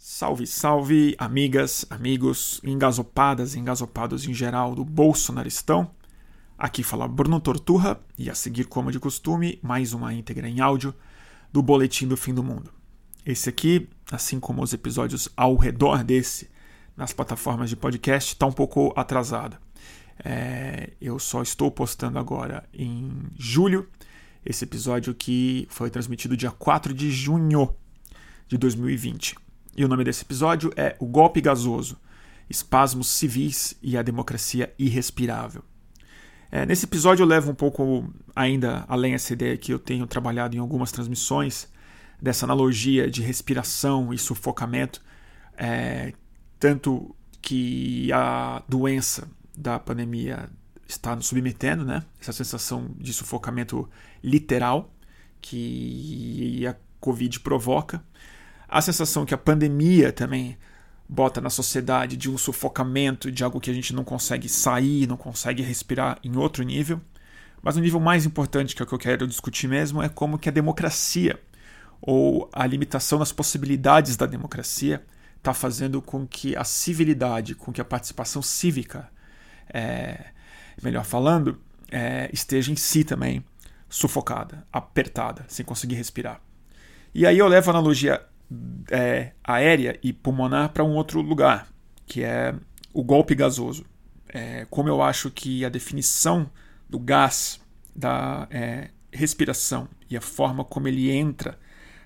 Salve, 0.00 0.46
salve, 0.46 1.16
amigas, 1.18 1.84
amigos, 1.90 2.60
engasopadas 2.62 3.56
e 3.56 3.58
engasopados 3.58 4.28
em 4.28 4.32
geral 4.32 4.72
do 4.72 4.84
Bolsonaristão. 4.84 5.90
Aqui 6.56 6.84
fala 6.84 7.08
Bruno 7.08 7.40
Torturra 7.40 8.00
e 8.16 8.30
a 8.30 8.34
seguir, 8.34 8.66
como 8.66 8.92
de 8.92 9.00
costume, 9.00 9.58
mais 9.60 9.92
uma 9.92 10.14
íntegra 10.14 10.48
em 10.48 10.60
áudio 10.60 10.94
do 11.52 11.60
Boletim 11.60 12.06
do 12.06 12.16
Fim 12.16 12.32
do 12.32 12.44
Mundo. 12.44 12.70
Esse 13.26 13.48
aqui, 13.48 13.88
assim 14.08 14.38
como 14.38 14.62
os 14.62 14.72
episódios 14.72 15.28
ao 15.36 15.56
redor 15.56 16.04
desse 16.04 16.48
nas 16.96 17.12
plataformas 17.12 17.68
de 17.68 17.74
podcast, 17.74 18.34
está 18.34 18.46
um 18.46 18.52
pouco 18.52 18.92
atrasado. 18.94 19.58
É, 20.24 20.92
eu 21.00 21.18
só 21.18 21.42
estou 21.42 21.72
postando 21.72 22.20
agora 22.20 22.68
em 22.72 23.10
julho 23.36 23.88
esse 24.46 24.62
episódio 24.62 25.12
que 25.12 25.66
foi 25.68 25.90
transmitido 25.90 26.36
dia 26.36 26.52
4 26.52 26.94
de 26.94 27.10
junho 27.10 27.74
de 28.46 28.56
2020. 28.56 29.47
E 29.78 29.84
o 29.84 29.88
nome 29.88 30.02
desse 30.02 30.24
episódio 30.24 30.72
é 30.76 30.96
O 30.98 31.06
Golpe 31.06 31.40
Gasoso: 31.40 31.96
Espasmos 32.50 33.06
Civis 33.06 33.76
e 33.80 33.96
a 33.96 34.02
Democracia 34.02 34.74
Irrespirável. 34.76 35.62
É, 36.50 36.66
nesse 36.66 36.84
episódio 36.84 37.22
eu 37.22 37.28
levo 37.28 37.52
um 37.52 37.54
pouco 37.54 38.12
ainda 38.34 38.84
além 38.88 39.14
essa 39.14 39.32
ideia 39.32 39.56
que 39.56 39.72
eu 39.72 39.78
tenho 39.78 40.04
trabalhado 40.04 40.56
em 40.56 40.58
algumas 40.58 40.90
transmissões, 40.90 41.68
dessa 42.20 42.44
analogia 42.44 43.08
de 43.08 43.22
respiração 43.22 44.12
e 44.12 44.18
sufocamento, 44.18 45.00
é, 45.56 46.12
tanto 46.58 47.14
que 47.40 48.12
a 48.12 48.64
doença 48.68 49.28
da 49.56 49.78
pandemia 49.78 50.50
está 50.88 51.14
nos 51.14 51.26
submetendo, 51.26 51.84
né? 51.84 52.04
Essa 52.20 52.32
sensação 52.32 52.90
de 52.98 53.12
sufocamento 53.12 53.88
literal 54.24 54.92
que 55.40 56.66
a 56.66 56.74
Covid 56.98 57.38
provoca. 57.38 58.02
A 58.68 58.82
sensação 58.82 59.24
que 59.24 59.32
a 59.32 59.38
pandemia 59.38 60.12
também 60.12 60.58
bota 61.08 61.40
na 61.40 61.48
sociedade 61.48 62.16
de 62.16 62.30
um 62.30 62.36
sufocamento, 62.36 63.32
de 63.32 63.42
algo 63.42 63.60
que 63.60 63.70
a 63.70 63.74
gente 63.74 63.94
não 63.94 64.04
consegue 64.04 64.48
sair, 64.48 65.06
não 65.06 65.16
consegue 65.16 65.62
respirar 65.62 66.18
em 66.22 66.36
outro 66.36 66.62
nível. 66.62 67.00
Mas 67.62 67.76
o 67.76 67.80
nível 67.80 67.98
mais 67.98 68.26
importante 68.26 68.76
que 68.76 68.82
é 68.82 68.84
o 68.84 68.86
que 68.86 68.94
eu 68.94 68.98
quero 68.98 69.26
discutir 69.26 69.68
mesmo 69.68 70.02
é 70.02 70.08
como 70.08 70.38
que 70.38 70.50
a 70.50 70.52
democracia 70.52 71.40
ou 72.00 72.48
a 72.52 72.66
limitação 72.66 73.18
das 73.18 73.32
possibilidades 73.32 74.16
da 74.16 74.26
democracia 74.26 75.02
está 75.36 75.54
fazendo 75.54 76.02
com 76.02 76.26
que 76.26 76.54
a 76.54 76.62
civilidade, 76.62 77.54
com 77.54 77.72
que 77.72 77.80
a 77.80 77.84
participação 77.84 78.42
cívica 78.42 79.08
é, 79.72 80.26
melhor 80.82 81.04
falando, 81.04 81.58
é, 81.90 82.28
esteja 82.32 82.70
em 82.70 82.76
si 82.76 83.02
também 83.02 83.42
sufocada, 83.88 84.66
apertada, 84.70 85.44
sem 85.48 85.64
conseguir 85.64 85.94
respirar. 85.94 86.40
E 87.14 87.26
aí 87.26 87.38
eu 87.38 87.48
levo 87.48 87.70
a 87.70 87.74
analogia 87.74 88.22
é, 88.90 89.32
aérea 89.44 89.98
e 90.02 90.12
pulmonar 90.12 90.70
para 90.70 90.84
um 90.84 90.94
outro 90.94 91.20
lugar, 91.20 91.68
que 92.06 92.22
é 92.22 92.54
o 92.92 93.02
golpe 93.02 93.34
gasoso. 93.34 93.84
É, 94.28 94.66
como 94.70 94.88
eu 94.88 95.02
acho 95.02 95.30
que 95.30 95.64
a 95.64 95.68
definição 95.68 96.50
do 96.88 96.98
gás, 96.98 97.60
da 97.94 98.46
é, 98.50 98.90
respiração 99.12 99.88
e 100.10 100.16
a 100.16 100.20
forma 100.20 100.64
como 100.64 100.88
ele 100.88 101.10
entra 101.10 101.58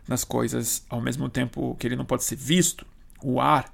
nas 0.06 0.24
coisas 0.24 0.84
ao 0.88 1.00
mesmo 1.00 1.28
tempo 1.28 1.76
que 1.78 1.86
ele 1.86 1.96
não 1.96 2.04
pode 2.04 2.24
ser 2.24 2.36
visto, 2.36 2.86
o 3.22 3.40
ar, 3.40 3.72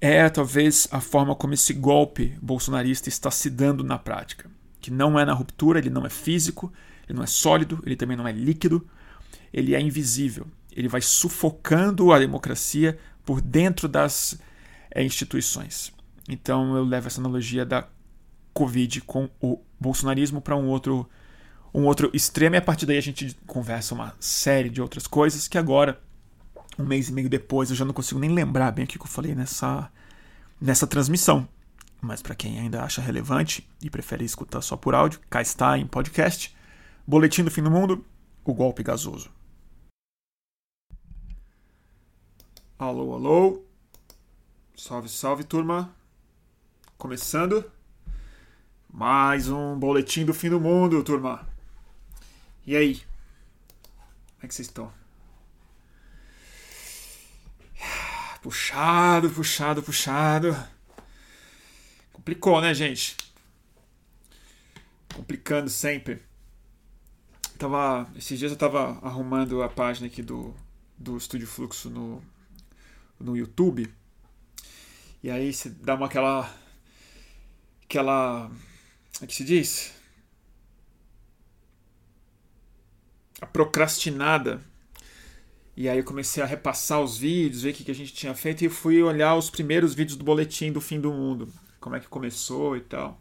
é 0.00 0.28
talvez 0.28 0.88
a 0.90 1.00
forma 1.00 1.34
como 1.34 1.54
esse 1.54 1.72
golpe 1.74 2.36
bolsonarista 2.40 3.08
está 3.08 3.30
se 3.30 3.50
dando 3.50 3.84
na 3.84 3.98
prática. 3.98 4.50
Que 4.80 4.90
não 4.90 5.18
é 5.18 5.24
na 5.24 5.34
ruptura, 5.34 5.78
ele 5.78 5.90
não 5.90 6.06
é 6.06 6.08
físico, 6.08 6.72
ele 7.06 7.16
não 7.16 7.24
é 7.24 7.26
sólido, 7.26 7.82
ele 7.84 7.96
também 7.96 8.16
não 8.16 8.26
é 8.26 8.32
líquido, 8.32 8.88
ele 9.52 9.74
é 9.74 9.80
invisível. 9.80 10.46
Ele 10.72 10.88
vai 10.88 11.00
sufocando 11.00 12.12
a 12.12 12.18
democracia 12.18 12.98
por 13.24 13.40
dentro 13.40 13.88
das 13.88 14.38
é, 14.90 15.02
instituições. 15.02 15.92
Então 16.28 16.76
eu 16.76 16.84
levo 16.84 17.06
essa 17.06 17.20
analogia 17.20 17.64
da 17.64 17.86
Covid 18.52 19.00
com 19.02 19.28
o 19.40 19.60
bolsonarismo 19.78 20.40
para 20.40 20.56
um 20.56 20.68
outro, 20.68 21.08
um 21.72 21.84
outro 21.84 22.10
extremo, 22.12 22.56
e 22.56 22.58
a 22.58 22.62
partir 22.62 22.86
daí 22.86 22.98
a 22.98 23.02
gente 23.02 23.36
conversa 23.46 23.94
uma 23.94 24.14
série 24.20 24.68
de 24.68 24.80
outras 24.80 25.06
coisas 25.06 25.48
que 25.48 25.58
agora 25.58 26.00
um 26.78 26.84
mês 26.84 27.08
e 27.08 27.12
meio 27.12 27.28
depois, 27.28 27.70
eu 27.70 27.76
já 27.76 27.84
não 27.84 27.92
consigo 27.92 28.20
nem 28.20 28.30
lembrar 28.30 28.70
bem 28.70 28.84
o 28.84 28.88
que 28.88 28.98
eu 28.98 29.06
falei 29.06 29.34
nessa, 29.34 29.90
nessa 30.60 30.86
transmissão. 30.86 31.48
Mas 32.00 32.22
para 32.22 32.34
quem 32.34 32.58
ainda 32.58 32.82
acha 32.82 33.02
relevante 33.02 33.68
e 33.82 33.90
prefere 33.90 34.24
escutar 34.24 34.62
só 34.62 34.76
por 34.76 34.94
áudio, 34.94 35.20
cá 35.28 35.42
está 35.42 35.76
em 35.76 35.86
podcast. 35.86 36.56
Boletim 37.06 37.44
do 37.44 37.50
Fim 37.50 37.62
do 37.62 37.70
Mundo, 37.70 38.04
o 38.44 38.54
golpe 38.54 38.82
gasoso. 38.82 39.30
Alô, 42.80 43.12
alô. 43.12 43.62
Salve, 44.74 45.06
salve, 45.06 45.44
turma. 45.44 45.94
Começando 46.96 47.70
mais 48.90 49.50
um 49.50 49.78
boletim 49.78 50.24
do 50.24 50.32
fim 50.32 50.48
do 50.48 50.58
mundo, 50.58 51.04
turma. 51.04 51.46
E 52.66 52.74
aí? 52.74 52.94
Como 52.94 54.44
é 54.44 54.48
que 54.48 54.54
vocês 54.54 54.68
estão? 54.68 54.90
Puxado, 58.40 59.28
puxado, 59.28 59.82
puxado. 59.82 60.56
Complicou, 62.14 62.62
né, 62.62 62.72
gente? 62.72 63.14
Complicando 65.14 65.68
sempre. 65.68 66.22
Tava, 67.58 68.10
esses 68.16 68.38
dias 68.38 68.50
eu 68.50 68.56
tava 68.56 68.98
arrumando 69.06 69.62
a 69.62 69.68
página 69.68 70.06
aqui 70.06 70.22
do, 70.22 70.54
do 70.96 71.18
Estúdio 71.18 71.46
Fluxo 71.46 71.90
no, 71.90 72.22
no 73.20 73.36
YouTube. 73.36 73.92
E 75.22 75.30
aí 75.30 75.52
você 75.52 75.68
dá 75.68 75.94
uma 75.94 76.06
aquela. 76.06 76.52
aquela. 77.84 78.48
Como 79.14 79.24
é 79.24 79.26
que 79.26 79.34
se 79.34 79.44
diz? 79.44 79.92
A 83.40 83.46
procrastinada 83.46 84.60
e 85.80 85.88
aí 85.88 85.96
eu 85.96 86.04
comecei 86.04 86.42
a 86.42 86.46
repassar 86.46 87.00
os 87.00 87.16
vídeos, 87.16 87.62
ver 87.62 87.70
o 87.70 87.72
que, 87.72 87.84
que 87.84 87.90
a 87.90 87.94
gente 87.94 88.12
tinha 88.12 88.34
feito 88.34 88.62
e 88.62 88.68
fui 88.68 89.02
olhar 89.02 89.34
os 89.34 89.48
primeiros 89.48 89.94
vídeos 89.94 90.14
do 90.14 90.22
boletim 90.22 90.70
do 90.70 90.78
fim 90.78 91.00
do 91.00 91.10
mundo, 91.10 91.50
como 91.80 91.96
é 91.96 92.00
que 92.00 92.06
começou 92.06 92.76
e 92.76 92.82
tal. 92.82 93.18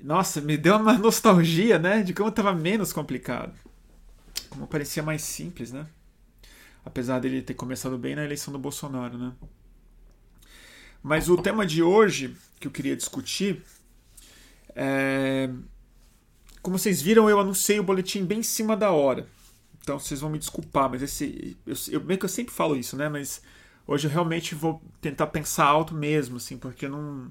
Nossa, 0.00 0.40
me 0.40 0.56
deu 0.56 0.76
uma 0.76 0.96
nostalgia, 0.98 1.78
né, 1.78 2.02
de 2.02 2.14
como 2.14 2.30
estava 2.30 2.54
menos 2.54 2.90
complicado. 2.90 3.52
Como 4.48 4.66
parecia 4.66 5.02
mais 5.02 5.20
simples, 5.20 5.72
né? 5.72 5.86
Apesar 6.88 7.18
dele 7.18 7.42
ter 7.42 7.52
começado 7.52 7.98
bem 7.98 8.16
na 8.16 8.24
eleição 8.24 8.50
do 8.50 8.58
Bolsonaro, 8.58 9.18
né? 9.18 9.34
Mas 11.02 11.28
o 11.28 11.36
tema 11.36 11.66
de 11.66 11.82
hoje 11.82 12.34
que 12.58 12.66
eu 12.66 12.72
queria 12.72 12.96
discutir 12.96 13.62
é... 14.74 15.50
Como 16.62 16.78
vocês 16.78 17.02
viram, 17.02 17.28
eu 17.28 17.38
anunciei 17.38 17.78
o 17.78 17.82
boletim 17.82 18.24
bem 18.24 18.38
em 18.38 18.42
cima 18.42 18.74
da 18.74 18.90
hora. 18.90 19.28
Então 19.82 19.98
vocês 19.98 20.22
vão 20.22 20.30
me 20.30 20.38
desculpar, 20.38 20.88
mas 20.88 21.02
esse. 21.02 21.58
Eu, 21.66 21.74
eu, 21.90 22.00
bem 22.00 22.16
que 22.16 22.24
eu 22.24 22.28
sempre 22.28 22.54
falo 22.54 22.74
isso, 22.74 22.96
né? 22.96 23.06
Mas 23.10 23.42
hoje 23.86 24.06
eu 24.06 24.10
realmente 24.10 24.54
vou 24.54 24.82
tentar 24.98 25.26
pensar 25.26 25.66
alto 25.66 25.94
mesmo, 25.94 26.38
assim, 26.38 26.56
porque 26.56 26.88
não. 26.88 27.30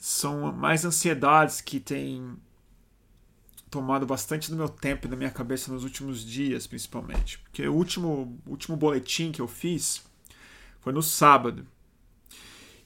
São 0.00 0.50
mais 0.50 0.82
ansiedades 0.82 1.60
que 1.60 1.78
têm 1.78 2.36
tomado 3.74 4.06
bastante 4.06 4.52
do 4.52 4.56
meu 4.56 4.68
tempo 4.68 5.06
e 5.06 5.10
da 5.10 5.16
minha 5.16 5.32
cabeça 5.32 5.72
nos 5.72 5.82
últimos 5.82 6.24
dias, 6.24 6.64
principalmente. 6.64 7.40
Porque 7.40 7.66
o 7.66 7.74
último, 7.74 8.38
último 8.46 8.76
boletim 8.76 9.32
que 9.32 9.40
eu 9.42 9.48
fiz 9.48 10.04
foi 10.78 10.92
no 10.92 11.02
sábado. 11.02 11.66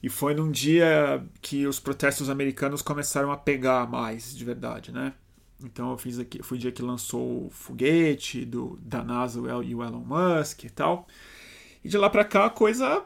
E 0.01 0.09
foi 0.09 0.33
num 0.33 0.49
dia 0.49 1.23
que 1.43 1.67
os 1.67 1.79
protestos 1.79 2.27
americanos 2.27 2.81
começaram 2.81 3.31
a 3.31 3.37
pegar 3.37 3.87
mais, 3.87 4.35
de 4.35 4.43
verdade, 4.43 4.91
né? 4.91 5.13
Então 5.63 5.91
eu 5.91 5.97
fiz 5.97 6.17
aqui, 6.17 6.41
foi 6.41 6.57
o 6.57 6.59
dia 6.59 6.71
que 6.71 6.81
lançou 6.81 7.45
o 7.45 7.49
foguete 7.51 8.43
do, 8.43 8.79
da 8.81 9.03
NASA 9.03 9.39
e 9.63 9.75
o 9.75 9.83
Elon 9.83 10.03
Musk 10.03 10.63
e 10.63 10.71
tal. 10.71 11.07
E 11.83 11.89
de 11.89 11.99
lá 11.99 12.09
para 12.09 12.25
cá 12.25 12.47
a 12.47 12.49
coisa 12.49 13.05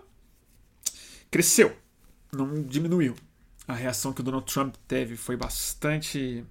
cresceu, 1.29 1.75
não 2.31 2.63
diminuiu. 2.63 3.13
A 3.67 3.73
reação 3.73 4.13
que 4.13 4.21
o 4.21 4.23
Donald 4.23 4.45
Trump 4.45 4.73
teve 4.87 5.17
foi 5.17 5.35
bastante. 5.35 6.45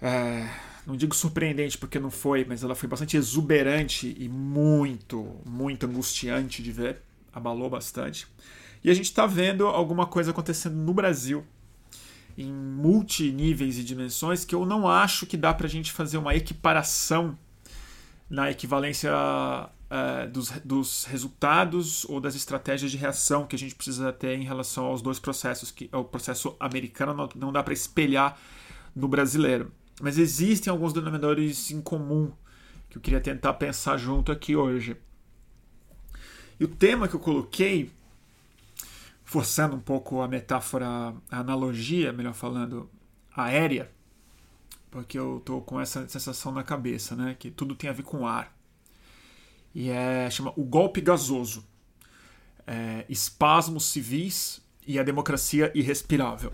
É, 0.00 0.48
não 0.86 0.96
digo 0.96 1.14
surpreendente 1.14 1.76
porque 1.76 1.98
não 1.98 2.10
foi, 2.10 2.44
mas 2.44 2.62
ela 2.62 2.74
foi 2.74 2.88
bastante 2.88 3.16
exuberante 3.16 4.14
e 4.18 4.28
muito, 4.28 5.36
muito 5.44 5.86
angustiante 5.86 6.62
de 6.62 6.72
ver. 6.72 7.02
Abalou 7.32 7.68
bastante. 7.68 8.26
E 8.82 8.90
a 8.90 8.94
gente 8.94 9.06
está 9.06 9.26
vendo 9.26 9.66
alguma 9.66 10.06
coisa 10.06 10.30
acontecendo 10.30 10.76
no 10.76 10.94
Brasil 10.94 11.44
em 12.38 12.52
multiníveis 12.52 13.78
e 13.78 13.84
dimensões 13.84 14.44
que 14.44 14.54
eu 14.54 14.66
não 14.66 14.86
acho 14.86 15.26
que 15.26 15.36
dá 15.36 15.54
para 15.54 15.66
a 15.66 15.70
gente 15.70 15.90
fazer 15.90 16.18
uma 16.18 16.34
equiparação 16.34 17.36
na 18.28 18.50
equivalência 18.50 19.10
uh, 19.10 20.30
dos, 20.30 20.50
dos, 20.64 21.04
resultados 21.04 22.04
ou 22.04 22.20
das 22.20 22.34
estratégias 22.34 22.90
de 22.90 22.96
reação 22.96 23.46
que 23.46 23.56
a 23.56 23.58
gente 23.58 23.74
precisa 23.74 24.12
ter 24.12 24.38
em 24.38 24.44
relação 24.44 24.84
aos 24.86 25.00
dois 25.00 25.18
processos, 25.18 25.70
que 25.70 25.88
o 25.92 26.04
processo 26.04 26.54
americano 26.60 27.14
não, 27.14 27.28
não 27.34 27.52
dá 27.52 27.62
para 27.62 27.72
espelhar 27.72 28.38
no 28.94 29.08
brasileiro. 29.08 29.72
Mas 30.00 30.18
existem 30.18 30.70
alguns 30.70 30.92
denominadores 30.92 31.70
em 31.70 31.80
comum 31.80 32.32
que 32.88 32.98
eu 32.98 33.02
queria 33.02 33.20
tentar 33.20 33.54
pensar 33.54 33.96
junto 33.96 34.30
aqui 34.30 34.54
hoje. 34.54 34.96
E 36.58 36.64
o 36.64 36.68
tema 36.68 37.08
que 37.08 37.14
eu 37.14 37.20
coloquei, 37.20 37.90
forçando 39.24 39.76
um 39.76 39.80
pouco 39.80 40.20
a 40.20 40.28
metáfora, 40.28 40.86
a 41.30 41.38
analogia, 41.38 42.12
melhor 42.12 42.34
falando, 42.34 42.90
aérea, 43.34 43.90
porque 44.90 45.18
eu 45.18 45.42
tô 45.44 45.60
com 45.60 45.80
essa 45.80 46.08
sensação 46.08 46.52
na 46.52 46.62
cabeça, 46.62 47.14
né, 47.14 47.36
que 47.38 47.50
tudo 47.50 47.74
tem 47.74 47.90
a 47.90 47.92
ver 47.92 48.02
com 48.02 48.26
ar. 48.26 48.56
E 49.74 49.90
é 49.90 50.30
chama 50.30 50.52
o 50.56 50.64
golpe 50.64 51.00
gasoso. 51.02 51.64
É, 52.66 53.04
espasmos 53.08 53.84
civis 53.84 54.60
e 54.86 54.98
a 54.98 55.02
democracia 55.02 55.70
irrespirável. 55.74 56.52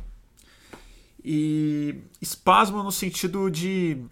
E 1.25 2.03
espasmo 2.21 2.83
no 2.83 2.91
sentido 2.91 3.51
de 3.51 4.05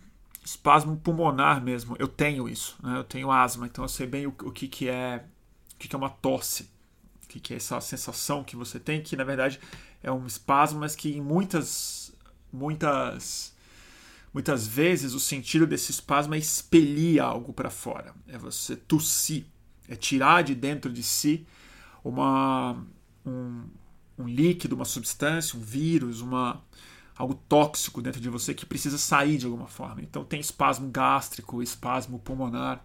espasmo 0.45 0.97
pulmonar 0.97 1.63
mesmo. 1.63 1.97
Eu 1.99 2.09
tenho 2.09 2.49
isso, 2.49 2.77
né? 2.83 2.99
Eu 2.99 3.05
tenho 3.05 3.31
asma, 3.31 3.67
então 3.67 3.85
eu 3.85 3.89
sei 3.89 4.07
bem 4.07 4.27
o, 4.27 4.31
o 4.31 4.53
que, 4.53 4.69
que 4.69 4.89
é 4.89 5.25
o 5.75 5.79
que, 5.79 5.89
que 5.89 5.95
é 5.95 5.99
uma 5.99 6.11
tosse, 6.11 6.65
o 7.25 7.29
que, 7.29 7.41
que 7.41 7.55
é 7.55 7.57
essa 7.57 7.81
sensação 7.81 8.45
que 8.45 8.57
você 8.57 8.79
tem, 8.79 9.03
que 9.03 9.17
na 9.17 9.25
verdade 9.25 9.59
é 10.03 10.11
um 10.11 10.27
espasmo, 10.27 10.81
mas 10.81 10.95
que 10.95 11.17
em 11.17 11.21
muitas 11.21 12.13
muitas 12.53 13.55
muitas 14.33 14.67
vezes 14.67 15.15
o 15.15 15.21
sentido 15.21 15.67
desse 15.67 15.91
espasmo 15.91 16.35
é 16.35 16.39
expelir 16.39 17.23
algo 17.23 17.53
para 17.53 17.71
fora, 17.71 18.15
é 18.29 18.39
você 18.39 18.77
tossir, 18.77 19.47
é 19.89 19.97
tirar 19.97 20.43
de 20.43 20.55
dentro 20.55 20.93
de 20.93 21.03
si 21.03 21.47
uma 22.05 22.85
um, 23.25 23.65
um 24.19 24.27
líquido, 24.27 24.75
uma 24.75 24.85
substância, 24.85 25.59
um 25.59 25.63
vírus, 25.63 26.21
uma 26.21 26.63
algo 27.21 27.35
tóxico 27.35 28.01
dentro 28.01 28.19
de 28.19 28.31
você 28.31 28.55
que 28.55 28.65
precisa 28.65 28.97
sair 28.97 29.37
de 29.37 29.45
alguma 29.45 29.67
forma. 29.67 30.01
Então 30.01 30.25
tem 30.25 30.41
espasmo 30.41 30.89
gástrico, 30.89 31.63
espasmo 31.63 32.19
pulmonar, 32.19 32.83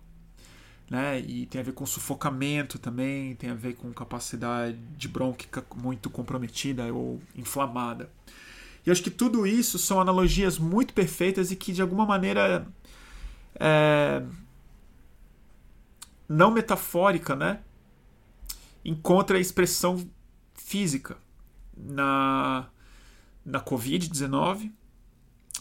né? 0.90 1.22
E 1.22 1.46
tem 1.46 1.62
a 1.62 1.64
ver 1.64 1.72
com 1.72 1.86
sufocamento 1.86 2.78
também, 2.78 3.34
tem 3.36 3.50
a 3.50 3.54
ver 3.54 3.76
com 3.76 3.94
capacidade 3.94 5.08
brônquica 5.08 5.66
muito 5.78 6.10
comprometida 6.10 6.94
ou 6.94 7.22
inflamada. 7.34 8.10
E 8.86 8.92
acho 8.92 9.02
que 9.02 9.10
tudo 9.10 9.48
isso 9.48 9.80
são 9.80 10.02
analogias 10.02 10.60
muito 10.60 10.94
perfeitas 10.94 11.50
e 11.50 11.56
que 11.56 11.72
de 11.72 11.82
alguma 11.82 12.06
maneira 12.06 12.68
é, 13.58 14.22
não 16.28 16.52
metafórica, 16.52 17.38
né? 17.38 17.62
Encontra 18.84 19.38
a 19.38 19.42
expressão 19.42 20.06
física 20.54 21.18
na 21.74 22.68
na 23.46 23.62
Covid-19, 23.62 24.72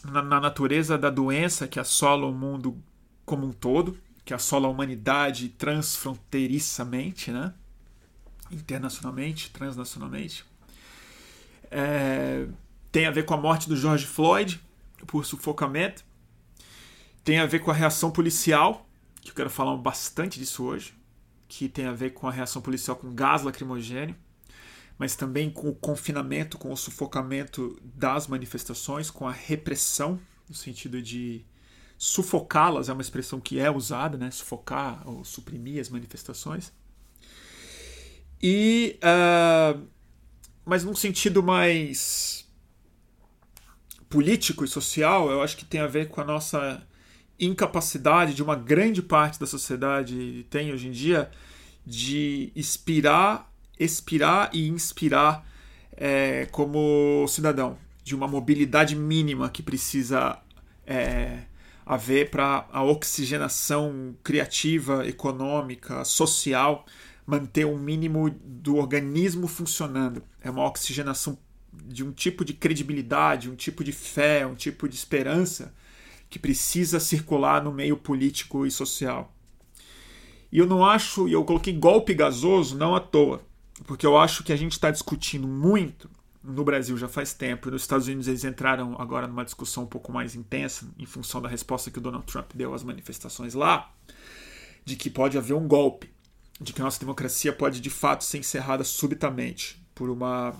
na, 0.03 0.21
na 0.21 0.39
natureza 0.39 0.97
da 0.97 1.09
doença 1.09 1.67
que 1.67 1.79
assola 1.79 2.25
o 2.25 2.33
mundo 2.33 2.81
como 3.25 3.45
um 3.45 3.51
todo, 3.51 3.97
que 4.23 4.33
assola 4.33 4.67
a 4.67 4.71
humanidade 4.71 5.49
transfronteiriçamente, 5.49 7.31
né? 7.31 7.53
internacionalmente, 8.51 9.51
transnacionalmente. 9.51 10.45
É, 11.69 12.47
tem 12.91 13.05
a 13.05 13.11
ver 13.11 13.25
com 13.25 13.33
a 13.33 13.37
morte 13.37 13.67
do 13.67 13.75
George 13.75 14.05
Floyd 14.05 14.61
por 15.05 15.25
sufocamento. 15.25 16.03
Tem 17.23 17.39
a 17.39 17.45
ver 17.45 17.59
com 17.59 17.71
a 17.71 17.73
reação 17.73 18.11
policial, 18.11 18.87
que 19.21 19.31
eu 19.31 19.35
quero 19.35 19.49
falar 19.49 19.75
bastante 19.77 20.39
disso 20.39 20.63
hoje, 20.63 20.93
que 21.47 21.67
tem 21.67 21.85
a 21.85 21.93
ver 21.93 22.11
com 22.11 22.27
a 22.27 22.31
reação 22.31 22.61
policial 22.61 22.95
com 22.95 23.13
gás 23.13 23.43
lacrimogênio 23.43 24.15
mas 24.97 25.15
também 25.15 25.49
com 25.49 25.69
o 25.69 25.75
confinamento, 25.75 26.57
com 26.57 26.71
o 26.71 26.77
sufocamento 26.77 27.79
das 27.83 28.27
manifestações, 28.27 29.09
com 29.09 29.27
a 29.27 29.31
repressão, 29.31 30.19
no 30.47 30.55
sentido 30.55 31.01
de 31.01 31.45
sufocá-las, 31.97 32.89
é 32.89 32.93
uma 32.93 33.01
expressão 33.01 33.39
que 33.39 33.59
é 33.59 33.69
usada, 33.69 34.17
né? 34.17 34.31
sufocar 34.31 35.01
ou 35.05 35.23
suprimir 35.23 35.81
as 35.81 35.89
manifestações. 35.89 36.71
E, 38.41 38.99
uh, 39.01 39.85
mas 40.65 40.83
num 40.83 40.95
sentido 40.95 41.41
mais 41.41 42.45
político 44.09 44.63
e 44.63 44.67
social, 44.67 45.29
eu 45.29 45.41
acho 45.41 45.57
que 45.57 45.65
tem 45.65 45.81
a 45.81 45.87
ver 45.87 46.09
com 46.09 46.21
a 46.21 46.25
nossa 46.25 46.85
incapacidade 47.39 48.33
de 48.33 48.41
uma 48.41 48.55
grande 48.55 49.01
parte 49.01 49.39
da 49.39 49.45
sociedade 49.45 50.45
tem 50.49 50.71
hoje 50.71 50.87
em 50.87 50.91
dia 50.91 51.29
de 51.85 52.51
inspirar 52.55 53.53
expirar 53.79 54.49
e 54.53 54.67
inspirar 54.67 55.45
é, 55.95 56.45
como 56.51 57.25
cidadão, 57.27 57.77
de 58.03 58.15
uma 58.15 58.27
mobilidade 58.27 58.95
mínima 58.95 59.49
que 59.49 59.63
precisa 59.63 60.39
é, 60.85 61.39
haver 61.85 62.29
para 62.29 62.67
a 62.71 62.83
oxigenação 62.83 64.15
criativa, 64.23 65.07
econômica, 65.07 66.03
social, 66.05 66.85
manter 67.25 67.65
um 67.65 67.77
mínimo 67.77 68.29
do 68.29 68.75
organismo 68.75 69.47
funcionando. 69.47 70.21
É 70.41 70.49
uma 70.49 70.65
oxigenação 70.65 71.37
de 71.73 72.03
um 72.03 72.11
tipo 72.11 72.45
de 72.45 72.53
credibilidade, 72.53 73.49
um 73.49 73.55
tipo 73.55 73.83
de 73.83 73.91
fé, 73.91 74.45
um 74.45 74.55
tipo 74.55 74.87
de 74.87 74.95
esperança 74.95 75.73
que 76.29 76.39
precisa 76.39 76.99
circular 76.99 77.63
no 77.63 77.71
meio 77.71 77.97
político 77.97 78.65
e 78.65 78.71
social. 78.71 79.33
E 80.51 80.59
eu 80.59 80.65
não 80.65 80.85
acho, 80.85 81.27
e 81.27 81.33
eu 81.33 81.43
coloquei 81.43 81.73
golpe 81.73 82.13
gasoso 82.13 82.77
não 82.77 82.95
à 82.95 82.99
toa 82.99 83.41
porque 83.83 84.05
eu 84.05 84.17
acho 84.17 84.43
que 84.43 84.53
a 84.53 84.55
gente 84.55 84.73
está 84.73 84.89
discutindo 84.89 85.47
muito 85.47 86.09
no 86.43 86.63
Brasil 86.63 86.95
já 86.97 87.07
faz 87.07 87.33
tempo, 87.33 87.67
e 87.67 87.71
nos 87.71 87.81
Estados 87.81 88.07
Unidos 88.07 88.27
eles 88.27 88.43
entraram 88.43 88.95
agora 88.99 89.27
numa 89.27 89.43
discussão 89.43 89.83
um 89.83 89.87
pouco 89.87 90.11
mais 90.11 90.35
intensa, 90.35 90.87
em 90.97 91.05
função 91.05 91.41
da 91.41 91.49
resposta 91.49 91.89
que 91.89 91.97
o 91.97 92.01
Donald 92.01 92.25
Trump 92.25 92.51
deu 92.53 92.73
às 92.73 92.83
manifestações 92.83 93.55
lá, 93.55 93.91
de 94.83 94.95
que 94.95 95.09
pode 95.09 95.37
haver 95.37 95.55
um 95.55 95.67
golpe, 95.67 96.13
de 96.61 96.71
que 96.71 96.81
a 96.81 96.83
nossa 96.83 96.99
democracia 96.99 97.51
pode 97.51 97.81
de 97.81 97.89
fato 97.89 98.23
ser 98.23 98.37
encerrada 98.37 98.83
subitamente 98.83 99.83
por 99.93 100.09
uma 100.09 100.55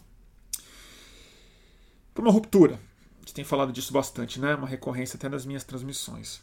por 2.13 2.23
uma 2.23 2.31
ruptura. 2.31 2.79
A 3.17 3.19
gente 3.19 3.33
tem 3.33 3.43
falado 3.43 3.71
disso 3.71 3.93
bastante, 3.93 4.39
né? 4.39 4.55
Uma 4.55 4.67
recorrência 4.67 5.17
até 5.17 5.27
nas 5.27 5.45
minhas 5.45 5.63
transmissões. 5.63 6.41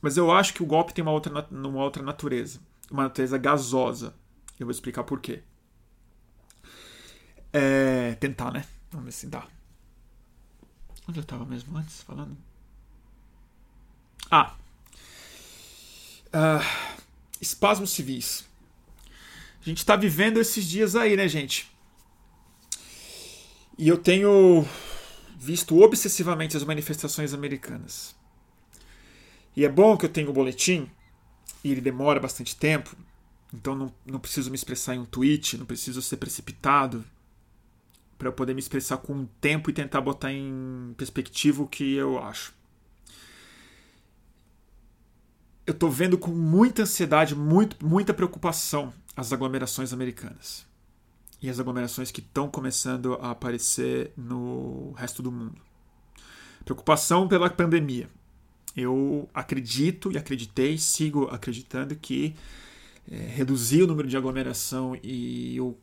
Mas 0.00 0.16
eu 0.16 0.32
acho 0.32 0.52
que 0.52 0.62
o 0.62 0.66
golpe 0.66 0.92
tem 0.92 1.02
uma 1.02 1.12
outra, 1.12 1.46
uma 1.50 1.82
outra 1.82 2.02
natureza, 2.02 2.60
uma 2.90 3.04
natureza 3.04 3.38
gasosa. 3.38 4.14
Eu 4.58 4.66
vou 4.66 4.72
explicar 4.72 5.04
por 5.04 5.20
quê. 5.20 5.42
É, 7.52 8.14
tentar, 8.14 8.50
né? 8.52 8.64
Vamos 8.90 9.06
ver 9.06 9.12
se 9.12 9.26
dá. 9.26 9.46
Onde 11.08 11.18
eu 11.18 11.22
estava 11.22 11.44
mesmo 11.44 11.76
antes 11.76 12.02
falando? 12.02 12.36
Ah. 14.30 14.54
Uh, 16.28 16.64
espasmos 17.40 17.90
civis. 17.90 18.46
A 19.60 19.64
gente 19.64 19.78
está 19.78 19.94
vivendo 19.94 20.40
esses 20.40 20.66
dias 20.66 20.96
aí, 20.96 21.16
né, 21.16 21.28
gente? 21.28 21.70
E 23.78 23.88
eu 23.88 23.98
tenho 23.98 24.66
visto 25.36 25.80
obsessivamente 25.80 26.56
as 26.56 26.64
manifestações 26.64 27.34
americanas. 27.34 28.14
E 29.54 29.64
é 29.64 29.68
bom 29.68 29.96
que 29.96 30.06
eu 30.06 30.08
tenho 30.08 30.30
o 30.30 30.32
boletim, 30.32 30.90
e 31.62 31.70
ele 31.70 31.80
demora 31.80 32.18
bastante 32.18 32.56
tempo, 32.56 32.96
então 33.52 33.74
não, 33.74 33.94
não 34.06 34.18
preciso 34.18 34.50
me 34.50 34.56
expressar 34.56 34.94
em 34.94 34.98
um 34.98 35.04
tweet, 35.04 35.58
não 35.58 35.66
preciso 35.66 36.00
ser 36.00 36.16
precipitado, 36.16 37.04
para 38.22 38.28
eu 38.28 38.32
poder 38.32 38.54
me 38.54 38.60
expressar 38.60 38.98
com 38.98 39.12
o 39.14 39.26
tempo 39.40 39.68
e 39.68 39.72
tentar 39.72 40.00
botar 40.00 40.32
em 40.32 40.94
perspectiva 40.96 41.60
o 41.60 41.66
que 41.66 41.96
eu 41.96 42.22
acho. 42.22 42.54
Eu 45.66 45.72
estou 45.72 45.90
vendo 45.90 46.16
com 46.16 46.30
muita 46.30 46.82
ansiedade, 46.82 47.34
muito, 47.34 47.84
muita 47.84 48.14
preocupação 48.14 48.92
as 49.16 49.32
aglomerações 49.32 49.92
americanas 49.92 50.64
e 51.42 51.50
as 51.50 51.58
aglomerações 51.58 52.12
que 52.12 52.20
estão 52.20 52.48
começando 52.48 53.14
a 53.14 53.32
aparecer 53.32 54.12
no 54.16 54.92
resto 54.92 55.20
do 55.20 55.32
mundo. 55.32 55.60
Preocupação 56.64 57.26
pela 57.26 57.50
pandemia. 57.50 58.08
Eu 58.76 59.28
acredito 59.34 60.12
e 60.12 60.16
acreditei, 60.16 60.78
sigo 60.78 61.24
acreditando 61.24 61.96
que 61.96 62.36
é, 63.10 63.16
reduzir 63.16 63.82
o 63.82 63.86
número 63.88 64.06
de 64.06 64.16
aglomeração 64.16 64.96
e 65.02 65.60
o 65.60 65.76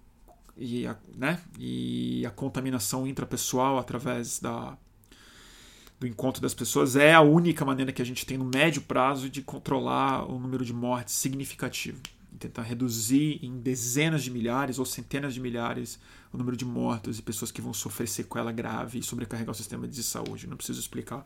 e 0.59 0.85
a, 0.85 0.97
né, 1.15 1.41
e 1.57 2.25
a 2.25 2.29
contaminação 2.29 3.07
intrapessoal 3.07 3.77
através 3.77 4.39
da, 4.39 4.77
do 5.99 6.05
encontro 6.05 6.41
das 6.41 6.53
pessoas 6.53 6.97
é 6.97 7.13
a 7.13 7.21
única 7.21 7.63
maneira 7.63 7.93
que 7.93 8.01
a 8.01 8.05
gente 8.05 8.25
tem 8.25 8.37
no 8.37 8.45
médio 8.45 8.81
prazo 8.81 9.29
de 9.29 9.41
controlar 9.41 10.29
o 10.29 10.37
número 10.37 10.65
de 10.65 10.73
mortes 10.73 11.15
significativo. 11.15 12.01
Tentar 12.37 12.61
reduzir 12.63 13.39
em 13.43 13.59
dezenas 13.59 14.23
de 14.23 14.31
milhares 14.31 14.79
ou 14.79 14.85
centenas 14.85 15.33
de 15.33 15.39
milhares 15.39 15.99
o 16.31 16.37
número 16.37 16.55
de 16.55 16.63
mortos 16.63 17.17
e 17.17 17.21
pessoas 17.21 17.51
que 17.51 17.61
vão 17.61 17.73
sofrer 17.73 18.07
sequela 18.07 18.51
grave 18.51 18.99
e 18.99 19.03
sobrecarregar 19.03 19.51
o 19.51 19.55
sistema 19.55 19.87
de 19.87 20.03
saúde. 20.03 20.47
Não 20.47 20.55
preciso 20.55 20.79
explicar 20.79 21.25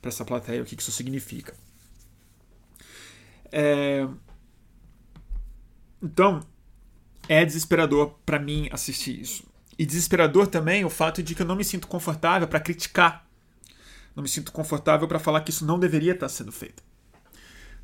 para 0.00 0.08
essa 0.08 0.24
plateia 0.24 0.62
o 0.62 0.64
que 0.64 0.74
isso 0.74 0.90
significa. 0.90 1.54
É... 3.52 4.08
Então, 6.02 6.40
é 7.28 7.44
desesperador 7.44 8.14
para 8.26 8.38
mim 8.38 8.68
assistir 8.72 9.20
isso. 9.20 9.44
E 9.78 9.86
desesperador 9.86 10.46
também 10.46 10.84
o 10.84 10.90
fato 10.90 11.22
de 11.22 11.34
que 11.34 11.42
eu 11.42 11.46
não 11.46 11.56
me 11.56 11.64
sinto 11.64 11.86
confortável 11.88 12.46
para 12.46 12.60
criticar. 12.60 13.26
Não 14.14 14.22
me 14.22 14.28
sinto 14.28 14.52
confortável 14.52 15.08
para 15.08 15.18
falar 15.18 15.40
que 15.40 15.50
isso 15.50 15.64
não 15.64 15.78
deveria 15.78 16.12
estar 16.12 16.28
sendo 16.28 16.52
feito. 16.52 16.82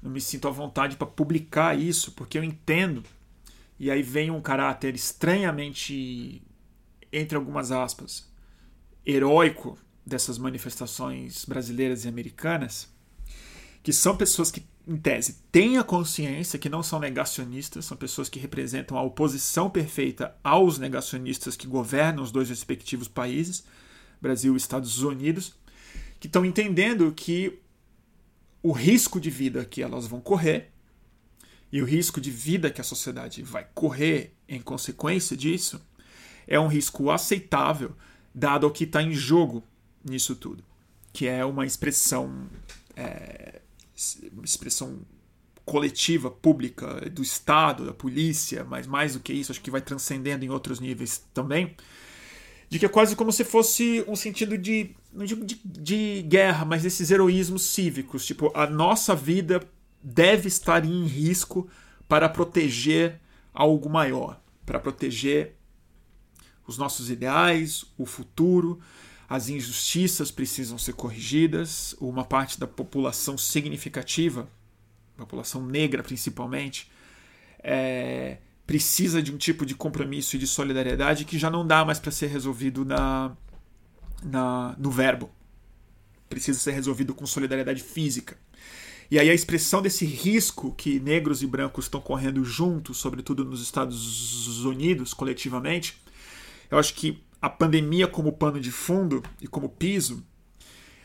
não 0.02 0.10
me 0.10 0.20
sinto 0.20 0.46
à 0.46 0.50
vontade 0.50 0.96
para 0.96 1.06
publicar 1.06 1.78
isso, 1.78 2.12
porque 2.12 2.38
eu 2.38 2.44
entendo. 2.44 3.02
E 3.78 3.90
aí 3.90 4.02
vem 4.02 4.30
um 4.30 4.40
caráter 4.40 4.94
estranhamente, 4.94 6.42
entre 7.12 7.36
algumas 7.36 7.70
aspas, 7.72 8.28
heróico 9.06 9.78
dessas 10.04 10.38
manifestações 10.38 11.44
brasileiras 11.44 12.04
e 12.04 12.08
americanas, 12.08 12.88
que 13.82 13.92
são 13.92 14.16
pessoas 14.16 14.50
que, 14.50 14.66
em 14.88 14.96
tese, 14.96 15.42
têm 15.52 15.76
a 15.76 15.84
consciência, 15.84 16.58
que 16.58 16.70
não 16.70 16.82
são 16.82 16.98
negacionistas, 16.98 17.84
são 17.84 17.94
pessoas 17.94 18.30
que 18.30 18.38
representam 18.38 18.96
a 18.96 19.02
oposição 19.02 19.68
perfeita 19.68 20.34
aos 20.42 20.78
negacionistas 20.78 21.56
que 21.56 21.66
governam 21.66 22.22
os 22.22 22.32
dois 22.32 22.48
respectivos 22.48 23.06
países, 23.06 23.64
Brasil 24.18 24.54
e 24.54 24.56
Estados 24.56 25.02
Unidos, 25.02 25.54
que 26.18 26.26
estão 26.26 26.42
entendendo 26.42 27.12
que 27.12 27.58
o 28.62 28.72
risco 28.72 29.20
de 29.20 29.28
vida 29.28 29.62
que 29.62 29.82
elas 29.82 30.06
vão 30.06 30.20
correr 30.20 30.70
e 31.70 31.82
o 31.82 31.84
risco 31.84 32.18
de 32.18 32.30
vida 32.30 32.70
que 32.70 32.80
a 32.80 32.84
sociedade 32.84 33.42
vai 33.42 33.66
correr 33.74 34.32
em 34.48 34.60
consequência 34.60 35.36
disso 35.36 35.80
é 36.46 36.58
um 36.58 36.66
risco 36.66 37.10
aceitável, 37.10 37.94
dado 38.34 38.66
o 38.66 38.70
que 38.70 38.84
está 38.84 39.02
em 39.02 39.12
jogo 39.12 39.62
nisso 40.02 40.34
tudo, 40.34 40.64
que 41.12 41.26
é 41.26 41.44
uma 41.44 41.66
expressão, 41.66 42.48
é, 42.96 43.60
expressão 44.44 45.00
coletiva, 45.64 46.30
pública, 46.30 47.10
do 47.10 47.22
Estado, 47.22 47.84
da 47.84 47.92
polícia, 47.92 48.64
mas 48.64 48.86
mais 48.86 49.12
do 49.12 49.20
que 49.20 49.32
isso, 49.32 49.52
acho 49.52 49.60
que 49.60 49.70
vai 49.70 49.82
transcendendo 49.82 50.44
em 50.44 50.48
outros 50.48 50.80
níveis 50.80 51.22
também, 51.34 51.76
de 52.70 52.78
que 52.78 52.86
é 52.86 52.88
quase 52.88 53.14
como 53.14 53.30
se 53.30 53.44
fosse 53.44 54.04
um 54.08 54.16
sentido 54.16 54.56
de, 54.56 54.94
não 55.12 55.26
digo 55.26 55.44
de, 55.44 55.60
de 55.64 56.22
guerra, 56.22 56.64
mas 56.64 56.82
desses 56.82 57.10
heroísmos 57.10 57.62
cívicos, 57.62 58.24
tipo, 58.24 58.50
a 58.54 58.66
nossa 58.66 59.14
vida 59.14 59.60
deve 60.02 60.48
estar 60.48 60.84
em 60.84 61.04
risco 61.04 61.68
para 62.08 62.28
proteger 62.28 63.20
algo 63.52 63.90
maior, 63.90 64.40
para 64.64 64.78
proteger 64.78 65.56
os 66.66 66.78
nossos 66.78 67.10
ideais, 67.10 67.84
o 67.96 68.06
futuro, 68.06 68.78
as 69.28 69.48
injustiças 69.48 70.30
precisam 70.30 70.78
ser 70.78 70.94
corrigidas, 70.94 71.94
uma 72.00 72.24
parte 72.24 72.58
da 72.58 72.66
população 72.66 73.36
significativa, 73.36 74.48
população 75.16 75.66
negra 75.66 76.02
principalmente, 76.02 76.90
é, 77.58 78.38
precisa 78.66 79.22
de 79.22 79.32
um 79.32 79.36
tipo 79.36 79.66
de 79.66 79.74
compromisso 79.74 80.36
e 80.36 80.38
de 80.38 80.46
solidariedade 80.46 81.24
que 81.24 81.38
já 81.38 81.50
não 81.50 81.66
dá 81.66 81.84
mais 81.84 81.98
para 81.98 82.10
ser 82.10 82.28
resolvido 82.28 82.84
na, 82.84 83.36
na, 84.22 84.74
no 84.78 84.90
verbo. 84.90 85.30
Precisa 86.28 86.58
ser 86.58 86.72
resolvido 86.72 87.14
com 87.14 87.26
solidariedade 87.26 87.82
física. 87.82 88.36
E 89.10 89.18
aí 89.18 89.30
a 89.30 89.34
expressão 89.34 89.80
desse 89.80 90.04
risco 90.04 90.72
que 90.72 91.00
negros 91.00 91.42
e 91.42 91.46
brancos 91.46 91.86
estão 91.86 92.00
correndo 92.00 92.44
juntos, 92.44 92.98
sobretudo 92.98 93.44
nos 93.44 93.62
Estados 93.62 94.64
Unidos, 94.64 95.14
coletivamente, 95.14 95.98
eu 96.70 96.78
acho 96.78 96.92
que 96.94 97.18
a 97.40 97.48
pandemia 97.48 98.06
como 98.06 98.32
pano 98.32 98.60
de 98.60 98.70
fundo 98.70 99.22
e 99.40 99.46
como 99.46 99.68
piso, 99.68 100.24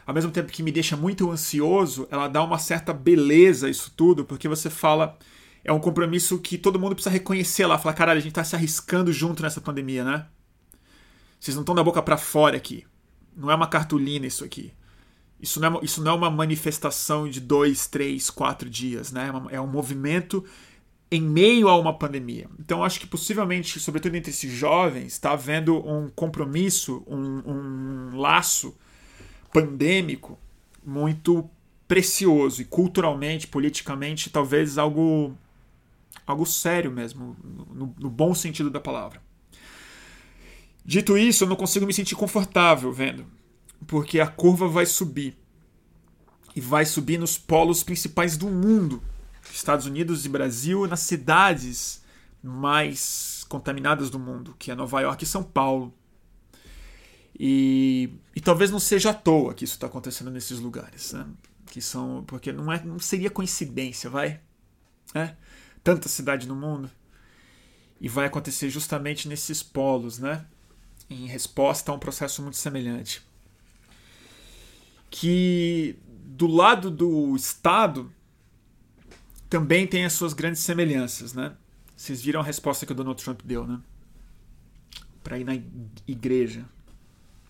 ao 0.06 0.14
mesmo 0.14 0.32
tempo 0.32 0.52
que 0.52 0.64
me 0.64 0.72
deixa 0.72 0.98
muito 0.98 1.30
ansioso, 1.32 2.08
ela 2.12 2.28
dá 2.28 2.44
uma 2.44 2.58
certa 2.58 2.94
beleza 2.94 3.68
a 3.68 3.70
isso 3.70 3.92
tudo, 3.96 4.26
porque 4.26 4.48
você 4.48 4.70
fala. 4.70 5.18
É 5.66 5.72
um 5.72 5.80
compromisso 5.80 6.40
que 6.40 6.58
todo 6.58 6.78
mundo 6.78 6.94
precisa 6.94 7.14
reconhecer 7.14 7.66
lá. 7.66 7.78
Falar, 7.78 7.94
caralho, 7.94 8.18
a 8.18 8.22
gente 8.22 8.34
tá 8.34 8.44
se 8.44 8.54
arriscando 8.54 9.14
junto 9.14 9.42
nessa 9.42 9.62
pandemia, 9.62 10.04
né? 10.04 10.26
Vocês 11.40 11.56
não 11.56 11.62
estão 11.62 11.74
da 11.74 11.82
boca 11.82 12.02
para 12.02 12.18
fora 12.18 12.58
aqui. 12.58 12.86
Não 13.34 13.50
é 13.50 13.56
uma 13.56 13.68
cartolina 13.68 14.28
isso 14.28 14.44
aqui. 14.44 14.74
Isso 15.40 15.62
não, 15.62 15.78
é, 15.78 15.80
isso 15.82 16.04
não 16.04 16.12
é 16.12 16.16
uma 16.16 16.30
manifestação 16.30 17.30
de 17.30 17.40
dois, 17.40 17.88
três, 17.88 18.30
quatro 18.30 18.70
dias, 18.70 19.14
né? 19.14 19.32
É, 19.52 19.56
é 19.56 19.62
um 19.62 19.68
movimento 19.68 20.44
em 21.14 21.22
meio 21.22 21.68
a 21.70 21.78
uma 21.78 21.94
pandemia. 21.94 22.50
Então, 22.60 22.84
acho 22.84 23.00
que 23.00 23.06
possivelmente, 23.06 23.80
sobretudo 23.80 24.16
entre 24.16 24.32
esses 24.32 24.52
jovens, 24.52 25.14
está 25.14 25.34
havendo 25.34 25.78
um 25.88 26.10
compromisso, 26.10 27.04
um, 27.06 27.44
um 27.46 28.18
laço 28.18 28.76
pandêmico 29.54 30.40
muito 30.84 31.48
precioso 31.88 32.64
e 32.64 32.66
culturalmente, 32.66 33.46
politicamente, 33.46 34.32
talvez 34.32 34.80
algo 34.80 35.38
algo 36.26 36.46
sério 36.48 36.90
mesmo, 36.90 37.36
no, 37.44 37.94
no, 38.00 38.10
bom 38.10 38.34
sentido 38.34 38.72
da 38.72 38.80
palavra. 38.80 39.22
Dito 40.84 41.16
isso, 41.16 41.44
eu 41.44 41.48
não 41.48 41.56
consigo 41.56 41.86
me 41.86 41.94
sentir 41.94 42.16
confortável 42.16 42.92
vendo, 42.92 43.26
porque 43.86 44.20
a 44.20 44.26
curva 44.26 44.68
vai 44.68 44.88
subir 44.88 45.38
e 46.56 46.62
vai 46.62 46.86
subir 46.86 47.20
nos 47.20 47.38
polos 47.38 47.84
principais 47.84 48.36
do 48.36 48.48
mundo 48.48 49.04
Estados 49.52 49.86
Unidos 49.86 50.26
e 50.26 50.30
Brasil 50.30 50.88
nas 50.88 51.02
cidades 51.02 52.04
mais 52.42 53.46
contaminadas 53.48 54.10
do 54.10 54.20
mundo, 54.20 54.56
que 54.58 54.72
é 54.72 54.76
Nova 54.76 55.02
York 55.02 55.24
e 55.24 55.28
São 55.28 55.44
Paulo. 55.44 55.94
E, 57.38 58.14
e 58.36 58.42
talvez 58.42 58.70
não 58.70 58.80
seja 58.80 59.10
à 59.10 59.14
toa 59.14 59.54
que 59.54 59.66
isso 59.66 59.74
está 59.74 59.88
acontecendo 59.88 60.30
nesses 60.30 60.60
lugares, 60.60 61.14
né? 61.14 61.26
que 61.74 61.82
são 61.82 62.24
porque 62.28 62.52
não 62.52 62.72
é 62.72 62.84
não 62.84 63.00
seria 63.00 63.32
coincidência, 63.32 64.08
vai, 64.08 64.40
é? 65.16 65.36
Tanta 65.84 66.08
cidade 66.08 66.48
no 66.48 66.56
mundo 66.56 66.88
e 68.00 68.08
vai 68.08 68.28
acontecer 68.28 68.70
justamente 68.70 69.28
nesses 69.28 69.64
polos, 69.64 70.20
né? 70.20 70.46
Em 71.10 71.26
resposta 71.26 71.92
a 71.92 71.96
um 71.96 71.98
processo 71.98 72.44
muito 72.44 72.58
semelhante, 72.58 73.26
que 75.10 75.98
do 76.08 76.46
lado 76.46 76.92
do 76.92 77.36
Estado 77.36 78.14
também 79.54 79.86
tem 79.86 80.04
as 80.04 80.14
suas 80.14 80.34
grandes 80.34 80.64
semelhanças, 80.64 81.36
né? 81.36 81.56
Vocês 81.96 82.24
viram 82.24 82.40
a 82.40 82.44
resposta 82.44 82.88
que 82.88 82.92
o 82.92 82.96
Donald 82.96 83.24
Trump 83.24 83.42
deu, 83.46 83.68
né? 83.68 83.80
Para 85.24 85.38
ir 85.38 85.44
na 85.44 85.54
igreja, 86.08 86.66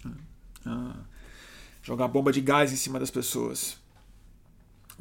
né? 0.03 0.11
ah, 0.65 0.97
jogar 1.81 2.09
bomba 2.09 2.33
de 2.33 2.41
gás 2.41 2.73
em 2.73 2.75
cima 2.75 2.99
das 2.99 3.09
pessoas 3.09 3.77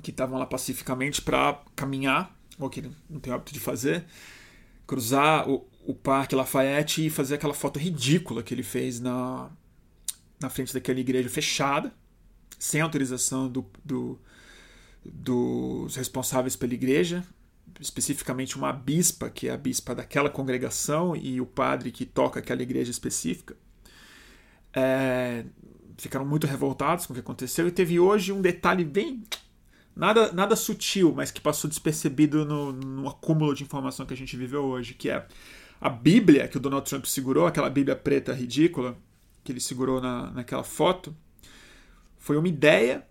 que 0.01 0.13
estavam 0.13 0.39
lá 0.39 0.47
pacificamente 0.47 1.21
para 1.21 1.61
caminhar, 1.75 2.39
ou 2.57 2.71
que 2.71 2.89
não 3.11 3.19
tem 3.19 3.33
hábito 3.33 3.53
de 3.53 3.59
fazer, 3.59 4.05
cruzar 4.87 5.51
o, 5.51 5.67
o 5.85 5.97
Parque 5.97 6.37
Lafayette 6.37 7.05
e 7.05 7.11
fazer 7.11 7.35
aquela 7.35 7.53
foto 7.53 7.81
ridícula 7.81 8.45
que 8.45 8.55
ele 8.55 8.63
fez 8.63 9.01
na, 9.01 9.51
na 10.39 10.49
frente 10.49 10.73
daquela 10.73 11.01
igreja 11.01 11.29
fechada, 11.29 11.93
sem 12.61 12.81
autorização 12.81 13.49
do, 13.49 13.67
do 13.85 14.21
dos 15.05 15.97
responsáveis 15.97 16.57
pela 16.57 16.75
igreja, 16.75 17.25
especificamente 17.81 18.57
uma 18.57 18.73
bispa, 18.73 19.29
que 19.31 19.49
é 19.49 19.53
a 19.53 19.57
bispa 19.57 19.95
daquela 19.95 20.31
congregação, 20.31 21.17
e 21.17 21.41
o 21.41 21.47
padre 21.47 21.91
que 21.91 22.05
toca 22.05 22.41
aquela 22.41 22.63
igreja 22.63 22.91
específica, 22.91 23.57
é, 24.73 25.45
ficaram 25.99 26.25
muito 26.25 26.47
revoltados 26.47 27.07
com 27.07 27.13
o 27.13 27.15
que 27.15 27.21
aconteceu. 27.21 27.67
E 27.67 27.71
teve 27.71 27.99
hoje 27.99 28.33
um 28.33 28.41
detalhe 28.41 28.85
bem. 28.85 29.23
Nada, 29.95 30.33
nada 30.33 30.57
sutil, 30.57 31.13
mas 31.15 31.31
que 31.31 31.41
passou 31.41 31.69
despercebido 31.69 32.45
no, 32.45 32.73
no 32.73 33.09
acúmulo 33.09 33.55
de 33.55 33.63
informação 33.63 34.07
que 34.07 34.15
a 34.15 34.17
gente 34.17 34.37
viveu 34.37 34.65
hoje, 34.65 34.95
que 34.95 35.11
é 35.11 35.27
a 35.81 35.91
Bíblia 35.91 36.49
que 36.49 36.57
o 36.57 36.61
Donald 36.61 36.89
Trump 36.89 37.05
segurou, 37.05 37.47
aquela 37.47 37.69
Bíblia 37.69 37.95
preta 37.95 38.33
ridícula 38.33 38.97
que 39.45 39.53
ele 39.53 39.61
segurou 39.61 40.01
na, 40.01 40.31
naquela 40.31 40.63
foto, 40.63 41.15
foi 42.19 42.37
uma 42.37 42.49
ideia 42.49 43.05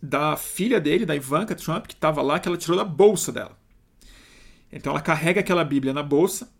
da 0.00 0.36
filha 0.36 0.80
dele, 0.80 1.04
da 1.04 1.16
Ivanka 1.16 1.54
Trump, 1.54 1.86
que 1.86 1.94
estava 1.94 2.22
lá, 2.22 2.38
que 2.38 2.48
ela 2.48 2.56
tirou 2.56 2.76
da 2.76 2.84
bolsa 2.84 3.32
dela. 3.32 3.56
Então 4.70 4.92
ela 4.92 5.00
carrega 5.00 5.40
aquela 5.40 5.64
Bíblia 5.64 5.92
na 5.92 6.02
bolsa. 6.02 6.50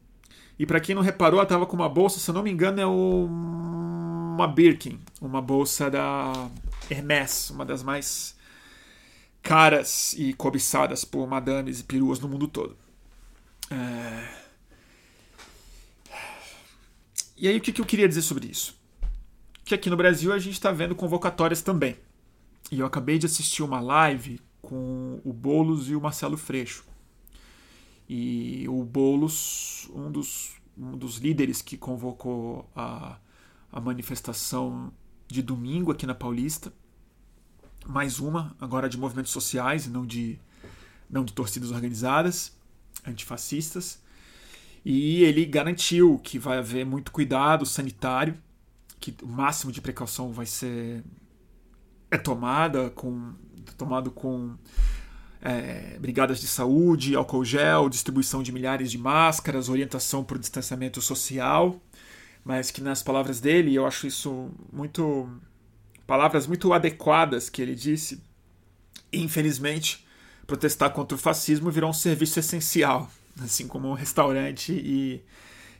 E 0.58 0.66
para 0.66 0.80
quem 0.80 0.94
não 0.94 1.02
reparou, 1.02 1.38
ela 1.38 1.44
estava 1.44 1.66
com 1.66 1.76
uma 1.76 1.88
bolsa, 1.88 2.18
se 2.18 2.28
eu 2.28 2.34
não 2.34 2.42
me 2.42 2.50
engano, 2.50 2.80
é 2.80 2.86
uma 2.86 4.48
Birkin, 4.48 4.98
uma 5.20 5.40
bolsa 5.40 5.88
da 5.88 6.50
Hermès, 6.90 7.50
uma 7.50 7.64
das 7.64 7.82
mais 7.82 8.36
caras 9.40 10.14
e 10.14 10.32
cobiçadas 10.34 11.04
por 11.04 11.26
madames 11.28 11.80
e 11.80 11.84
peruas 11.84 12.18
no 12.18 12.28
mundo 12.28 12.48
todo. 12.48 12.76
É... 13.70 14.38
E 17.36 17.46
aí, 17.46 17.56
o 17.56 17.60
que 17.60 17.80
eu 17.80 17.86
queria 17.86 18.08
dizer 18.08 18.22
sobre 18.22 18.48
isso? 18.48 18.76
Que 19.64 19.76
aqui 19.76 19.88
no 19.88 19.96
Brasil 19.96 20.32
a 20.32 20.38
gente 20.40 20.54
está 20.54 20.72
vendo 20.72 20.96
convocatórias 20.96 21.62
também. 21.62 21.96
E 22.70 22.80
eu 22.80 22.86
acabei 22.86 23.18
de 23.18 23.26
assistir 23.26 23.62
uma 23.62 23.80
live 23.80 24.40
com 24.60 25.20
o 25.24 25.32
Bolos 25.32 25.88
e 25.88 25.96
o 25.96 26.00
Marcelo 26.00 26.36
Freixo. 26.36 26.84
E 28.08 28.66
o 28.68 28.84
Bolos, 28.84 29.88
um 29.94 30.10
dos, 30.10 30.54
um 30.76 30.96
dos 30.96 31.16
líderes 31.16 31.62
que 31.62 31.76
convocou 31.76 32.70
a, 32.76 33.18
a 33.72 33.80
manifestação 33.80 34.92
de 35.26 35.42
domingo 35.42 35.92
aqui 35.92 36.06
na 36.06 36.14
Paulista, 36.14 36.72
mais 37.86 38.18
uma, 38.18 38.54
agora 38.60 38.88
de 38.88 38.98
movimentos 38.98 39.32
sociais 39.32 39.86
e 39.86 39.90
não 39.90 40.06
de, 40.06 40.38
não 41.08 41.24
de 41.24 41.32
torcidas 41.32 41.70
organizadas, 41.70 42.54
antifascistas. 43.06 44.02
E 44.84 45.22
ele 45.22 45.44
garantiu 45.44 46.18
que 46.18 46.38
vai 46.38 46.58
haver 46.58 46.84
muito 46.84 47.12
cuidado 47.12 47.64
sanitário, 47.64 48.38
que 49.00 49.14
o 49.22 49.28
máximo 49.28 49.72
de 49.72 49.80
precaução 49.80 50.32
vai 50.32 50.46
ser 50.46 51.04
é 52.10 52.16
tomada 52.16 52.90
com 52.90 53.34
tomado 53.76 54.10
com 54.10 54.56
é, 55.40 55.96
brigadas 56.00 56.40
de 56.40 56.46
saúde, 56.46 57.14
álcool 57.14 57.44
gel, 57.44 57.88
distribuição 57.88 58.42
de 58.42 58.52
milhares 58.52 58.90
de 58.90 58.98
máscaras, 58.98 59.68
orientação 59.68 60.24
para 60.24 60.36
o 60.36 60.40
distanciamento 60.40 61.00
social, 61.00 61.80
mas 62.44 62.70
que 62.70 62.80
nas 62.80 63.02
palavras 63.02 63.40
dele, 63.40 63.74
eu 63.74 63.86
acho 63.86 64.06
isso 64.06 64.50
muito. 64.72 65.28
palavras 66.06 66.46
muito 66.46 66.72
adequadas 66.72 67.48
que 67.48 67.62
ele 67.62 67.74
disse, 67.74 68.22
infelizmente, 69.12 70.06
protestar 70.46 70.90
contra 70.92 71.14
o 71.14 71.18
fascismo 71.18 71.70
virou 71.70 71.90
um 71.90 71.94
serviço 71.94 72.38
essencial, 72.40 73.10
assim 73.40 73.68
como 73.68 73.88
um 73.88 73.94
restaurante 73.94 74.72
e, 74.72 75.22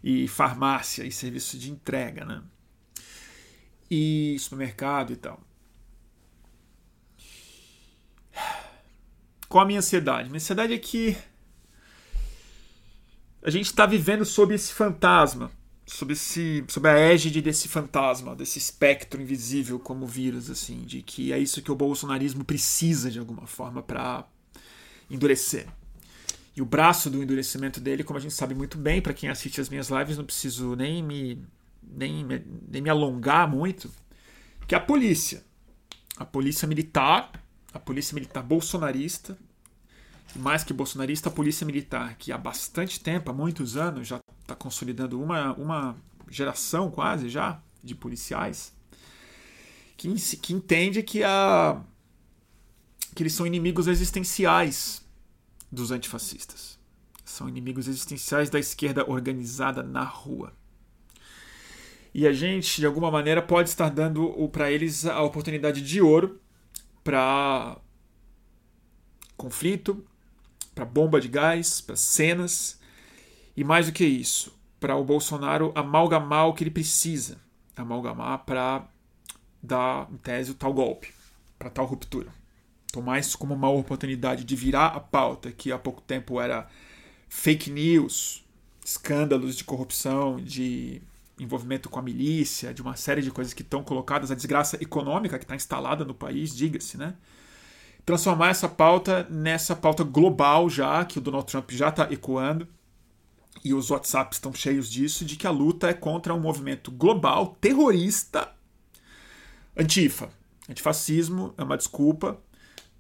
e 0.05 0.29
farmácia 0.29 1.05
e 1.05 1.11
serviço 1.11 1.59
de 1.59 1.71
entrega, 1.71 2.25
né? 2.25 2.43
E 3.91 4.37
supermercado 4.39 5.13
e 5.13 5.17
tal. 5.17 5.48
Qual 9.49 9.65
a 9.65 9.67
minha 9.67 9.79
ansiedade? 9.79 10.29
Minha 10.29 10.37
ansiedade 10.37 10.75
é 10.75 10.79
que 10.79 11.17
a 13.43 13.51
gente 13.51 13.67
está 13.67 13.87
vivendo 13.87 14.25
sob 14.25 14.55
esse 14.55 14.73
fantasma, 14.73 15.51
sob, 15.87 16.13
esse, 16.13 16.65
sob 16.69 16.87
a 16.87 16.99
égide 16.99 17.41
desse 17.41 17.67
fantasma, 17.67 18.37
desse 18.37 18.59
espectro 18.59 19.23
invisível 19.23 19.79
como 19.79 20.07
vírus, 20.07 20.51
assim, 20.51 20.83
de 20.83 21.01
que 21.01 21.33
é 21.33 21.39
isso 21.39 21.63
que 21.63 21.73
o 21.73 21.75
bolsonarismo 21.75 22.45
precisa 22.45 23.11
de 23.11 23.19
alguma 23.19 23.47
forma 23.47 23.83
para 23.83 24.27
endurecer. 25.09 25.67
E 26.55 26.61
o 26.61 26.67
braço 26.67 27.09
do 27.09 27.23
endurecimento 27.23 27.81
dele, 27.81 28.05
como 28.05 28.19
a 28.19 28.21
gente 28.21 28.35
sabe 28.35 28.55
muito 28.55 28.77
bem, 28.77 29.01
para 29.01 29.15
quem 29.15 29.31
assiste 29.31 29.61
as 29.61 29.71
minhas 29.71 29.89
lives, 29.89 30.19
não 30.19 30.25
preciso 30.25 30.75
nem 30.77 31.03
me, 31.03 31.43
nem, 31.83 32.27
nem 32.69 32.83
me 32.83 32.91
alongar 32.91 33.49
muito, 33.49 33.91
que 34.67 34.75
é 34.75 34.79
a 34.79 34.81
polícia. 34.81 35.43
A 36.19 36.25
polícia 36.25 36.67
militar 36.67 37.31
a 37.73 37.79
polícia 37.79 38.15
militar 38.15 38.43
bolsonarista, 38.43 39.39
mais 40.37 40.65
que 40.65 40.73
bolsonarista, 40.73 41.29
a 41.29 41.33
polícia 41.33 41.67
militar, 41.67 42.17
que 42.17 42.33
há 42.33 42.39
bastante 42.39 43.01
tempo, 43.01 43.31
há 43.31 43.35
muitos 43.35 43.77
anos, 43.77 44.09
já 44.09 44.21
está 44.41 44.55
consolidando 44.55 45.21
uma, 45.21 45.53
uma 45.55 45.97
geração 46.31 46.91
quase 46.91 47.29
já 47.29 47.61
de 47.83 47.95
policiais, 47.95 48.73
que, 49.97 50.13
que 50.37 50.53
entende 50.53 51.03
que, 51.03 51.23
a, 51.23 51.83
que 53.15 53.23
eles 53.23 53.33
são 53.33 53.47
inimigos 53.47 53.87
existenciais 53.87 55.05
dos 55.71 55.91
antifascistas. 55.91 56.79
São 57.25 57.49
inimigos 57.49 57.89
existenciais 57.89 58.49
da 58.49 58.59
esquerda 58.59 59.09
organizada 59.09 59.83
na 59.83 60.03
rua. 60.03 60.53
E 62.15 62.27
a 62.27 62.33
gente, 62.33 62.81
de 62.81 62.87
alguma 62.87 63.11
maneira, 63.11 63.43
pode 63.43 63.69
estar 63.69 63.91
dando 63.91 64.49
para 64.49 64.73
eles 64.73 65.05
a 65.05 65.21
oportunidade 65.23 65.83
de 65.83 66.01
ouro 66.01 66.41
para 67.09 67.79
conflito, 69.35 70.05
para 70.75 70.85
bomba 70.85 71.19
de 71.19 71.27
gás, 71.27 71.81
para 71.81 71.97
cenas 71.97 72.79
e 73.57 73.65
mais 73.65 73.87
do 73.87 73.93
que 73.93 74.05
isso, 74.05 74.55
para 74.79 74.95
o 74.95 75.03
Bolsonaro 75.03 75.73
amalgamar 75.75 76.49
o 76.49 76.53
que 76.53 76.65
ele 76.65 76.71
precisa 76.71 77.39
amalgamar 77.75 78.45
para 78.45 78.87
dar, 79.63 80.07
em 80.13 80.19
tese, 80.19 80.51
o 80.51 80.55
tal 80.55 80.75
golpe, 80.75 81.15
para 81.59 81.71
tal 81.71 81.87
ruptura. 81.87 82.31
Tomar 82.93 83.21
isso 83.21 83.39
como 83.39 83.55
uma 83.55 83.71
oportunidade 83.71 84.45
de 84.45 84.55
virar 84.55 84.89
a 84.89 85.01
pauta 85.01 85.51
que 85.51 85.73
há 85.73 85.79
pouco 85.79 86.03
tempo 86.03 86.39
era 86.39 86.69
fake 87.27 87.71
news, 87.71 88.45
escândalos 88.85 89.57
de 89.57 89.65
corrupção, 89.65 90.37
de 90.37 91.01
envolvimento 91.39 91.89
com 91.89 91.99
a 91.99 92.03
milícia, 92.03 92.75
de 92.75 92.83
uma 92.83 92.97
série 92.97 93.23
de 93.23 93.31
coisas 93.31 93.55
que 93.55 93.63
estão 93.63 93.83
colocadas, 93.83 94.31
a 94.31 94.35
desgraça 94.35 94.77
econômica 94.83 95.39
que 95.39 95.45
está 95.45 95.55
instalada 95.55 96.05
no 96.05 96.15
país, 96.15 96.55
diga-se, 96.55 96.97
né? 96.97 97.15
Transformar 98.05 98.49
essa 98.49 98.69
pauta 98.69 99.27
nessa 99.31 99.77
pauta 99.77 100.03
global 100.03 100.69
já, 100.69 101.05
que 101.05 101.19
o 101.19 101.21
Donald 101.21 101.47
Trump 101.47 101.71
já 101.71 101.89
está 101.89 102.09
ecoando, 102.11 102.67
e 103.65 103.75
os 103.75 103.91
WhatsApps 103.91 104.39
estão 104.39 104.53
cheios 104.53 104.91
disso, 104.91 105.25
de 105.25 105.37
que 105.37 105.47
a 105.47 105.51
luta 105.51 105.89
é 105.89 105.95
contra 105.95 106.35
um 106.35 106.41
movimento 106.41 106.91
global 106.91 107.57
terrorista 107.61 108.51
antifa. 109.77 110.31
Antifascismo 110.69 111.55
é 111.57 111.63
uma 111.63 111.77
desculpa 111.77 112.41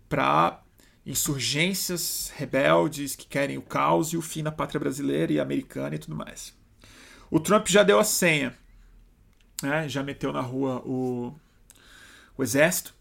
para 0.09 0.63
insurgências 1.07 2.33
rebeldes 2.37 3.17
que 3.17 3.27
querem 3.27 3.57
o 3.57 3.63
caos 3.63 4.13
e 4.13 4.17
o 4.17 4.23
fim 4.23 4.43
na 4.43 4.53
pátria 4.53 4.81
brasileira 4.81 5.33
e 5.33 5.41
americana 5.41 5.95
e 5.95 5.99
tudo 5.99 6.17
mais. 6.17 6.58
O 7.31 7.39
Trump 7.39 7.69
já 7.69 7.83
deu 7.83 7.99
a 7.99 8.05
senha, 8.05 8.57
né? 9.63 9.89
já 9.89 10.03
meteu 10.03 10.33
na 10.33 10.41
rua 10.41 10.83
o, 10.85 11.35
o 12.37 12.43
exército, 12.43 12.95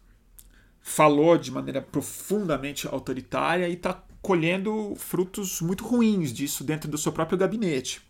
falou 0.80 1.38
de 1.38 1.50
maneira 1.50 1.80
profundamente 1.80 2.86
autoritária 2.86 3.68
e 3.68 3.74
está 3.74 4.02
colhendo 4.20 4.94
frutos 4.96 5.60
muito 5.60 5.84
ruins 5.84 6.32
disso 6.32 6.64
dentro 6.64 6.90
do 6.90 6.98
seu 6.98 7.12
próprio 7.12 7.38
gabinete. 7.38 8.02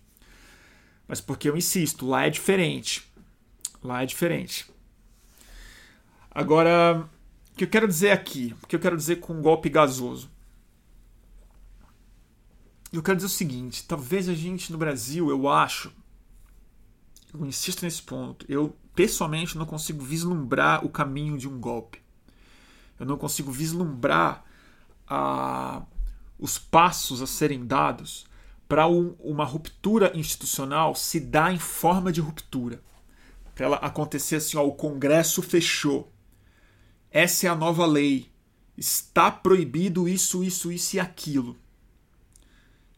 Mas 1.06 1.20
porque 1.20 1.48
eu 1.48 1.56
insisto, 1.56 2.06
lá 2.06 2.26
é 2.26 2.30
diferente. 2.30 3.08
Lá 3.82 4.02
é 4.02 4.06
diferente. 4.06 4.70
Agora, 6.30 7.08
o 7.52 7.56
que 7.56 7.64
eu 7.64 7.68
quero 7.68 7.88
dizer 7.88 8.10
aqui? 8.10 8.54
O 8.62 8.66
que 8.66 8.76
eu 8.76 8.80
quero 8.80 8.96
dizer 8.96 9.16
com 9.16 9.32
um 9.32 9.42
golpe 9.42 9.68
gasoso? 9.68 10.30
Eu 12.92 13.02
quero 13.02 13.16
dizer 13.16 13.26
o 13.26 13.30
seguinte: 13.30 13.84
talvez 13.86 14.28
a 14.28 14.34
gente 14.34 14.70
no 14.70 14.78
Brasil, 14.78 15.30
eu 15.30 15.48
acho, 15.48 15.92
eu 17.32 17.46
insisto 17.46 17.82
nesse 17.82 18.02
ponto. 18.02 18.44
Eu 18.48 18.76
pessoalmente 18.94 19.56
não 19.56 19.66
consigo 19.66 20.02
vislumbrar 20.04 20.84
o 20.84 20.88
caminho 20.88 21.36
de 21.36 21.48
um 21.48 21.58
golpe. 21.60 22.00
Eu 22.98 23.06
não 23.06 23.16
consigo 23.16 23.50
vislumbrar 23.50 24.44
a, 25.06 25.82
os 26.38 26.58
passos 26.58 27.22
a 27.22 27.26
serem 27.26 27.64
dados 27.64 28.26
para 28.68 28.86
um, 28.88 29.14
uma 29.20 29.44
ruptura 29.44 30.12
institucional 30.14 30.94
se 30.94 31.20
dar 31.20 31.54
em 31.54 31.58
forma 31.58 32.10
de 32.10 32.20
ruptura. 32.20 32.82
Para 33.54 33.66
ela 33.66 33.76
acontecer 33.76 34.36
assim: 34.36 34.56
ó, 34.56 34.66
o 34.66 34.74
Congresso 34.74 35.42
fechou. 35.42 36.12
Essa 37.10 37.46
é 37.46 37.50
a 37.50 37.56
nova 37.56 37.86
lei. 37.86 38.30
Está 38.76 39.30
proibido 39.30 40.08
isso, 40.08 40.44
isso, 40.44 40.70
isso 40.70 40.96
e 40.96 41.00
aquilo 41.00 41.56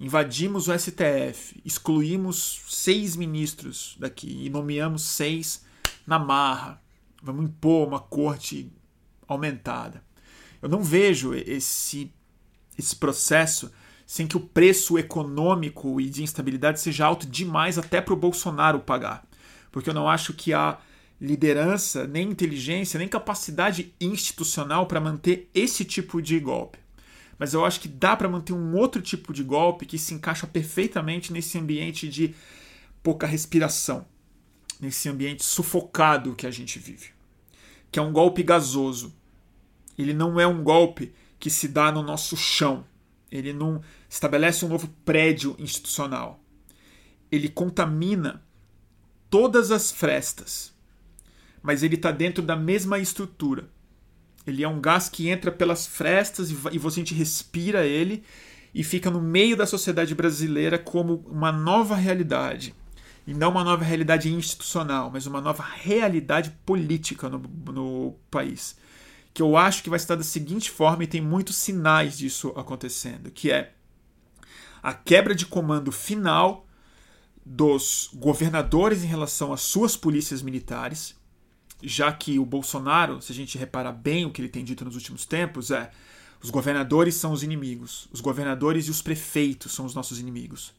invadimos 0.00 0.66
o 0.66 0.76
STF, 0.76 1.60
excluímos 1.62 2.62
seis 2.68 3.14
ministros 3.14 3.96
daqui 4.00 4.46
e 4.46 4.48
nomeamos 4.48 5.02
seis 5.02 5.62
na 6.06 6.18
marra. 6.18 6.80
Vamos 7.22 7.44
impor 7.44 7.86
uma 7.86 8.00
corte 8.00 8.72
aumentada. 9.28 10.02
Eu 10.62 10.70
não 10.70 10.82
vejo 10.82 11.34
esse, 11.34 12.10
esse 12.78 12.96
processo 12.96 13.70
sem 14.06 14.26
que 14.26 14.38
o 14.38 14.40
preço 14.40 14.98
econômico 14.98 16.00
e 16.00 16.08
de 16.08 16.22
instabilidade 16.22 16.80
seja 16.80 17.04
alto 17.04 17.26
demais 17.26 17.78
até 17.78 18.00
para 18.00 18.14
o 18.14 18.16
Bolsonaro 18.16 18.80
pagar. 18.80 19.24
Porque 19.70 19.90
eu 19.90 19.94
não 19.94 20.08
acho 20.08 20.32
que 20.32 20.54
há 20.54 20.78
liderança, 21.20 22.06
nem 22.06 22.30
inteligência, 22.30 22.98
nem 22.98 23.06
capacidade 23.06 23.94
institucional 24.00 24.86
para 24.86 24.98
manter 24.98 25.50
esse 25.54 25.84
tipo 25.84 26.22
de 26.22 26.40
golpe 26.40 26.78
mas 27.40 27.55
eu 27.55 27.64
acho 27.64 27.81
que 27.81 27.88
dá 27.88 28.14
para 28.14 28.29
manter 28.29 28.53
um 28.53 28.76
outro 28.76 29.00
tipo 29.00 29.33
de 29.33 29.42
golpe 29.42 29.87
que 29.87 29.96
se 29.96 30.12
encaixa 30.12 30.46
perfeitamente 30.46 31.33
nesse 31.33 31.57
ambiente 31.57 32.07
de 32.07 32.35
pouca 33.03 33.26
respiração, 33.26 34.05
nesse 34.79 35.09
ambiente 35.09 35.42
sufocado 35.42 36.35
que 36.35 36.46
a 36.46 36.50
gente 36.50 36.79
vive, 36.79 37.12
que 37.90 37.98
é 37.98 38.03
um 38.03 38.12
golpe 38.12 38.42
gasoso. 38.42 39.16
Ele 39.96 40.12
não 40.12 40.38
é 40.38 40.46
um 40.46 40.62
golpe 40.62 41.14
que 41.38 41.48
se 41.48 41.66
dá 41.66 41.90
no 41.90 42.03
nosso 42.03 42.37
chão, 42.37 42.85
ele 43.33 43.55
não 43.55 43.81
estabelece 44.07 44.66
um 44.66 44.68
novo 44.68 44.88
prédio 45.03 45.57
institucional. 45.59 46.44
Ele 47.33 47.48
contamina 47.48 48.44
todas 49.31 49.70
as 49.70 49.90
frestas, 49.90 50.74
mas 51.62 51.83
ele 51.83 51.94
está 51.94 52.11
dentro 52.11 52.42
da 52.42 52.55
mesma 52.55 52.98
estrutura. 52.98 53.66
Ele 54.46 54.64
é 54.64 54.68
um 54.68 54.81
gás 54.81 55.09
que 55.09 55.29
entra 55.29 55.53
pelas 55.53 55.87
frestas 55.87 56.50
e 56.50 56.79
você 56.79 57.03
respira 57.03 57.85
ele 57.85 58.24
e 58.74 58.83
fica 58.83 59.11
no 59.11 59.20
meio 59.20 59.57
da 59.57 59.66
sociedade 59.66 60.14
brasileira 60.14 60.79
como 60.79 61.24
uma 61.29 61.53
nova 61.53 61.94
realidade. 61.94 62.74
E 63.26 63.35
não 63.35 63.50
uma 63.50 63.64
nova 63.64 63.85
realidade 63.85 64.33
institucional, 64.33 65.11
mas 65.12 65.26
uma 65.26 65.40
nova 65.40 65.62
realidade 65.62 66.50
política 66.64 67.29
no, 67.29 67.38
no 67.72 68.16
país. 68.31 68.76
Que 69.33 69.42
eu 69.42 69.57
acho 69.57 69.83
que 69.83 69.90
vai 69.90 69.98
estar 69.98 70.16
da 70.16 70.22
seguinte 70.22 70.70
forma, 70.70 71.05
e 71.05 71.07
tem 71.07 71.20
muitos 71.20 71.57
sinais 71.57 72.18
disso 72.18 72.53
acontecendo, 72.57 73.31
que 73.31 73.50
é 73.50 73.72
a 74.83 74.94
quebra 74.94 75.35
de 75.35 75.46
comando 75.46 75.92
final 75.92 76.66
dos 77.44 78.11
governadores 78.14 79.05
em 79.05 79.07
relação 79.07 79.53
às 79.53 79.61
suas 79.61 79.96
polícias 79.96 80.42
militares, 80.42 81.14
já 81.83 82.12
que 82.12 82.38
o 82.38 82.45
Bolsonaro, 82.45 83.21
se 83.21 83.33
a 83.33 83.35
gente 83.35 83.59
reparar 83.59 83.93
bem 83.93 84.25
o 84.25 84.31
que 84.31 84.40
ele 84.40 84.49
tem 84.49 84.64
dito 84.64 84.85
nos 84.85 84.95
últimos 84.95 85.25
tempos, 85.25 85.71
é 85.71 85.90
os 86.43 86.51
governadores 86.51 87.14
são 87.16 87.33
os 87.33 87.43
inimigos, 87.43 88.09
os 88.12 88.21
governadores 88.21 88.87
e 88.87 88.90
os 88.90 89.03
prefeitos 89.03 89.73
são 89.73 89.85
os 89.85 89.95
nossos 89.95 90.19
inimigos. 90.19 90.73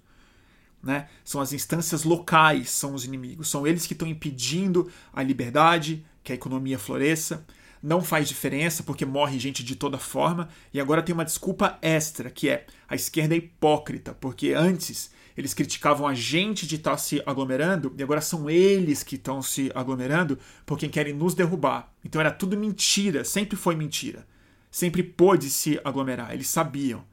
Né? 0.82 1.08
São 1.24 1.40
as 1.40 1.54
instâncias 1.54 2.04
locais 2.04 2.72
são 2.72 2.96
os 2.96 3.06
inimigos, 3.06 3.50
são 3.50 3.68
eles 3.68 3.86
que 3.86 3.94
estão 3.94 4.08
impedindo 4.08 4.92
a 5.14 5.22
liberdade, 5.22 6.04
que 6.24 6.32
a 6.32 6.36
economia 6.36 6.80
floresça, 6.80 7.46
não 7.82 8.02
faz 8.02 8.28
diferença 8.28 8.84
porque 8.84 9.06
morre 9.06 9.40
gente 9.40 9.64
de 9.64 9.76
toda 9.76 9.98
forma. 9.98 10.50
E 10.74 10.80
agora 10.80 11.02
tem 11.02 11.14
uma 11.14 11.26
desculpa 11.26 11.78
extra, 11.82 12.30
que 12.30 12.50
é 12.50 12.66
a 12.88 12.96
esquerda 12.96 13.34
é 13.36 13.38
hipócrita, 13.38 14.14
porque 14.14 14.54
antes 14.54 15.12
eles 15.38 15.54
criticavam 15.54 16.08
a 16.08 16.14
gente 16.14 16.68
de 16.68 16.76
estar 16.76 16.92
tá 16.92 16.98
se 16.98 17.22
aglomerando 17.26 17.94
e 17.98 18.04
agora 18.04 18.22
são 18.22 18.50
eles 18.50 19.04
que 19.04 19.16
estão 19.16 19.42
se 19.42 19.72
aglomerando 19.74 20.38
porque 20.66 20.88
querem 20.88 21.14
nos 21.14 21.34
derrubar. 21.34 21.92
Então 22.04 22.20
era 22.20 22.32
tudo 22.32 22.58
mentira, 22.58 23.24
sempre 23.24 23.56
foi 23.56 23.76
mentira. 23.76 24.28
Sempre 24.70 25.04
pôde 25.04 25.50
se 25.50 25.80
aglomerar, 25.84 26.34
eles 26.34 26.48
sabiam. 26.48 27.04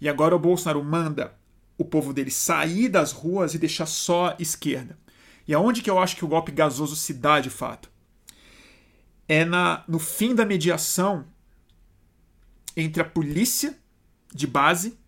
E 0.00 0.08
agora 0.08 0.34
o 0.34 0.38
Bolsonaro 0.38 0.82
manda 0.82 1.34
o 1.76 1.84
povo 1.84 2.12
dele 2.12 2.30
sair 2.30 2.88
das 2.88 3.12
ruas 3.12 3.54
e 3.54 3.58
deixar 3.58 3.86
só 3.86 4.34
esquerda. 4.38 4.98
E 5.46 5.52
aonde 5.52 5.82
que 5.82 5.90
eu 5.90 5.98
acho 5.98 6.16
que 6.16 6.24
o 6.24 6.28
golpe 6.28 6.50
gasoso 6.50 6.96
se 6.96 7.12
dá 7.12 7.40
de 7.40 7.50
fato? 7.50 7.90
É 9.28 9.44
na, 9.44 9.84
no 9.86 9.98
fim 9.98 10.34
da 10.34 10.44
mediação 10.44 11.26
entre 12.76 13.02
a 13.02 13.04
polícia 13.04 13.78
de 14.32 14.46
base, 14.46 14.98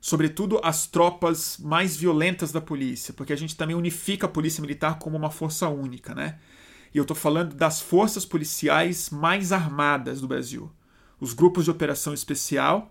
sobretudo 0.00 0.60
as 0.62 0.86
tropas 0.86 1.58
mais 1.58 1.96
violentas 1.96 2.50
da 2.50 2.60
polícia, 2.60 3.12
porque 3.12 3.32
a 3.32 3.36
gente 3.36 3.56
também 3.56 3.76
unifica 3.76 4.26
a 4.26 4.30
polícia 4.30 4.62
militar 4.62 4.98
como 4.98 5.16
uma 5.16 5.30
força 5.30 5.68
única, 5.68 6.14
né? 6.14 6.38
E 6.92 6.98
eu 6.98 7.02
estou 7.02 7.16
falando 7.16 7.54
das 7.54 7.80
forças 7.80 8.24
policiais 8.24 9.10
mais 9.10 9.52
armadas 9.52 10.20
do 10.20 10.26
Brasil. 10.26 10.70
Os 11.20 11.34
grupos 11.34 11.64
de 11.64 11.70
operação 11.70 12.14
especial, 12.14 12.90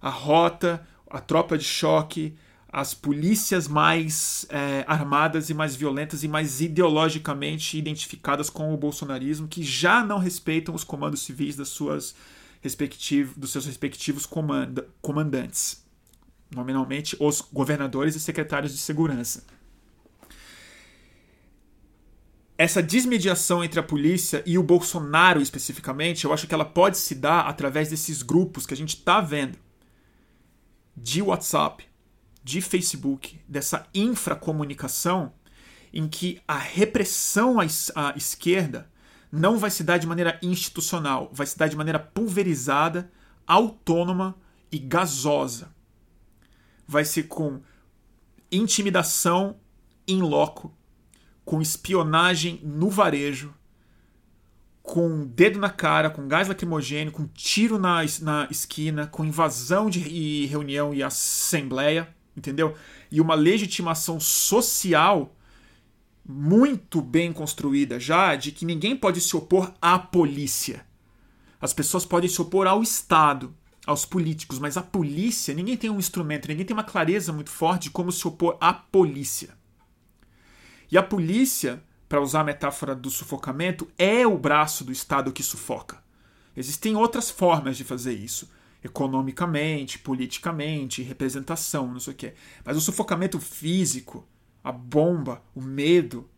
a 0.00 0.10
rota, 0.10 0.86
a 1.08 1.18
tropa 1.18 1.58
de 1.58 1.64
choque, 1.64 2.36
as 2.72 2.94
polícias 2.94 3.66
mais 3.66 4.46
é, 4.48 4.84
armadas 4.86 5.50
e 5.50 5.54
mais 5.54 5.74
violentas 5.74 6.22
e 6.22 6.28
mais 6.28 6.60
ideologicamente 6.60 7.76
identificadas 7.76 8.48
com 8.48 8.72
o 8.72 8.76
bolsonarismo, 8.76 9.48
que 9.48 9.64
já 9.64 10.04
não 10.04 10.18
respeitam 10.18 10.74
os 10.74 10.84
comandos 10.84 11.22
civis 11.22 11.56
das 11.56 11.68
suas 11.68 12.14
respectivos, 12.60 13.34
dos 13.36 13.50
seus 13.50 13.66
respectivos 13.66 14.24
comanda, 14.24 14.86
comandantes, 15.02 15.82
nominalmente 16.50 17.16
os 17.20 17.40
governadores 17.40 18.14
e 18.14 18.20
secretários 18.20 18.72
de 18.72 18.78
segurança. 18.78 19.44
Essa 22.58 22.82
desmediação 22.82 23.64
entre 23.64 23.80
a 23.80 23.82
polícia 23.82 24.42
e 24.44 24.58
o 24.58 24.62
Bolsonaro 24.62 25.40
especificamente, 25.40 26.26
eu 26.26 26.32
acho 26.32 26.46
que 26.46 26.52
ela 26.52 26.64
pode 26.64 26.98
se 26.98 27.14
dar 27.14 27.46
através 27.46 27.88
desses 27.88 28.22
grupos 28.22 28.66
que 28.66 28.74
a 28.74 28.76
gente 28.76 28.96
está 28.96 29.18
vendo 29.20 29.56
de 30.94 31.22
WhatsApp, 31.22 31.86
de 32.44 32.60
Facebook, 32.60 33.40
dessa 33.48 33.86
infracomunicação, 33.94 35.32
em 35.92 36.06
que 36.06 36.40
a 36.46 36.58
repressão 36.58 37.56
à, 37.60 38.14
esquerda 38.14 38.90
não 39.32 39.56
vai 39.56 39.70
se 39.70 39.82
dar 39.82 39.98
de 39.98 40.06
maneira 40.06 40.38
institucional, 40.42 41.30
vai 41.32 41.46
se 41.46 41.56
dar 41.56 41.68
de 41.68 41.76
maneira 41.76 41.98
pulverizada, 41.98 43.10
autônoma 43.46 44.36
e 44.70 44.78
gasosa. 44.78 45.74
Vai 46.90 47.04
ser 47.04 47.24
com 47.24 47.60
intimidação 48.50 49.56
em 50.08 50.20
loco, 50.20 50.74
com 51.44 51.62
espionagem 51.62 52.60
no 52.64 52.90
varejo, 52.90 53.54
com 54.82 55.24
dedo 55.24 55.58
na 55.58 55.70
cara, 55.70 56.10
com 56.10 56.26
gás 56.26 56.48
lacrimogêneo, 56.48 57.12
com 57.12 57.26
tiro 57.28 57.78
na, 57.78 58.00
na 58.20 58.48
esquina, 58.50 59.06
com 59.06 59.24
invasão 59.24 59.88
de 59.88 60.00
e 60.00 60.46
reunião 60.46 60.92
e 60.92 61.02
assembleia 61.02 62.12
entendeu? 62.36 62.74
E 63.10 63.20
uma 63.20 63.34
legitimação 63.34 64.18
social 64.18 65.34
muito 66.26 67.00
bem 67.00 67.32
construída 67.32 67.98
já 67.98 68.36
de 68.36 68.52
que 68.52 68.64
ninguém 68.64 68.96
pode 68.96 69.20
se 69.20 69.36
opor 69.36 69.72
à 69.80 69.98
polícia. 69.98 70.84
As 71.60 71.72
pessoas 71.72 72.04
podem 72.04 72.28
se 72.28 72.40
opor 72.40 72.66
ao 72.66 72.82
Estado, 72.82 73.54
aos 73.90 74.04
políticos, 74.04 74.60
mas 74.60 74.76
a 74.76 74.82
polícia, 74.82 75.52
ninguém 75.52 75.76
tem 75.76 75.90
um 75.90 75.98
instrumento, 75.98 76.46
ninguém 76.46 76.64
tem 76.64 76.76
uma 76.76 76.84
clareza 76.84 77.32
muito 77.32 77.50
forte 77.50 77.84
de 77.84 77.90
como 77.90 78.12
se 78.12 78.26
opor 78.26 78.56
à 78.60 78.72
polícia. 78.72 79.50
E 80.90 80.96
a 80.96 81.02
polícia, 81.02 81.82
para 82.08 82.20
usar 82.20 82.42
a 82.42 82.44
metáfora 82.44 82.94
do 82.94 83.10
sufocamento, 83.10 83.88
é 83.98 84.24
o 84.24 84.38
braço 84.38 84.84
do 84.84 84.92
Estado 84.92 85.32
que 85.32 85.42
sufoca. 85.42 86.02
Existem 86.56 86.94
outras 86.94 87.30
formas 87.30 87.76
de 87.76 87.82
fazer 87.82 88.14
isso 88.14 88.48
economicamente, 88.82 89.98
politicamente, 89.98 91.02
representação, 91.02 91.92
não 91.92 92.00
sei 92.00 92.12
o 92.14 92.16
quê. 92.16 92.34
Mas 92.64 92.76
o 92.76 92.80
sufocamento 92.80 93.38
físico, 93.40 94.26
a 94.62 94.70
bomba, 94.70 95.42
o 95.54 95.60
medo, 95.60 96.30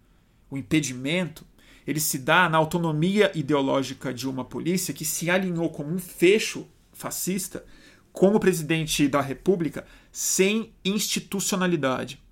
o 0.51 0.57
impedimento, 0.57 1.47
ele 1.87 2.01
se 2.01 2.19
dá 2.19 2.49
na 2.49 2.57
autonomia 2.57 3.31
ideológica 3.35 4.13
de 4.13 4.27
uma 4.27 4.45
polícia 4.45 4.95
que 4.95 5.05
se 5.05 5.31
alinhou 5.31 5.69
como 5.71 5.91
um 5.91 5.99
fecho 5.99 6.67
fascista 7.03 7.65
com 8.13 8.35
o 8.35 8.41
presidente 8.41 9.09
da 9.09 9.21
República 9.21 9.85
sem 10.11 10.73
institucionalidade. 10.85 12.23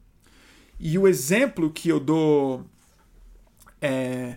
E 0.79 0.97
o 0.99 1.09
exemplo 1.09 1.71
que 1.71 1.89
eu 1.89 1.99
dou 1.99 2.65
é, 3.81 4.37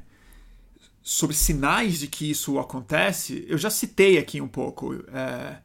sobre 1.01 1.35
sinais 1.35 1.99
de 1.99 2.07
que 2.07 2.29
isso 2.29 2.57
acontece, 2.59 3.45
eu 3.47 3.57
já 3.57 3.69
citei 3.69 4.17
aqui 4.17 4.41
um 4.41 4.47
pouco 4.47 4.95
é, 5.13 5.57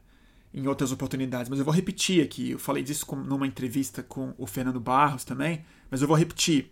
em 0.53 0.67
outras 0.67 0.91
oportunidades, 0.91 1.49
mas 1.49 1.59
eu 1.59 1.65
vou 1.65 1.73
repetir 1.73 2.23
aqui. 2.23 2.51
Eu 2.51 2.59
falei 2.59 2.83
disso 2.83 3.05
numa 3.15 3.47
entrevista 3.47 4.03
com 4.03 4.33
o 4.37 4.45
Fernando 4.45 4.79
Barros 4.79 5.23
também, 5.23 5.65
mas 5.89 6.01
eu 6.01 6.07
vou 6.07 6.17
repetir. 6.17 6.71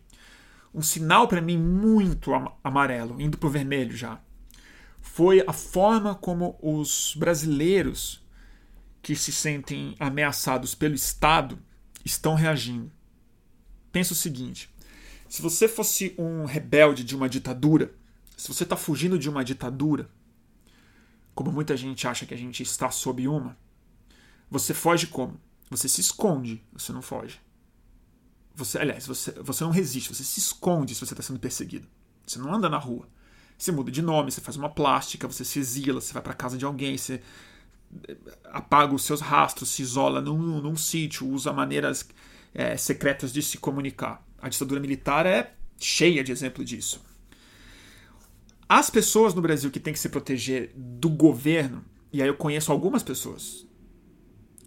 Um 0.73 0.81
sinal 0.81 1.27
para 1.27 1.41
mim 1.41 1.57
muito 1.57 2.31
amarelo, 2.63 3.19
indo 3.19 3.37
para 3.37 3.47
o 3.47 3.49
vermelho 3.49 3.95
já, 3.95 4.21
foi 5.07 5.43
a 5.47 5.53
forma 5.53 6.13
como 6.13 6.57
os 6.61 7.15
brasileiros 7.17 8.23
que 9.01 9.15
se 9.15 9.31
sentem 9.31 9.95
ameaçados 9.99 10.75
pelo 10.75 10.93
Estado 10.93 11.57
estão 12.05 12.35
reagindo. 12.35 12.91
Pensa 13.91 14.13
o 14.13 14.15
seguinte: 14.15 14.69
se 15.27 15.41
você 15.41 15.67
fosse 15.67 16.13
um 16.17 16.45
rebelde 16.45 17.03
de 17.03 17.15
uma 17.15 17.27
ditadura, 17.27 17.95
se 18.35 18.47
você 18.47 18.63
está 18.63 18.75
fugindo 18.75 19.17
de 19.17 19.29
uma 19.29 19.43
ditadura, 19.43 20.09
como 21.33 21.51
muita 21.51 21.75
gente 21.75 22.07
acha 22.07 22.25
que 22.25 22.33
a 22.33 22.37
gente 22.37 22.61
está 22.61 22.91
sob 22.91 23.27
uma, 23.27 23.57
você 24.49 24.73
foge 24.73 25.07
como? 25.07 25.39
Você 25.69 25.89
se 25.89 26.01
esconde, 26.01 26.63
você 26.71 26.93
não 26.93 27.01
foge. 27.01 27.39
Você, 28.55 28.77
aliás, 28.77 29.05
você, 29.05 29.31
você 29.31 29.63
não 29.63 29.71
resiste, 29.71 30.13
você 30.13 30.23
se 30.23 30.39
esconde 30.39 30.93
se 30.93 31.05
você 31.05 31.13
está 31.13 31.23
sendo 31.23 31.39
perseguido. 31.39 31.87
Você 32.25 32.39
não 32.39 32.53
anda 32.53 32.69
na 32.69 32.77
rua. 32.77 33.07
Você 33.57 33.71
muda 33.71 33.91
de 33.91 34.01
nome, 34.01 34.31
você 34.31 34.41
faz 34.41 34.55
uma 34.55 34.69
plástica, 34.69 35.27
você 35.27 35.43
se 35.43 35.59
exila, 35.59 35.99
você 35.99 36.13
vai 36.13 36.21
para 36.21 36.33
casa 36.33 36.57
de 36.57 36.65
alguém, 36.65 36.95
você 36.95 37.21
eh, 38.07 38.17
apaga 38.45 38.93
os 38.93 39.03
seus 39.03 39.19
rastros, 39.19 39.69
se 39.69 39.81
isola 39.81 40.21
num, 40.21 40.61
num 40.61 40.75
sítio, 40.75 41.27
usa 41.27 41.51
maneiras 41.51 42.07
é, 42.53 42.77
secretas 42.77 43.33
de 43.33 43.41
se 43.41 43.57
comunicar. 43.57 44.23
A 44.39 44.49
ditadura 44.49 44.79
militar 44.79 45.25
é 45.25 45.53
cheia 45.79 46.23
de 46.23 46.31
exemplo 46.31 46.63
disso. 46.63 47.01
As 48.69 48.89
pessoas 48.89 49.33
no 49.33 49.41
Brasil 49.41 49.71
que 49.71 49.79
têm 49.79 49.93
que 49.93 49.99
se 49.99 50.09
proteger 50.09 50.71
do 50.75 51.09
governo, 51.09 51.83
e 52.11 52.21
aí 52.21 52.27
eu 52.27 52.35
conheço 52.35 52.71
algumas 52.71 53.01
pessoas 53.01 53.65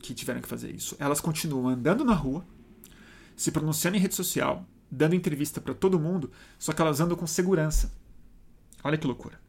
que 0.00 0.14
tiveram 0.14 0.40
que 0.40 0.48
fazer 0.48 0.74
isso, 0.74 0.96
elas 0.98 1.20
continuam 1.20 1.68
andando 1.68 2.04
na 2.04 2.14
rua, 2.14 2.44
se 3.36 3.52
pronunciando 3.52 3.96
em 3.96 4.00
rede 4.00 4.14
social, 4.14 4.66
dando 4.90 5.14
entrevista 5.14 5.60
para 5.60 5.74
todo 5.74 6.00
mundo, 6.00 6.30
só 6.58 6.72
que 6.72 6.80
elas 6.80 7.00
andam 7.00 7.16
com 7.16 7.26
segurança. 7.26 7.92
Olha 8.82 8.98
que 8.98 9.06
loucura. 9.06 9.40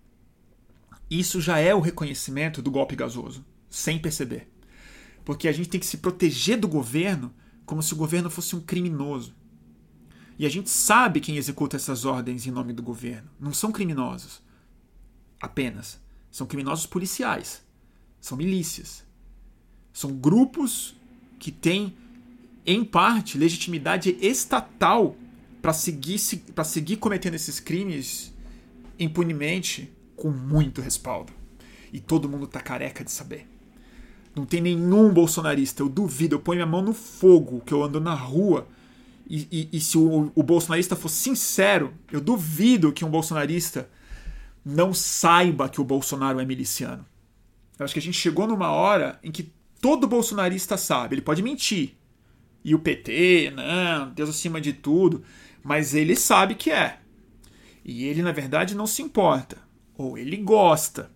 Isso 1.10 1.42
já 1.42 1.60
é 1.60 1.76
o 1.76 1.80
reconhecimento 1.80 2.62
do 2.62 2.72
golpe 2.72 2.96
gasoso, 2.96 3.46
sem 3.70 4.00
perceber. 4.00 4.50
Porque 5.26 5.48
a 5.48 5.52
gente 5.52 5.70
tem 5.70 5.80
que 5.80 5.86
se 5.86 5.98
proteger 5.98 6.58
do 6.58 6.68
governo 6.68 7.34
como 7.66 7.84
se 7.84 7.94
o 7.94 7.98
governo 7.98 8.30
fosse 8.30 8.56
um 8.56 8.62
criminoso. 8.62 9.36
E 10.40 10.46
a 10.46 10.50
gente 10.50 10.70
sabe 10.70 11.20
quem 11.20 11.38
executa 11.38 11.76
essas 11.76 12.06
ordens 12.06 12.48
em 12.48 12.52
nome 12.52 12.74
do 12.74 12.82
governo. 12.82 13.30
Não 13.40 13.54
são 13.54 13.72
criminosos 13.72 14.42
apenas. 15.40 16.00
São 16.32 16.48
criminosos 16.48 16.86
policiais. 16.86 17.62
São 18.20 18.38
milícias. 18.38 19.04
São 19.92 20.14
grupos 20.14 20.96
que 21.38 21.52
têm, 21.52 21.96
em 22.66 22.86
parte, 22.86 23.38
legitimidade 23.38 24.18
estatal 24.22 25.16
para 25.62 25.74
seguir, 25.74 26.20
seguir 26.20 26.98
cometendo 26.98 27.34
esses 27.34 27.60
crimes 27.60 28.31
impunemente 29.04 29.92
com 30.16 30.30
muito 30.30 30.82
respaldo. 30.82 31.34
E 31.92 32.00
todo 32.00 32.30
mundo 32.30 32.48
tá 32.48 32.62
careca 32.62 33.04
de 33.04 33.12
saber. 33.12 33.48
Não 34.36 34.46
tem 34.46 34.62
nenhum 34.62 35.14
bolsonarista, 35.14 35.84
eu 35.84 35.90
duvido, 35.90 36.36
eu 36.36 36.40
ponho 36.40 36.58
minha 36.58 36.66
mão 36.66 36.82
no 36.82 36.94
fogo 36.94 37.62
que 37.66 37.74
eu 37.74 37.84
ando 37.84 38.00
na 38.00 38.14
rua 38.14 38.68
e, 39.34 39.48
e, 39.50 39.78
e 39.78 39.80
se 39.80 39.98
o, 39.98 40.30
o 40.36 40.44
bolsonarista 40.44 40.94
for 40.94 41.08
sincero, 41.08 41.94
eu 42.12 42.20
duvido 42.20 42.92
que 42.92 43.06
um 43.06 43.10
bolsonarista 43.10 43.90
não 44.64 44.94
saiba 44.94 45.70
que 45.70 45.80
o 45.80 45.86
Bolsonaro 45.86 46.40
é 46.42 46.46
miliciano. 46.46 47.06
Eu 47.80 47.86
acho 47.86 47.94
que 47.94 48.00
a 48.00 48.04
gente 48.04 48.18
chegou 48.18 48.46
numa 48.46 48.72
hora 48.72 49.18
em 49.24 49.32
que 49.32 49.52
todo 49.80 50.06
bolsonarista 50.06 50.76
sabe. 50.76 51.16
Ele 51.16 51.22
pode 51.22 51.42
mentir. 51.42 51.96
E 52.64 52.76
o 52.76 52.80
PT, 52.80 53.54
não, 53.56 54.10
Deus 54.12 54.30
acima 54.30 54.60
de 54.60 54.74
tudo. 54.74 55.24
Mas 55.64 55.96
ele 55.96 56.16
sabe 56.16 56.54
que 56.56 56.70
é. 56.70 57.00
E 57.84 58.06
ele, 58.06 58.22
na 58.22 58.32
verdade, 58.32 58.76
não 58.76 58.88
se 58.88 59.02
importa. 59.02 59.58
Ou 59.98 60.18
ele 60.18 60.38
gosta. 60.38 61.12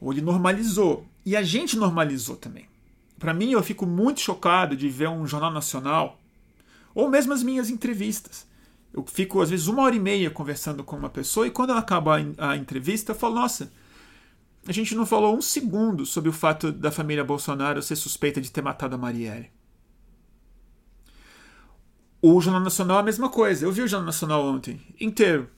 Ou 0.00 0.12
ele 0.12 0.20
normalizou. 0.20 1.06
E 1.24 1.36
a 1.36 1.42
gente 1.42 1.76
normalizou 1.76 2.36
também. 2.36 2.66
Para 3.18 3.34
mim, 3.34 3.50
eu 3.50 3.62
fico 3.62 3.84
muito 3.84 4.20
chocado 4.20 4.76
de 4.76 4.88
ver 4.88 5.08
um 5.08 5.26
jornal 5.26 5.50
nacional, 5.50 6.20
ou 6.94 7.08
mesmo 7.08 7.32
as 7.32 7.42
minhas 7.42 7.68
entrevistas. 7.68 8.46
Eu 8.92 9.04
fico, 9.06 9.40
às 9.40 9.50
vezes, 9.50 9.66
uma 9.66 9.82
hora 9.82 9.94
e 9.94 10.00
meia 10.00 10.30
conversando 10.30 10.84
com 10.84 10.96
uma 10.96 11.10
pessoa, 11.10 11.46
e 11.46 11.50
quando 11.50 11.70
ela 11.70 11.80
acaba 11.80 12.16
a, 12.38 12.56
entrevista, 12.56 13.10
eu 13.12 13.16
falo: 13.16 13.34
Nossa, 13.34 13.72
a 14.66 14.72
gente 14.72 14.94
não 14.94 15.04
falou 15.04 15.36
um 15.36 15.42
segundo 15.42 16.06
sobre 16.06 16.30
o 16.30 16.32
fato 16.32 16.70
da 16.70 16.92
família 16.92 17.24
Bolsonaro 17.24 17.82
ser 17.82 17.96
suspeita 17.96 18.40
de 18.40 18.52
ter 18.52 18.62
matado 18.62 18.94
a 18.94 18.98
Marielle. 18.98 19.50
O 22.22 22.40
Jornal 22.40 22.62
Nacional 22.62 22.98
é 22.98 23.00
a 23.00 23.04
mesma 23.04 23.28
coisa. 23.28 23.64
Eu 23.64 23.72
vi 23.72 23.82
o 23.82 23.88
Jornal 23.88 24.06
Nacional 24.06 24.44
ontem, 24.44 24.80
inteiro. 25.00 25.48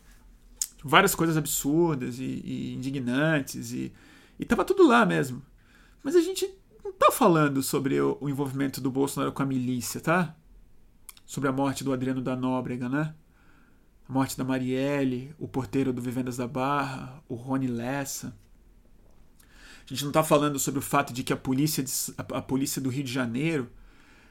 Várias 0.82 1.14
coisas 1.14 1.36
absurdas 1.36 2.18
e, 2.18 2.42
e 2.44 2.74
indignantes, 2.74 3.72
e, 3.72 3.92
e 4.38 4.44
tava 4.44 4.64
tudo 4.64 4.86
lá 4.86 5.04
mesmo. 5.04 5.42
Mas 6.02 6.16
a 6.16 6.20
gente 6.20 6.48
não 6.82 6.92
tá 6.92 7.10
falando 7.10 7.62
sobre 7.62 8.00
o, 8.00 8.16
o, 8.20 8.28
envolvimento 8.28 8.80
do 8.80 8.90
Bolsonaro 8.90 9.32
com 9.32 9.42
a 9.42 9.46
milícia, 9.46 10.00
tá? 10.00 10.34
Sobre 11.26 11.48
a 11.48 11.52
morte 11.52 11.84
do 11.84 11.92
Adriano 11.92 12.22
da 12.22 12.34
Nóbrega, 12.34 12.88
né? 12.88 13.14
A 14.08 14.12
morte 14.12 14.36
da 14.36 14.44
Marielle, 14.44 15.34
o 15.38 15.46
porteiro 15.46 15.92
do 15.92 16.00
Vivendas 16.00 16.36
da 16.36 16.48
Barra, 16.48 17.22
o 17.28 17.34
Rony 17.34 17.66
Lessa. 17.66 18.34
A 19.84 19.88
gente 19.88 20.04
não 20.04 20.12
tá 20.12 20.22
falando 20.22 20.58
sobre 20.58 20.78
o 20.78 20.82
fato 20.82 21.12
de 21.12 21.22
que 21.22 21.32
a 21.32 21.36
polícia, 21.36 21.82
de, 21.82 21.92
a, 22.16 22.38
a 22.38 22.42
polícia 22.42 22.80
do 22.80 22.88
Rio 22.88 23.04
de 23.04 23.12
Janeiro 23.12 23.68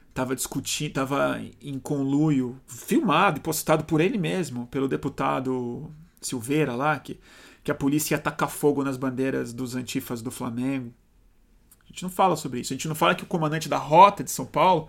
estava 0.08 0.34
discutindo, 0.34 0.88
estava 0.88 1.40
em 1.60 1.78
conluio, 1.78 2.60
filmado 2.66 3.38
e 3.38 3.40
postado 3.40 3.84
por 3.84 4.00
ele 4.00 4.18
mesmo, 4.18 4.66
pelo 4.66 4.88
deputado 4.88 5.94
Silveira 6.20 6.74
lá, 6.74 6.98
que, 6.98 7.18
que 7.62 7.70
a 7.70 7.74
polícia 7.74 8.14
ia 8.14 8.18
atacar 8.18 8.50
fogo 8.50 8.84
nas 8.84 8.96
bandeiras 8.96 9.52
dos 9.52 9.74
antifas 9.74 10.22
do 10.22 10.30
Flamengo. 10.30 10.92
A 11.84 11.86
gente 11.88 12.02
não 12.02 12.10
fala 12.10 12.36
sobre 12.36 12.60
isso. 12.60 12.72
A 12.72 12.76
gente 12.76 12.88
não 12.88 12.94
fala 12.94 13.14
que 13.14 13.24
o 13.24 13.26
comandante 13.26 13.68
da 13.68 13.76
rota 13.76 14.22
de 14.22 14.30
São 14.30 14.46
Paulo 14.46 14.88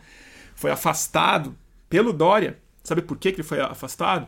foi 0.56 0.72
afastado 0.72 1.58
pelo 1.89 2.13
Dória. 2.13 2.60
Sabe 2.84 3.02
por 3.02 3.17
que 3.17 3.30
ele 3.30 3.44
foi 3.44 3.60
afastado? 3.60 4.28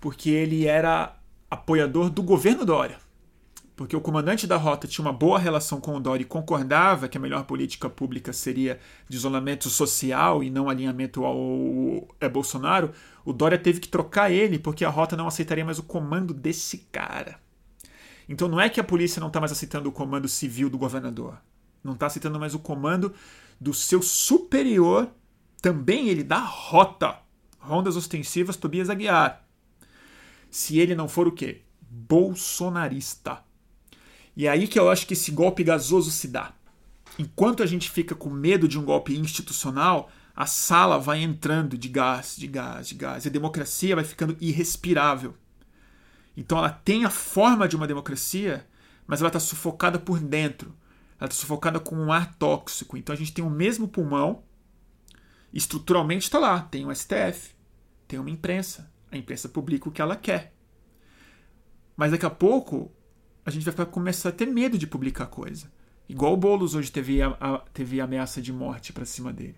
Porque 0.00 0.30
ele 0.30 0.66
era 0.66 1.16
apoiador 1.50 2.10
do 2.10 2.22
governo 2.22 2.64
Dória. 2.64 2.98
Porque 3.80 3.96
o 3.96 4.00
comandante 4.02 4.46
da 4.46 4.58
rota 4.58 4.86
tinha 4.86 5.02
uma 5.02 5.12
boa 5.12 5.38
relação 5.38 5.80
com 5.80 5.96
o 5.96 6.00
Dória 6.00 6.20
e 6.20 6.26
concordava 6.26 7.08
que 7.08 7.16
a 7.16 7.20
melhor 7.20 7.44
política 7.44 7.88
pública 7.88 8.30
seria 8.30 8.78
de 9.08 9.16
isolamento 9.16 9.70
social 9.70 10.44
e 10.44 10.50
não 10.50 10.68
alinhamento 10.68 11.24
ao 11.24 12.06
é 12.20 12.28
Bolsonaro. 12.28 12.92
O 13.24 13.32
Dória 13.32 13.56
teve 13.56 13.80
que 13.80 13.88
trocar 13.88 14.30
ele 14.30 14.58
porque 14.58 14.84
a 14.84 14.90
rota 14.90 15.16
não 15.16 15.26
aceitaria 15.26 15.64
mais 15.64 15.78
o 15.78 15.82
comando 15.82 16.34
desse 16.34 16.76
cara. 16.92 17.40
Então 18.28 18.48
não 18.48 18.60
é 18.60 18.68
que 18.68 18.78
a 18.78 18.84
polícia 18.84 19.18
não 19.18 19.28
está 19.28 19.40
mais 19.40 19.50
aceitando 19.50 19.88
o 19.88 19.92
comando 19.92 20.28
civil 20.28 20.68
do 20.68 20.76
governador 20.76 21.38
não 21.82 21.94
está 21.94 22.06
citando 22.10 22.38
mais 22.38 22.54
o 22.54 22.58
comando 22.58 23.14
do 23.58 23.72
seu 23.72 24.02
superior, 24.02 25.10
também 25.62 26.10
ele 26.10 26.22
da 26.22 26.38
rota. 26.38 27.18
Rondas 27.58 27.96
ostensivas 27.96 28.56
Tobias 28.56 28.90
Aguiar. 28.90 29.42
Se 30.50 30.78
ele 30.78 30.94
não 30.94 31.08
for 31.08 31.26
o 31.26 31.32
quê? 31.32 31.62
Bolsonarista. 31.80 33.42
E 34.36 34.46
é 34.46 34.50
aí 34.50 34.66
que 34.66 34.78
eu 34.78 34.90
acho 34.90 35.06
que 35.06 35.14
esse 35.14 35.30
golpe 35.30 35.64
gasoso 35.64 36.10
se 36.10 36.28
dá. 36.28 36.52
Enquanto 37.18 37.62
a 37.62 37.66
gente 37.66 37.90
fica 37.90 38.14
com 38.14 38.30
medo 38.30 38.66
de 38.66 38.78
um 38.78 38.84
golpe 38.84 39.16
institucional, 39.16 40.10
a 40.34 40.46
sala 40.46 40.98
vai 40.98 41.22
entrando 41.22 41.76
de 41.76 41.88
gás, 41.88 42.36
de 42.36 42.46
gás, 42.46 42.88
de 42.88 42.94
gás. 42.94 43.24
E 43.24 43.28
a 43.28 43.32
democracia 43.32 43.96
vai 43.96 44.04
ficando 44.04 44.36
irrespirável. 44.40 45.34
Então 46.36 46.56
ela 46.56 46.70
tem 46.70 47.04
a 47.04 47.10
forma 47.10 47.68
de 47.68 47.76
uma 47.76 47.86
democracia, 47.86 48.66
mas 49.06 49.20
ela 49.20 49.28
está 49.28 49.40
sufocada 49.40 49.98
por 49.98 50.20
dentro 50.20 50.74
ela 51.20 51.28
está 51.28 51.38
sufocada 51.38 51.78
com 51.78 51.94
um 51.94 52.10
ar 52.10 52.34
tóxico. 52.36 52.96
Então 52.96 53.12
a 53.12 53.16
gente 53.16 53.32
tem 53.32 53.44
o 53.44 53.50
mesmo 53.50 53.86
pulmão, 53.86 54.42
estruturalmente 55.52 56.24
está 56.24 56.38
lá. 56.38 56.62
Tem 56.62 56.86
o 56.86 56.94
STF, 56.94 57.54
tem 58.08 58.18
uma 58.18 58.30
imprensa. 58.30 58.90
A 59.12 59.18
imprensa 59.18 59.48
publica 59.48 59.88
o 59.88 59.92
que 59.92 60.00
ela 60.00 60.16
quer. 60.16 60.54
Mas 61.94 62.10
daqui 62.10 62.24
a 62.24 62.30
pouco 62.30 62.90
a 63.44 63.50
gente 63.50 63.68
vai 63.70 63.86
começar 63.86 64.28
a 64.28 64.32
ter 64.32 64.46
medo 64.46 64.76
de 64.76 64.86
publicar 64.86 65.26
coisa. 65.26 65.70
Igual 66.08 66.34
o 66.34 66.36
Boulos 66.36 66.74
hoje 66.74 66.90
teve, 66.90 67.22
a, 67.22 67.28
a, 67.40 67.58
teve 67.72 68.00
ameaça 68.00 68.42
de 68.42 68.52
morte 68.52 68.92
para 68.92 69.04
cima 69.04 69.32
dele. 69.32 69.56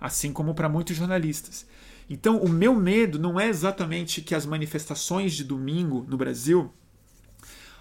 Assim 0.00 0.32
como 0.32 0.54
para 0.54 0.68
muitos 0.68 0.96
jornalistas. 0.96 1.66
Então, 2.10 2.38
o 2.38 2.48
meu 2.48 2.74
medo 2.74 3.18
não 3.18 3.38
é 3.38 3.48
exatamente 3.48 4.22
que 4.22 4.34
as 4.34 4.46
manifestações 4.46 5.34
de 5.34 5.44
domingo 5.44 6.06
no 6.08 6.16
Brasil 6.16 6.72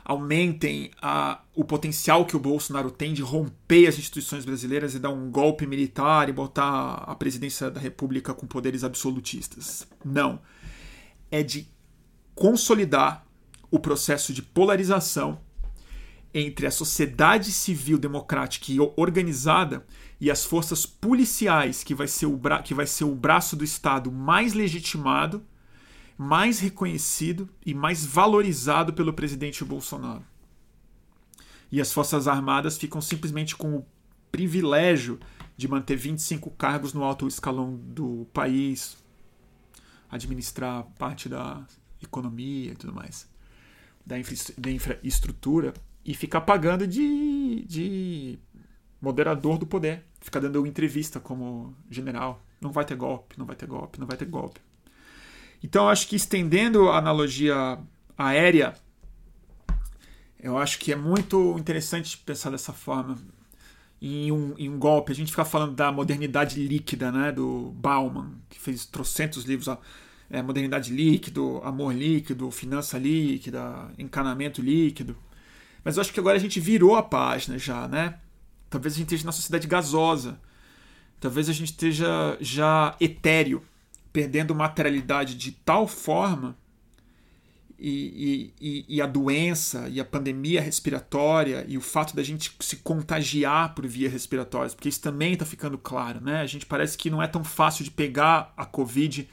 aumentem 0.07 0.89
a, 1.01 1.41
o 1.53 1.65
potencial 1.65 2.25
que 2.25 2.35
o 2.35 2.39
Bolsonaro 2.39 2.89
tem 2.89 3.13
de 3.13 3.21
romper 3.21 3.87
as 3.87 3.99
instituições 3.99 4.45
brasileiras 4.45 4.95
e 4.95 4.99
dar 4.99 5.09
um 5.09 5.29
golpe 5.29 5.67
militar 5.67 6.29
e 6.29 6.31
botar 6.31 7.03
a 7.05 7.13
presidência 7.13 7.69
da 7.69 7.81
República 7.81 8.33
com 8.33 8.47
poderes 8.47 8.85
absolutistas. 8.85 9.85
Não. 10.03 10.41
É 11.29 11.43
de 11.43 11.67
consolidar 12.33 13.26
o 13.69 13.79
processo 13.79 14.33
de 14.33 14.41
polarização 14.41 15.39
entre 16.33 16.67
a 16.67 16.71
sociedade 16.71 17.51
civil 17.51 17.97
democrática 17.97 18.71
e 18.71 18.79
organizada 18.95 19.85
e 20.19 20.29
as 20.29 20.45
forças 20.45 20.85
policiais, 20.85 21.83
que 21.83 21.95
vai 21.95 22.07
ser 22.07 22.25
o, 22.25 22.35
bra 22.35 22.61
que 22.61 22.73
vai 22.73 22.85
ser 22.85 23.05
o 23.05 23.15
braço 23.15 23.55
do 23.55 23.63
Estado 23.63 24.11
mais 24.11 24.53
legitimado 24.53 25.43
mais 26.17 26.59
reconhecido 26.59 27.47
e 27.63 27.73
mais 27.73 28.03
valorizado 28.03 28.91
pelo 28.91 29.13
presidente 29.13 29.63
Bolsonaro. 29.63 30.25
E 31.71 31.79
as 31.79 31.93
Forças 31.93 32.27
Armadas 32.27 32.77
ficam 32.77 32.99
simplesmente 32.99 33.55
com 33.55 33.77
o 33.77 33.85
privilégio 34.31 35.19
de 35.55 35.67
manter 35.67 35.95
25 35.95 36.49
cargos 36.51 36.93
no 36.93 37.03
alto 37.03 37.27
escalão 37.27 37.75
do 37.75 38.25
país, 38.33 38.97
administrar 40.09 40.83
parte 40.97 41.29
da 41.29 41.63
economia 42.01 42.71
e 42.71 42.75
tudo 42.75 42.93
mais, 42.93 43.29
da, 44.07 44.17
infra 44.17 44.53
da 44.57 44.71
infraestrutura, 44.71 45.73
e 46.05 46.13
ficar 46.13 46.41
pagando 46.41 46.87
de, 46.87 47.65
de 47.67 48.39
moderador 49.01 49.57
do 49.57 49.67
poder, 49.67 50.05
ficar 50.21 50.39
dando 50.39 50.65
entrevista 50.65 51.19
como 51.19 51.75
general. 51.91 52.41
Não 52.61 52.71
vai 52.71 52.85
ter 52.85 52.95
golpe, 52.95 53.37
não 53.37 53.45
vai 53.45 53.57
ter 53.57 53.67
golpe, 53.67 53.99
não 53.99 54.07
vai 54.07 54.15
ter 54.15 54.25
golpe. 54.25 54.61
Então, 55.61 55.89
acho 55.89 56.07
que 56.07 56.15
estendendo 56.15 56.89
a 56.89 56.97
analogia 56.97 57.77
aérea, 58.17 58.73
eu 60.39 60.57
acho 60.57 60.79
que 60.79 60.93
é 60.93 60.95
muito 60.95 61.57
interessante 61.59 62.17
pensar 62.17 62.51
dessa 62.51 62.71
forma. 62.71 63.17
Em 63.99 64.31
um, 64.31 64.53
em 64.57 64.69
um 64.69 64.77
golpe, 64.77 65.11
a 65.11 65.15
gente 65.15 65.31
fica 65.31 65.43
falando 65.43 65.73
da 65.73 65.91
modernidade 65.91 66.65
líquida, 66.65 67.11
né, 67.11 67.31
do 67.31 67.71
Bauman, 67.75 68.35
que 68.47 68.59
fez 68.59 68.85
trocentos 68.85 69.43
livros, 69.43 69.67
é, 70.29 70.41
modernidade 70.41 70.91
líquido, 70.93 71.61
amor 71.63 71.93
líquido, 71.93 72.51
finança 72.51 72.97
líquida, 72.97 73.91
encanamento 73.97 74.61
líquido. 74.61 75.17
Mas 75.83 75.95
eu 75.95 76.01
acho 76.01 76.13
que 76.13 76.19
agora 76.19 76.35
a 76.35 76.39
gente 76.39 76.59
virou 76.59 76.95
a 76.95 77.03
página 77.03 77.57
já, 77.57 77.87
né? 77.87 78.19
Talvez 78.69 78.93
a 78.93 78.97
gente 78.97 79.07
esteja 79.07 79.25
na 79.25 79.31
sociedade 79.31 79.67
gasosa. 79.67 80.39
Talvez 81.19 81.49
a 81.49 81.53
gente 81.53 81.71
esteja 81.71 82.37
já 82.41 82.95
etéreo 82.99 83.63
perdendo 84.11 84.53
materialidade 84.53 85.35
de 85.35 85.51
tal 85.51 85.87
forma 85.87 86.57
e, 87.79 88.51
e, 88.59 88.85
e, 88.89 89.01
a 89.01 89.05
doença 89.05 89.87
e 89.89 89.99
a 89.99 90.05
pandemia 90.05 90.59
respiratória 90.59 91.63
e 91.67 91.77
o 91.77 91.81
fato 91.81 92.15
da 92.15 92.23
gente 92.23 92.51
se 92.59 92.77
contagiar 92.77 93.75
por 93.75 93.85
via 93.85 94.09
respiratória, 94.09 94.71
porque 94.71 94.89
isso 94.89 95.01
também 95.01 95.33
está 95.33 95.45
ficando 95.45 95.77
claro, 95.77 96.19
né? 96.19 96.41
A 96.41 96.45
gente 96.47 96.65
parece 96.65 96.97
que 96.97 97.09
não 97.09 97.21
é 97.21 97.27
tão 97.27 97.43
fácil 97.43 97.83
de 97.83 97.91
pegar 97.91 98.51
a 98.57 98.65
Covid 98.65 99.29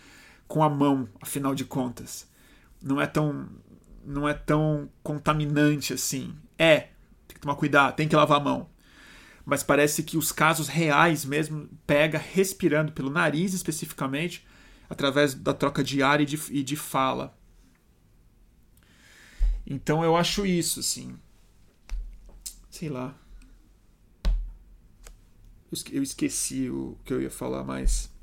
com 0.46 0.62
a 0.62 0.68
mão, 0.68 1.08
afinal 1.20 1.54
de 1.54 1.64
contas. 1.64 2.28
Não 2.82 3.00
é 3.00 3.06
tão, 3.06 3.48
não 4.04 4.28
é 4.28 4.34
tão 4.34 4.90
contaminante 5.02 5.92
assim. 5.92 6.34
É, 6.58 6.80
tem 7.26 7.34
que 7.34 7.40
tomar 7.40 7.56
cuidado, 7.56 7.96
tem 7.96 8.08
que 8.08 8.16
lavar 8.16 8.40
a 8.40 8.44
mão. 8.44 8.68
Mas 9.44 9.62
parece 9.62 10.02
que 10.02 10.16
os 10.16 10.32
casos 10.32 10.68
reais 10.68 11.24
mesmo 11.24 11.68
pega 11.86 12.18
respirando 12.18 12.92
pelo 12.92 13.10
nariz 13.10 13.52
especificamente 13.52 14.46
através 14.88 15.34
da 15.34 15.52
troca 15.52 15.82
de 15.82 16.02
ar 16.02 16.20
e 16.20 16.24
de, 16.24 16.40
e 16.50 16.62
de 16.62 16.76
fala. 16.76 17.36
Então 19.66 20.04
eu 20.04 20.16
acho 20.16 20.44
isso, 20.44 20.80
assim. 20.80 21.18
Sei 22.70 22.88
lá. 22.88 23.14
Eu 25.90 26.02
esqueci 26.02 26.70
o 26.70 26.96
que 27.04 27.12
eu 27.12 27.20
ia 27.20 27.30
falar, 27.30 27.64
mas. 27.64 28.13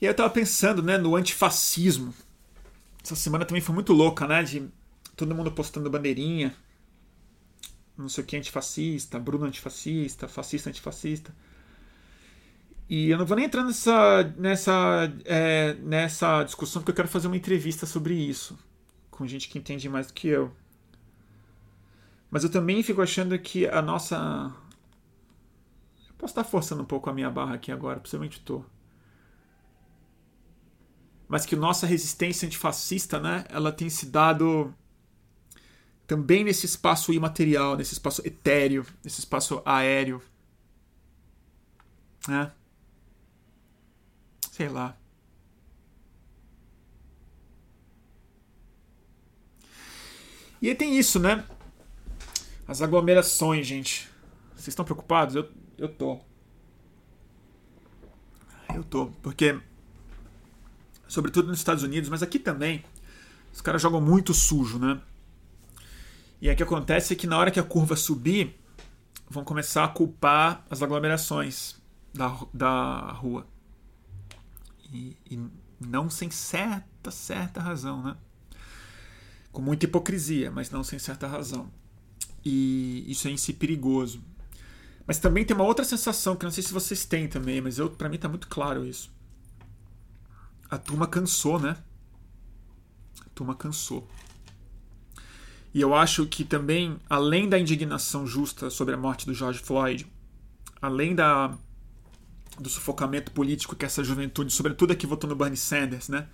E 0.00 0.06
aí 0.06 0.10
eu 0.10 0.14
tava 0.14 0.30
pensando, 0.30 0.82
né, 0.82 0.96
no 0.96 1.16
antifascismo. 1.16 2.14
Essa 3.02 3.16
semana 3.16 3.44
também 3.44 3.60
foi 3.60 3.74
muito 3.74 3.92
louca, 3.92 4.26
né? 4.26 4.42
De 4.42 4.68
todo 5.16 5.34
mundo 5.34 5.50
postando 5.50 5.90
bandeirinha. 5.90 6.54
Não 7.96 8.08
sei 8.08 8.22
o 8.22 8.26
que 8.26 8.36
antifascista, 8.36 9.18
Bruno 9.18 9.46
antifascista, 9.46 10.28
fascista 10.28 10.70
antifascista. 10.70 11.34
E 12.88 13.10
eu 13.10 13.18
não 13.18 13.26
vou 13.26 13.36
nem 13.36 13.46
entrar 13.46 13.64
nessa, 13.64 14.22
nessa, 14.36 15.12
é, 15.24 15.74
nessa 15.74 16.42
discussão, 16.44 16.80
porque 16.80 16.92
eu 16.92 16.96
quero 16.96 17.08
fazer 17.08 17.26
uma 17.26 17.36
entrevista 17.36 17.84
sobre 17.84 18.14
isso, 18.14 18.58
com 19.10 19.26
gente 19.26 19.48
que 19.48 19.58
entende 19.58 19.88
mais 19.88 20.06
do 20.06 20.14
que 20.14 20.28
eu. 20.28 20.50
Mas 22.30 22.44
eu 22.44 22.50
também 22.50 22.82
fico 22.82 23.02
achando 23.02 23.38
que 23.38 23.66
a 23.66 23.82
nossa. 23.82 24.16
Eu 26.08 26.14
posso 26.16 26.32
estar 26.32 26.44
forçando 26.44 26.82
um 26.82 26.86
pouco 26.86 27.10
a 27.10 27.12
minha 27.12 27.30
barra 27.30 27.54
aqui 27.54 27.72
agora, 27.72 28.00
possivelmente 28.00 28.38
estou. 28.38 28.64
Mas 31.28 31.44
que 31.44 31.54
nossa 31.54 31.86
resistência 31.86 32.46
antifascista, 32.46 33.20
né, 33.20 33.44
ela 33.50 33.70
tem 33.70 33.90
se 33.90 34.06
dado 34.06 34.74
também 36.06 36.42
nesse 36.42 36.64
espaço 36.64 37.12
imaterial, 37.12 37.76
nesse 37.76 37.92
espaço 37.92 38.26
etéreo, 38.26 38.86
nesse 39.04 39.20
espaço 39.20 39.60
aéreo. 39.64 40.22
Né? 42.26 42.50
Sei 44.50 44.68
lá. 44.68 44.96
E 50.60 50.68
aí 50.68 50.74
tem 50.74 50.98
isso, 50.98 51.20
né? 51.20 51.44
As 52.66 52.82
aglomerações, 52.82 53.66
gente. 53.66 54.08
Vocês 54.54 54.68
estão 54.68 54.84
preocupados? 54.84 55.36
Eu, 55.36 55.48
eu 55.76 55.88
tô. 55.88 56.18
Eu 58.74 58.82
tô. 58.82 59.06
Porque, 59.22 59.60
sobretudo 61.08 61.48
nos 61.48 61.58
Estados 61.58 61.82
Unidos, 61.82 62.08
mas 62.08 62.22
aqui 62.22 62.38
também, 62.38 62.84
os 63.52 63.60
caras 63.60 63.82
jogam 63.82 64.00
muito 64.00 64.32
sujo, 64.34 64.78
né? 64.78 65.00
E 66.40 66.50
o 66.50 66.54
que 66.54 66.62
acontece 66.62 67.12
é 67.12 67.16
que 67.16 67.26
na 67.26 67.36
hora 67.36 67.50
que 67.50 67.58
a 67.58 67.64
curva 67.64 67.96
subir, 67.96 68.56
vão 69.28 69.44
começar 69.44 69.84
a 69.84 69.88
culpar 69.88 70.64
as 70.70 70.82
aglomerações 70.82 71.76
da, 72.14 72.38
da 72.54 73.12
rua. 73.12 73.46
E, 74.92 75.16
e 75.30 75.40
não 75.80 76.08
sem 76.08 76.30
certa, 76.30 77.10
certa 77.10 77.60
razão, 77.60 78.02
né? 78.02 78.16
Com 79.52 79.60
muita 79.60 79.86
hipocrisia, 79.86 80.50
mas 80.50 80.70
não 80.70 80.84
sem 80.84 80.98
certa 80.98 81.26
razão. 81.26 81.70
E 82.44 83.04
isso 83.10 83.28
é 83.28 83.30
em 83.30 83.36
si 83.36 83.52
perigoso. 83.52 84.22
Mas 85.06 85.18
também 85.18 85.44
tem 85.44 85.56
uma 85.56 85.64
outra 85.64 85.84
sensação 85.84 86.36
que 86.36 86.44
não 86.44 86.52
sei 86.52 86.62
se 86.62 86.72
vocês 86.72 87.04
têm 87.04 87.28
também, 87.28 87.60
mas 87.60 87.78
eu 87.78 87.90
para 87.90 88.08
mim 88.08 88.18
tá 88.18 88.28
muito 88.28 88.46
claro 88.46 88.84
isso. 88.86 89.10
A 90.70 90.76
turma 90.76 91.06
cansou, 91.06 91.58
né? 91.58 91.76
A 93.24 93.28
turma 93.34 93.54
cansou. 93.54 94.06
E 95.72 95.80
eu 95.80 95.94
acho 95.94 96.26
que 96.26 96.44
também, 96.44 96.98
além 97.08 97.48
da 97.48 97.58
indignação 97.58 98.26
justa 98.26 98.70
sobre 98.70 98.94
a 98.94 98.98
morte 98.98 99.26
do 99.26 99.34
George 99.34 99.60
Floyd, 99.60 100.06
além 100.80 101.14
da, 101.14 101.56
do 102.58 102.68
sufocamento 102.68 103.30
político 103.32 103.76
que 103.76 103.84
essa 103.84 104.02
juventude, 104.02 104.52
sobretudo 104.52 104.92
a 104.92 104.96
que 104.96 105.06
votou 105.06 105.28
no 105.28 105.36
Bernie 105.36 105.56
Sanders, 105.56 106.08
né, 106.08 106.26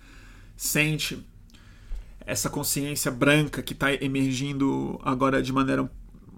sente, 0.55 1.25
essa 2.21 2.49
consciência 2.49 3.11
branca 3.11 3.61
que 3.61 3.73
está 3.73 3.93
emergindo 3.93 4.99
agora 5.03 5.43
de 5.43 5.53
maneira 5.53 5.89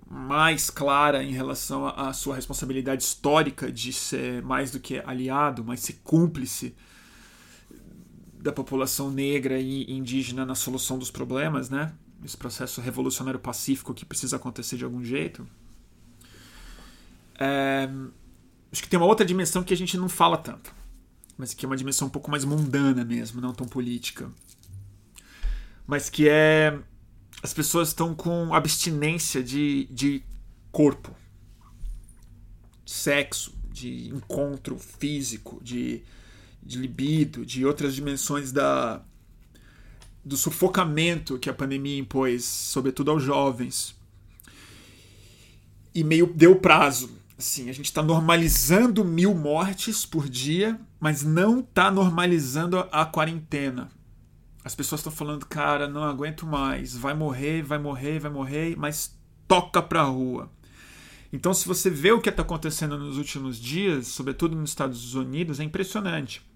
mais 0.09 0.69
clara 0.69 1.23
em 1.23 1.31
relação 1.31 1.87
à 1.87 2.13
sua 2.13 2.35
responsabilidade 2.35 3.03
histórica 3.03 3.71
de 3.71 3.91
ser 3.93 4.41
mais 4.41 4.71
do 4.71 4.79
que 4.79 4.99
aliado, 5.05 5.63
mas 5.63 5.81
ser 5.81 5.99
cúmplice 6.03 6.75
da 8.47 8.53
população 8.53 9.11
negra 9.11 9.59
e 9.59 9.91
indígena 9.91 10.45
na 10.45 10.55
solução 10.55 10.97
dos 10.97 11.11
problemas, 11.11 11.69
né? 11.69 11.93
esse 12.23 12.37
processo 12.37 12.81
revolucionário 12.81 13.39
pacífico 13.39 13.93
que 13.93 14.05
precisa 14.05 14.37
acontecer 14.37 14.77
de 14.77 14.83
algum 14.83 15.03
jeito. 15.03 15.47
É, 17.39 17.89
acho 18.71 18.81
que 18.81 18.89
tem 18.89 18.97
uma 18.97 19.05
outra 19.05 19.25
dimensão 19.25 19.63
que 19.63 19.73
a 19.73 19.77
gente 19.77 19.97
não 19.97 20.09
fala 20.09 20.37
tanto, 20.37 20.73
mas 21.37 21.53
que 21.53 21.65
é 21.65 21.67
uma 21.67 21.77
dimensão 21.77 22.07
um 22.07 22.11
pouco 22.11 22.31
mais 22.31 22.43
mundana 22.43 23.05
mesmo, 23.05 23.41
não 23.41 23.53
tão 23.53 23.67
política. 23.67 24.31
Mas 25.85 26.09
que 26.09 26.27
é. 26.27 26.77
As 27.43 27.53
pessoas 27.53 27.89
estão 27.89 28.15
com 28.15 28.51
abstinência 28.51 29.43
de, 29.43 29.87
de 29.91 30.23
corpo, 30.71 31.15
de 32.83 32.91
sexo, 32.91 33.55
de 33.69 34.09
encontro 34.09 34.79
físico, 34.79 35.59
de, 35.63 36.01
de 36.67 36.77
libido, 36.77 37.45
de 37.45 37.65
outras 37.65 37.95
dimensões 37.95 38.51
da, 38.51 39.01
do 40.23 40.35
sufocamento 40.35 41.39
que 41.39 41.49
a 41.49 41.53
pandemia 41.53 41.97
impôs, 41.97 42.43
sobretudo 42.43 43.11
aos 43.11 43.23
jovens. 43.23 43.95
E 45.95 46.03
meio 46.03 46.27
deu 46.27 46.57
prazo. 46.57 47.09
Assim, 47.37 47.69
a 47.69 47.73
gente 47.73 47.85
está 47.85 48.03
normalizando 48.03 49.05
mil 49.05 49.33
mortes 49.33 50.05
por 50.05 50.27
dia, 50.27 50.79
mas 50.99 51.23
não 51.23 51.59
está 51.59 51.89
normalizando 51.89 52.79
a, 52.91 53.05
quarentena. 53.05 53.89
As 54.63 54.75
pessoas 54.75 54.99
estão 54.99 55.13
falando, 55.13 55.45
cara, 55.45 55.87
não 55.87 56.03
aguento 56.03 56.45
mais, 56.45 56.97
vai 56.97 57.13
morrer, 57.13 57.61
vai 57.61 57.77
morrer, 57.77 58.19
vai 58.19 58.31
morrer, 58.31 58.75
mas 58.75 59.15
toca 59.47 59.81
pra 59.81 60.03
rua. 60.03 60.51
Então, 61.31 61.53
se 61.53 61.67
você 61.67 61.89
vê 61.89 62.11
o 62.11 62.19
que 62.19 62.29
está 62.29 62.41
acontecendo 62.41 62.97
nos 62.97 63.17
últimos 63.17 63.59
dias, 63.59 64.07
sobretudo 64.07 64.55
nos 64.55 64.71
Estados 64.71 65.13
Unidos, 65.13 65.59
é 65.59 65.63
impressionante. 65.63 66.46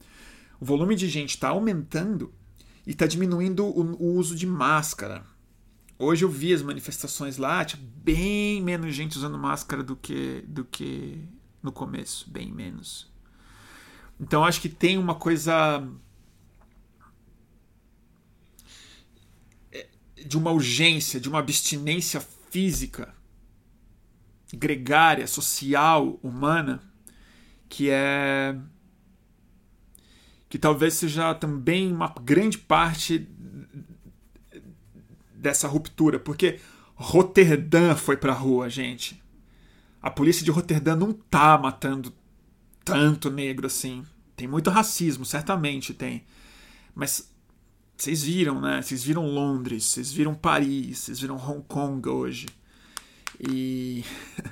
O 0.62 0.65
volume 0.65 0.95
de 0.95 1.10
gente 1.10 1.32
está 1.32 1.50
aumentando 1.50 2.32
e 2.86 2.91
está 2.91 3.08
diminuindo 3.08 3.65
o, 3.65 3.95
o, 3.95 4.13
uso 4.13 4.36
de 4.36 4.45
máscara. 4.45 5.26
Hoje 5.97 6.24
eu 6.24 6.30
vi 6.30 6.54
as 6.54 6.62
manifestações 6.62 7.38
lá, 7.38 7.65
tinha 7.65 7.82
bem 7.95 8.62
menos 8.62 8.93
gente 8.93 9.17
usando 9.17 9.39
máscara 9.39 9.82
do 9.82 9.95
que, 9.95 10.45
do 10.47 10.63
que 10.63 11.28
no 11.63 11.71
começo, 11.71 12.30
bem 12.30 12.52
menos. 12.52 13.12
Então 14.19 14.45
acho 14.45 14.62
que 14.62 14.69
tem 14.69 15.00
uma 15.00 15.15
coisa 15.15 15.84
é, 19.71 19.89
de 20.28 20.38
uma 20.38 20.52
urgência, 20.52 21.19
de 21.19 21.28
uma 21.28 21.39
abstinência 21.39 22.21
física, 22.52 23.15
gregária, 24.54 25.26
social, 25.26 26.19
humana, 26.21 26.84
que 27.67 27.89
é 27.89 28.56
que 30.52 30.60
talvez 30.60 30.96
seja 30.96 31.34
também 31.34 31.94
uma 31.94 32.14
grande 32.22 32.58
parte 32.58 33.26
dessa 35.34 35.66
ruptura, 35.66 36.20
porque 36.20 36.60
Roterdã 36.94 37.96
foi 37.96 38.18
pra 38.18 38.34
rua, 38.34 38.70
gente. 38.70 39.24
A 40.02 40.12
polícia 40.12 40.44
de 40.44 40.52
Roterdã 40.52 40.94
não 40.94 41.14
tá 41.14 41.58
matando 41.58 42.14
tanto 42.84 43.32
negro 43.32 43.68
assim. 43.68 44.04
Tem 44.36 44.46
muito 44.46 44.70
racismo, 44.70 45.24
certamente 45.24 45.94
tem. 45.94 46.26
Mas 46.94 47.32
vocês 47.96 48.22
viram, 48.22 48.60
né? 48.60 48.82
Vocês 48.82 49.06
viram 49.06 49.26
Londres, 49.26 49.86
vocês 49.86 50.12
viram 50.12 50.36
Paris, 50.36 50.98
vocês 50.98 51.18
viram 51.22 51.38
Hong 51.38 51.64
Kong 51.66 52.10
hoje. 52.10 52.48
E 53.40 54.04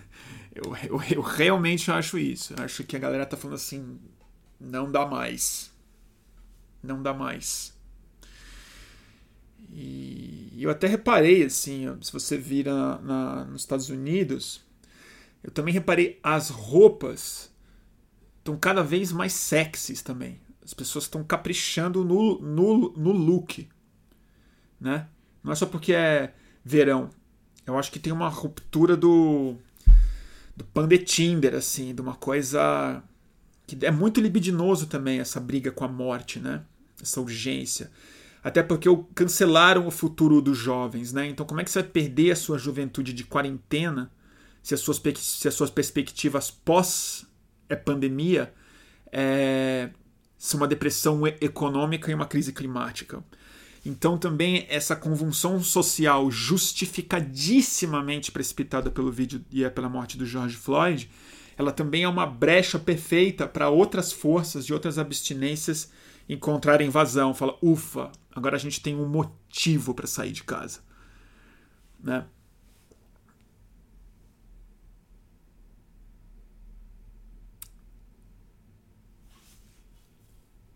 eu, 0.56 0.74
eu, 0.78 1.04
eu 1.12 1.22
realmente 1.22 1.92
acho 1.92 2.18
isso. 2.18 2.54
Eu 2.58 2.64
acho 2.64 2.86
que 2.86 2.96
a 2.96 3.00
galera 3.00 3.26
tá 3.26 3.36
falando 3.36 3.56
assim: 3.56 4.00
não 4.62 4.90
dá 4.90 5.06
mais 5.06 5.78
não 6.82 7.02
dá 7.02 7.14
mais. 7.14 7.78
E 9.72 10.58
eu 10.58 10.70
até 10.70 10.88
reparei, 10.88 11.44
assim, 11.44 11.86
se 12.02 12.12
você 12.12 12.38
vira 12.38 12.98
na, 13.00 13.46
nos 13.46 13.62
Estados 13.62 13.90
Unidos, 13.90 14.64
eu 15.44 15.52
também 15.52 15.74
reparei 15.74 16.20
as 16.24 16.50
roupas 16.50 17.52
estão 18.50 18.58
cada 18.58 18.82
vez 18.82 19.12
mais 19.12 19.34
sexys 19.34 20.02
também. 20.02 20.40
As 20.64 20.74
pessoas 20.74 21.06
estão 21.06 21.24
caprichando 21.24 22.04
no, 22.04 22.40
no, 22.40 22.94
no 22.94 23.12
look, 23.12 23.68
né? 24.80 25.08
Não 25.44 25.52
é 25.52 25.56
só 25.56 25.66
porque 25.66 25.94
é 25.94 26.34
verão. 26.64 27.10
Eu 27.66 27.78
acho 27.78 27.92
que 27.92 28.00
tem 28.00 28.12
uma 28.12 28.30
ruptura 28.30 28.98
do 28.98 29.56
do 30.56 30.66
pan 30.66 30.88
de 30.90 30.98
Tinder, 30.98 31.56
assim, 31.56 31.96
de 31.96 32.02
uma 32.02 32.16
coisa 32.16 33.02
que 33.76 33.86
é 33.86 33.92
muito 33.92 34.20
libidinoso 34.20 34.88
também 34.88 35.20
essa 35.20 35.40
briga 35.40 35.72
com 35.72 35.86
a 35.86 35.88
morte, 35.88 36.40
né? 36.40 36.64
Essa 37.02 37.22
urgência. 37.22 37.92
Até 38.44 38.64
porque 38.64 38.90
cancelaram 39.14 39.86
o 39.86 39.92
futuro 39.92 40.42
dos 40.42 40.58
jovens, 40.58 41.14
né? 41.14 41.28
Então 41.28 41.46
como 41.46 41.62
é 41.62 41.64
que 41.64 41.72
você 41.72 41.82
vai 41.82 41.90
perder 41.90 42.32
a 42.32 42.36
sua 42.36 42.58
juventude 42.58 43.14
de 43.14 43.24
quarentena 43.24 44.12
se 44.64 44.74
as 44.74 44.80
suas, 44.80 45.02
se 45.18 45.48
as 45.48 45.54
suas 45.54 45.70
perspectivas 45.70 46.52
pós 46.52 47.26
é 47.68 47.76
pandemia 47.76 48.54
é, 49.12 49.90
são 50.38 50.60
uma 50.60 50.68
depressão 50.68 51.28
econômica 51.28 52.12
e 52.12 52.14
uma 52.14 52.26
crise 52.26 52.54
climática? 52.54 53.24
Então 53.86 54.18
também 54.18 54.66
essa 54.70 54.96
convulsão 54.96 55.62
social 55.64 56.30
justificadíssimamente 56.32 58.32
precipitada 58.32 58.92
pelo 58.92 59.12
vídeo 59.12 59.44
e 59.52 59.64
é 59.64 59.70
pela 59.70 59.90
morte 59.90 60.18
do 60.18 60.26
George 60.26 60.56
Floyd 60.56 61.10
ela 61.60 61.74
também 61.74 62.04
é 62.04 62.08
uma 62.08 62.26
brecha 62.26 62.80
perfeita 62.80 63.46
para 63.46 63.70
outras 63.70 64.14
forças 64.14 64.66
de 64.66 64.74
outras 64.74 64.98
abstinências 64.98 65.92
encontrarem 66.30 66.90
vazão. 66.90 67.34
Fala, 67.34 67.58
ufa, 67.62 68.14
agora 68.34 68.56
a 68.56 68.60
gente 68.60 68.82
tem 68.82 68.96
um 68.96 69.06
motivo 69.06 69.94
para 69.94 70.08
sair 70.08 70.32
de 70.32 70.42
casa. 70.46 70.80
Né? 72.00 72.26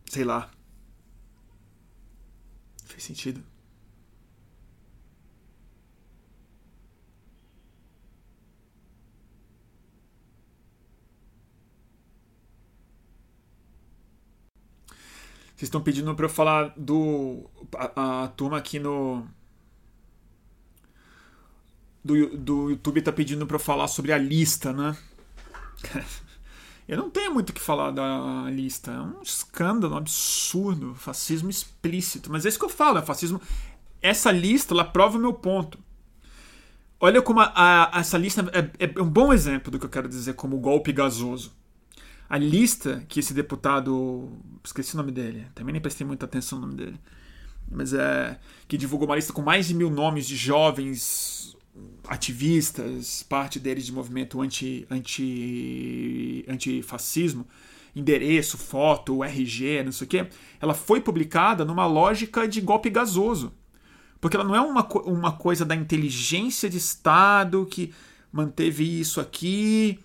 Sei 0.09 0.25
lá. 0.25 0.51
Fez 2.85 3.03
sentido? 3.03 3.41
Vocês 15.63 15.69
estão 15.69 15.81
pedindo 15.81 16.13
para 16.13 16.25
eu 16.25 16.29
falar 16.29 16.73
do. 16.75 17.49
A, 17.77 18.23
a, 18.23 18.27
turma 18.27 18.57
aqui 18.57 18.79
no. 18.79 19.25
Do, 22.03 22.37
do 22.37 22.69
YouTube 22.71 23.01
tá 23.01 23.13
pedindo 23.13 23.47
para 23.47 23.55
eu 23.55 23.59
falar 23.59 23.87
sobre 23.87 24.11
a 24.11 24.17
lista, 24.17 24.73
né? 24.73 24.97
Eu 26.85 26.97
não 26.97 27.09
tenho 27.09 27.33
muito 27.33 27.51
o 27.51 27.53
que 27.53 27.61
falar 27.61 27.91
da 27.91 28.49
lista. 28.51 28.91
É 28.91 28.99
um 28.99 29.21
escândalo, 29.21 29.93
um 29.93 29.97
absurdo, 29.99 30.93
fascismo 30.95 31.49
explícito. 31.49 32.29
Mas 32.29 32.45
é 32.45 32.49
isso 32.49 32.59
que 32.59 32.65
eu 32.65 32.69
falo, 32.69 32.97
é 32.97 33.01
fascismo. 33.01 33.39
Essa 34.01 34.33
lista, 34.33 34.73
ela 34.73 34.83
prova 34.83 35.17
o 35.17 35.21
meu 35.21 35.31
ponto. 35.31 35.79
Olha 36.99 37.21
como 37.21 37.39
a, 37.39 37.53
a, 37.55 37.99
essa 38.01 38.17
lista 38.17 38.45
é, 38.51 38.85
é, 38.85 39.01
um 39.01 39.09
bom 39.09 39.31
exemplo 39.31 39.71
do 39.71 39.79
que 39.79 39.85
eu 39.85 39.89
quero 39.89 40.09
dizer 40.09 40.33
como 40.33 40.59
golpe 40.59 40.91
gasoso. 40.91 41.53
A 42.29 42.37
lista 42.37 43.03
que 43.07 43.19
esse 43.19 43.33
deputado. 43.33 44.29
Esqueci 44.63 44.93
o 44.93 44.97
nome 44.97 45.11
dele, 45.11 45.45
também 45.53 45.73
nem 45.73 45.81
prestei 45.81 46.05
muita 46.05 46.25
atenção 46.25 46.59
no 46.59 46.67
nome 46.67 46.77
dele. 46.77 46.99
Mas 47.69 47.93
é. 47.93 48.39
Que 48.67 48.77
divulgou 48.77 49.07
uma 49.07 49.15
lista 49.15 49.33
com 49.33 49.41
mais 49.41 49.67
de 49.67 49.73
mil 49.73 49.89
nomes 49.89 50.27
de 50.27 50.35
jovens 50.35 51.55
ativistas, 52.07 53.23
parte 53.23 53.59
deles 53.59 53.85
de 53.85 53.91
movimento 53.91 54.41
anti, 54.41 54.85
anti, 54.89 56.45
antifascismo, 56.47 57.47
endereço, 57.95 58.57
foto, 58.57 59.23
RG, 59.23 59.83
não 59.83 59.91
sei 59.91 60.05
o 60.05 60.09
quê, 60.09 60.27
ela 60.59 60.73
foi 60.73 61.01
publicada 61.01 61.65
numa 61.65 61.85
lógica 61.85 62.47
de 62.47 62.61
golpe 62.61 62.89
gasoso. 62.89 63.53
Porque 64.19 64.37
ela 64.37 64.45
não 64.45 64.55
é 64.55 64.61
uma, 64.61 64.87
uma 65.05 65.31
coisa 65.33 65.65
da 65.65 65.75
inteligência 65.75 66.69
de 66.69 66.77
Estado 66.77 67.65
que 67.69 67.93
manteve 68.31 68.99
isso 68.99 69.19
aqui 69.19 69.99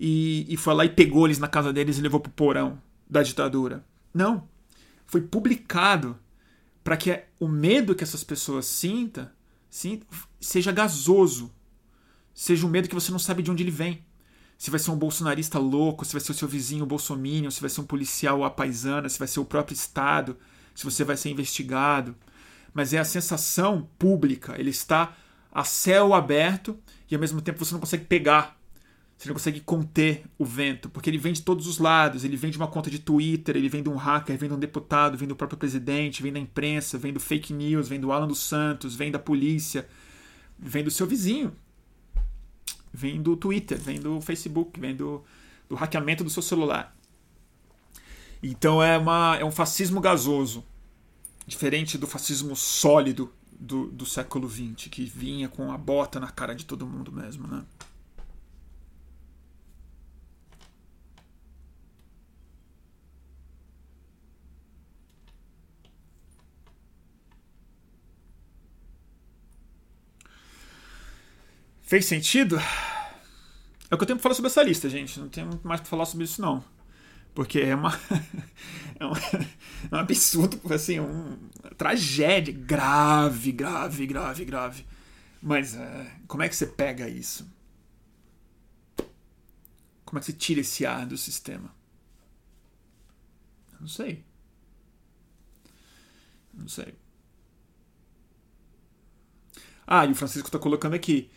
e, 0.00 0.46
e 0.48 0.56
foi 0.56 0.72
lá 0.72 0.86
e 0.86 0.88
pegou 0.88 1.26
eles 1.26 1.38
na 1.38 1.46
casa 1.46 1.74
deles 1.74 1.98
e 1.98 2.00
levou 2.00 2.18
pro 2.18 2.32
porão 2.32 2.80
da 3.08 3.22
ditadura. 3.22 3.84
Não. 4.14 4.48
Foi 5.06 5.20
publicado 5.20 6.18
para 6.82 6.96
que 6.96 7.22
o 7.38 7.46
medo 7.46 7.94
que 7.94 8.02
essas 8.02 8.24
pessoas 8.24 8.64
sintam 8.64 9.28
seja 10.40 10.72
gasoso. 10.72 11.52
Seja 12.32 12.66
um 12.66 12.70
medo 12.70 12.88
que 12.88 12.94
você 12.94 13.12
não 13.12 13.18
sabe 13.18 13.42
de 13.42 13.50
onde 13.50 13.62
ele 13.62 13.70
vem. 13.70 14.02
Se 14.56 14.70
vai 14.70 14.80
ser 14.80 14.90
um 14.90 14.96
bolsonarista 14.96 15.58
louco, 15.58 16.04
se 16.04 16.12
vai 16.12 16.20
ser 16.20 16.32
o 16.32 16.34
seu 16.34 16.48
vizinho 16.48 16.86
bolsominion, 16.86 17.50
se 17.50 17.60
vai 17.60 17.68
ser 17.68 17.82
um 17.82 17.86
policial 17.86 18.42
apaisana, 18.42 19.08
se 19.08 19.18
vai 19.18 19.28
ser 19.28 19.40
o 19.40 19.44
próprio 19.44 19.74
Estado, 19.74 20.36
se 20.74 20.84
você 20.84 21.04
vai 21.04 21.16
ser 21.16 21.28
investigado. 21.28 22.16
Mas 22.72 22.94
é 22.94 22.98
a 22.98 23.04
sensação 23.04 23.86
pública. 23.98 24.54
Ele 24.58 24.70
está 24.70 25.14
a 25.52 25.64
céu 25.64 26.14
aberto 26.14 26.78
e 27.10 27.14
ao 27.14 27.20
mesmo 27.20 27.42
tempo 27.42 27.62
você 27.62 27.74
não 27.74 27.80
consegue 27.80 28.06
pegar 28.06 28.59
você 29.20 29.28
não 29.28 29.34
consegue 29.34 29.60
conter 29.60 30.24
o 30.38 30.46
vento, 30.46 30.88
porque 30.88 31.10
ele 31.10 31.18
vem 31.18 31.34
de 31.34 31.42
todos 31.42 31.66
os 31.66 31.76
lados. 31.76 32.24
Ele 32.24 32.38
vem 32.38 32.50
de 32.50 32.56
uma 32.56 32.66
conta 32.66 32.90
de 32.90 32.98
Twitter, 32.98 33.54
ele 33.54 33.68
vem 33.68 33.82
de 33.82 33.90
um 33.90 33.96
hacker, 33.96 34.38
vem 34.38 34.48
de 34.48 34.54
um 34.54 34.58
deputado, 34.58 35.18
vem 35.18 35.28
do 35.28 35.36
próprio 35.36 35.58
presidente, 35.58 36.22
vem 36.22 36.32
da 36.32 36.38
imprensa, 36.38 36.96
vem 36.96 37.12
do 37.12 37.20
fake 37.20 37.52
news, 37.52 37.86
vem 37.86 38.00
do 38.00 38.12
Alan 38.12 38.26
dos 38.26 38.38
Santos, 38.38 38.94
vem 38.94 39.10
da 39.10 39.18
polícia, 39.18 39.86
vem 40.58 40.82
do 40.82 40.90
seu 40.90 41.06
vizinho, 41.06 41.54
vem 42.94 43.20
do 43.20 43.36
Twitter, 43.36 43.78
vem 43.78 44.00
do 44.00 44.22
Facebook, 44.22 44.80
vem 44.80 44.96
do, 44.96 45.22
do 45.68 45.74
hackeamento 45.74 46.24
do 46.24 46.30
seu 46.30 46.42
celular. 46.42 46.96
Então 48.42 48.82
é, 48.82 48.96
uma, 48.96 49.36
é 49.36 49.44
um 49.44 49.52
fascismo 49.52 50.00
gasoso, 50.00 50.64
diferente 51.46 51.98
do 51.98 52.06
fascismo 52.06 52.56
sólido 52.56 53.30
do, 53.52 53.88
do 53.88 54.06
século 54.06 54.48
XX, 54.48 54.88
que 54.90 55.04
vinha 55.04 55.46
com 55.46 55.70
a 55.70 55.76
bota 55.76 56.18
na 56.18 56.30
cara 56.30 56.54
de 56.54 56.64
todo 56.64 56.86
mundo 56.86 57.12
mesmo, 57.12 57.46
né? 57.46 57.62
Fez 71.90 72.06
sentido? 72.06 72.56
É 73.90 73.92
o 73.92 73.98
que 73.98 74.04
eu 74.04 74.06
tenho 74.06 74.16
pra 74.16 74.22
falar 74.22 74.36
sobre 74.36 74.48
essa 74.48 74.62
lista, 74.62 74.88
gente. 74.88 75.18
Não 75.18 75.28
tenho 75.28 75.60
mais 75.64 75.80
pra 75.80 75.90
falar 75.90 76.06
sobre 76.06 76.24
isso, 76.24 76.40
não. 76.40 76.64
Porque 77.34 77.58
é 77.58 77.74
uma. 77.74 77.90
é, 78.94 79.04
uma, 79.04 79.18
é 79.18 79.96
um 79.96 79.98
absurdo, 79.98 80.60
assim, 80.72 81.00
um, 81.00 81.36
uma 81.60 81.74
tragédia 81.76 82.54
grave, 82.54 83.50
grave, 83.50 84.06
grave, 84.06 84.44
grave. 84.44 84.86
Mas 85.42 85.74
é, 85.74 86.16
como 86.28 86.44
é 86.44 86.48
que 86.48 86.54
você 86.54 86.64
pega 86.64 87.08
isso? 87.08 87.52
Como 90.04 90.16
é 90.16 90.20
que 90.20 90.26
você 90.26 90.32
tira 90.32 90.60
esse 90.60 90.86
ar 90.86 91.04
do 91.04 91.16
sistema? 91.16 91.74
Não 93.80 93.88
sei. 93.88 94.24
Não 96.54 96.68
sei. 96.68 96.94
Ah, 99.84 100.06
e 100.06 100.12
o 100.12 100.14
Francisco 100.14 100.46
está 100.46 100.58
colocando 100.60 100.94
aqui 100.94 101.28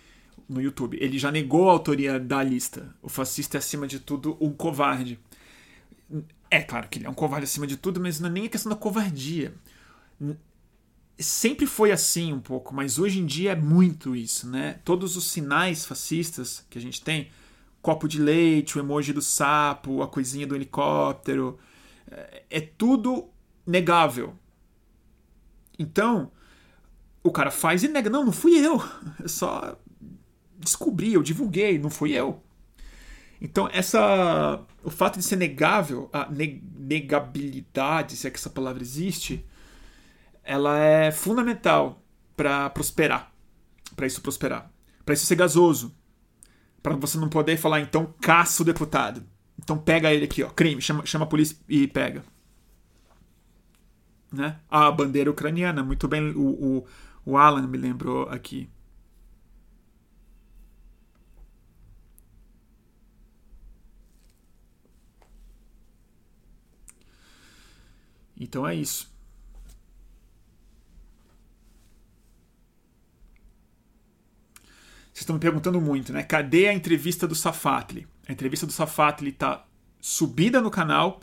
no 0.53 0.61
YouTube. 0.61 0.97
Ele 0.99 1.17
já 1.17 1.31
negou 1.31 1.69
a 1.69 1.73
autoria 1.73 2.19
da 2.19 2.43
lista. 2.43 2.95
O 3.01 3.09
fascista 3.09 3.57
é, 3.57 3.59
acima 3.59 3.87
de 3.87 3.99
tudo, 3.99 4.37
um 4.39 4.51
covarde. 4.51 5.19
É 6.49 6.61
claro 6.61 6.87
que 6.87 6.99
ele 6.99 7.07
é 7.07 7.09
um 7.09 7.13
covarde 7.13 7.45
acima 7.45 7.65
de 7.65 7.77
tudo, 7.77 7.99
mas 7.99 8.19
não 8.19 8.29
é 8.29 8.31
nem 8.31 8.45
a 8.45 8.49
questão 8.49 8.69
da 8.69 8.75
covardia. 8.75 9.53
Sempre 11.17 11.65
foi 11.65 11.91
assim 11.91 12.31
um 12.31 12.39
pouco, 12.39 12.73
mas 12.73 12.99
hoje 12.99 13.19
em 13.19 13.25
dia 13.25 13.51
é 13.51 13.55
muito 13.55 14.15
isso, 14.15 14.47
né? 14.47 14.79
Todos 14.85 15.17
os 15.17 15.31
sinais 15.31 15.85
fascistas 15.85 16.65
que 16.69 16.77
a 16.77 16.81
gente 16.81 17.01
tem, 17.01 17.29
copo 17.81 18.07
de 18.07 18.19
leite, 18.19 18.77
o 18.77 18.81
emoji 18.81 19.13
do 19.13 19.21
sapo, 19.21 20.01
a 20.01 20.07
coisinha 20.07 20.47
do 20.47 20.55
helicóptero, 20.55 21.59
é, 22.09 22.43
é 22.49 22.61
tudo 22.61 23.29
negável. 23.65 24.35
Então, 25.77 26.31
o 27.23 27.31
cara 27.31 27.49
faz 27.49 27.83
e 27.83 27.87
nega. 27.87 28.09
Não, 28.09 28.25
não 28.25 28.31
fui 28.31 28.53
eu. 28.55 28.81
É 29.23 29.27
só 29.27 29.77
descobri, 30.63 31.13
eu 31.13 31.23
divulguei, 31.23 31.77
não 31.77 31.89
fui 31.89 32.13
eu. 32.13 32.41
Então, 33.41 33.69
essa, 33.73 34.61
o 34.83 34.89
fato 34.89 35.19
de 35.19 35.25
ser 35.25 35.35
negável, 35.35 36.09
a 36.13 36.29
negabilidade, 36.31 38.15
se 38.15 38.25
é 38.25 38.31
que 38.31 38.37
essa 38.37 38.49
palavra 38.49 38.81
existe, 38.81 39.45
ela 40.43 40.79
é 40.79 41.11
fundamental 41.11 42.01
para 42.37 42.69
prosperar, 42.69 43.33
para 43.95 44.07
isso 44.07 44.21
prosperar, 44.21 44.71
para 45.05 45.13
isso 45.13 45.25
ser 45.25 45.35
gasoso, 45.35 45.93
para 46.81 46.95
você 46.95 47.17
não 47.17 47.29
poder 47.29 47.57
falar, 47.57 47.81
então 47.81 48.13
caça 48.21 48.61
o 48.61 48.65
deputado, 48.65 49.23
então 49.61 49.77
pega 49.77 50.13
ele 50.13 50.25
aqui, 50.25 50.41
ó, 50.43 50.49
crime, 50.49 50.81
chama, 50.81 51.05
chama 51.05 51.25
a 51.25 51.27
polícia 51.27 51.57
e 51.67 51.87
pega. 51.87 52.23
Né? 54.31 54.57
A 54.69 54.89
bandeira 54.89 55.29
ucraniana, 55.29 55.83
muito 55.83 56.07
bem, 56.07 56.31
o, 56.31 56.41
o, 56.41 56.85
o 57.25 57.37
Alan 57.37 57.67
me 57.67 57.77
lembrou 57.77 58.27
aqui. 58.29 58.69
Então 68.43 68.67
é 68.67 68.75
isso. 68.75 69.11
Vocês 75.13 75.21
estão 75.21 75.35
me 75.35 75.39
perguntando 75.39 75.79
muito, 75.79 76.11
né? 76.11 76.23
Cadê 76.23 76.67
a 76.67 76.73
entrevista 76.73 77.27
do 77.27 77.35
Safatli? 77.35 78.07
A 78.27 78.31
entrevista 78.31 78.65
do 78.65 78.73
Safatli 78.73 79.29
está 79.29 79.65
subida 80.01 80.59
no 80.59 80.71
canal. 80.71 81.21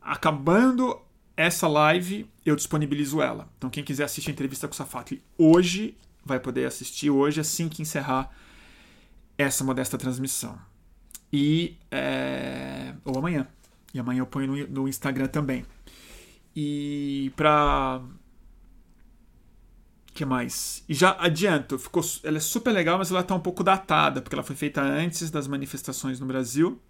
Acabando 0.00 1.00
essa 1.36 1.66
live, 1.66 2.30
eu 2.44 2.54
disponibilizo 2.54 3.20
ela. 3.20 3.48
Então 3.56 3.70
quem 3.70 3.82
quiser 3.82 4.04
assistir 4.04 4.30
a 4.30 4.32
entrevista 4.32 4.68
com 4.68 4.74
o 4.74 4.76
Safatli 4.76 5.22
hoje, 5.36 5.96
vai 6.24 6.38
poder 6.38 6.66
assistir 6.66 7.10
hoje, 7.10 7.40
assim 7.40 7.68
que 7.68 7.82
encerrar 7.82 8.30
essa 9.36 9.64
modesta 9.64 9.96
transmissão. 9.98 10.58
E 11.32 11.78
é... 11.90 12.94
ou 13.04 13.18
amanhã. 13.18 13.48
E 13.92 13.98
amanhã 13.98 14.20
eu 14.20 14.26
ponho 14.26 14.46
no, 14.46 14.82
no 14.82 14.88
Instagram 14.88 15.26
também. 15.26 15.64
E 16.54 17.32
pra. 17.36 18.02
que 20.12 20.24
mais? 20.24 20.84
E 20.88 20.94
já 20.94 21.16
adianto, 21.18 21.78
ficou, 21.78 22.02
ela 22.24 22.38
é 22.38 22.40
super 22.40 22.72
legal, 22.72 22.98
mas 22.98 23.10
ela 23.10 23.22
tá 23.22 23.34
um 23.34 23.40
pouco 23.40 23.62
datada, 23.62 24.20
porque 24.20 24.34
ela 24.34 24.42
foi 24.42 24.56
feita 24.56 24.82
antes 24.82 25.30
das 25.30 25.46
manifestações 25.46 26.18
no 26.20 26.26
Brasil 26.26 26.80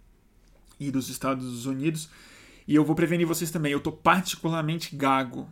e 0.79 0.89
dos 0.91 1.09
Estados 1.09 1.65
Unidos. 1.65 2.09
E 2.67 2.75
eu 2.75 2.83
vou 2.83 2.95
prevenir 2.95 3.27
vocês 3.27 3.51
também, 3.51 3.71
eu 3.71 3.79
tô 3.79 3.91
particularmente 3.91 4.95
gago. 4.95 5.49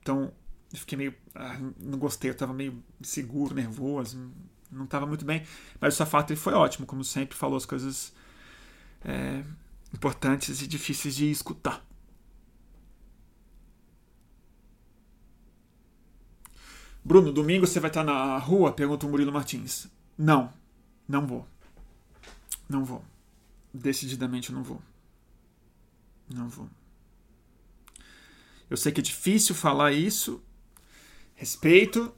Então, 0.00 0.32
eu 0.72 0.78
fiquei 0.78 0.96
meio. 0.96 1.14
Ah, 1.34 1.58
não 1.78 1.98
gostei, 1.98 2.30
eu 2.30 2.34
tava 2.34 2.52
meio 2.54 2.82
seguro, 3.02 3.54
nervoso, 3.54 4.30
não 4.70 4.86
tava 4.86 5.06
muito 5.06 5.24
bem. 5.24 5.42
Mas 5.80 5.94
o 5.94 5.96
Safato 5.96 6.34
foi 6.36 6.54
ótimo, 6.54 6.86
como 6.86 7.04
sempre, 7.04 7.36
falou 7.36 7.56
as 7.56 7.66
coisas 7.66 8.12
é, 9.04 9.42
importantes 9.92 10.62
e 10.62 10.66
difíceis 10.66 11.14
de 11.16 11.30
escutar. 11.30 11.84
Bruno, 17.06 17.30
domingo 17.30 17.68
você 17.68 17.78
vai 17.78 17.88
estar 17.88 18.02
na 18.02 18.36
rua? 18.36 18.72
Pergunta 18.72 19.06
o 19.06 19.08
Murilo 19.08 19.32
Martins. 19.32 19.86
Não, 20.18 20.52
não 21.08 21.24
vou. 21.24 21.46
Não 22.68 22.84
vou. 22.84 23.04
Decididamente 23.72 24.50
não 24.50 24.64
vou. 24.64 24.82
Não 26.28 26.48
vou. 26.48 26.68
Eu 28.68 28.76
sei 28.76 28.90
que 28.90 29.00
é 29.00 29.04
difícil 29.04 29.54
falar 29.54 29.92
isso. 29.92 30.42
Respeito 31.36 32.12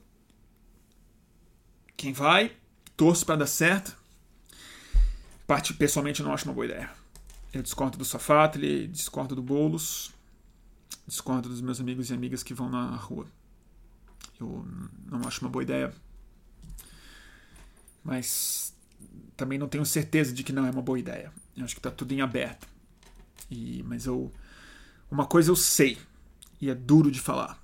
quem 1.95 2.11
vai, 2.11 2.57
torço 2.97 3.27
para 3.27 3.35
dar 3.35 3.45
certo. 3.45 3.95
Parte 5.45 5.71
pessoalmente 5.71 6.21
eu 6.21 6.25
não 6.25 6.33
acho 6.33 6.45
uma 6.45 6.53
boa 6.55 6.65
ideia. 6.65 6.89
Eu 7.53 7.61
discordo 7.61 7.95
do 7.95 8.05
Safatli, 8.05 8.87
discordo 8.87 9.35
do 9.35 9.43
Bolos, 9.43 10.09
discordo 11.05 11.47
dos 11.47 11.61
meus 11.61 11.79
amigos 11.79 12.09
e 12.09 12.13
amigas 12.15 12.41
que 12.41 12.55
vão 12.55 12.71
na 12.71 12.95
rua. 12.95 13.27
Eu 14.39 14.65
não 15.05 15.27
acho 15.27 15.41
uma 15.41 15.49
boa 15.49 15.63
ideia. 15.63 15.93
Mas 18.03 18.73
também 19.35 19.57
não 19.57 19.67
tenho 19.67 19.85
certeza 19.85 20.33
de 20.33 20.43
que 20.43 20.53
não 20.53 20.65
é 20.65 20.71
uma 20.71 20.81
boa 20.81 20.99
ideia. 20.99 21.31
Eu 21.55 21.65
acho 21.65 21.75
que 21.75 21.79
está 21.79 21.91
tudo 21.91 22.11
em 22.13 22.21
aberto. 22.21 22.67
E, 23.49 23.83
mas 23.83 24.05
eu. 24.05 24.31
Uma 25.09 25.25
coisa 25.25 25.49
eu 25.49 25.55
sei, 25.55 25.97
e 26.61 26.69
é 26.69 26.75
duro 26.75 27.09
de 27.09 27.19
falar, 27.19 27.59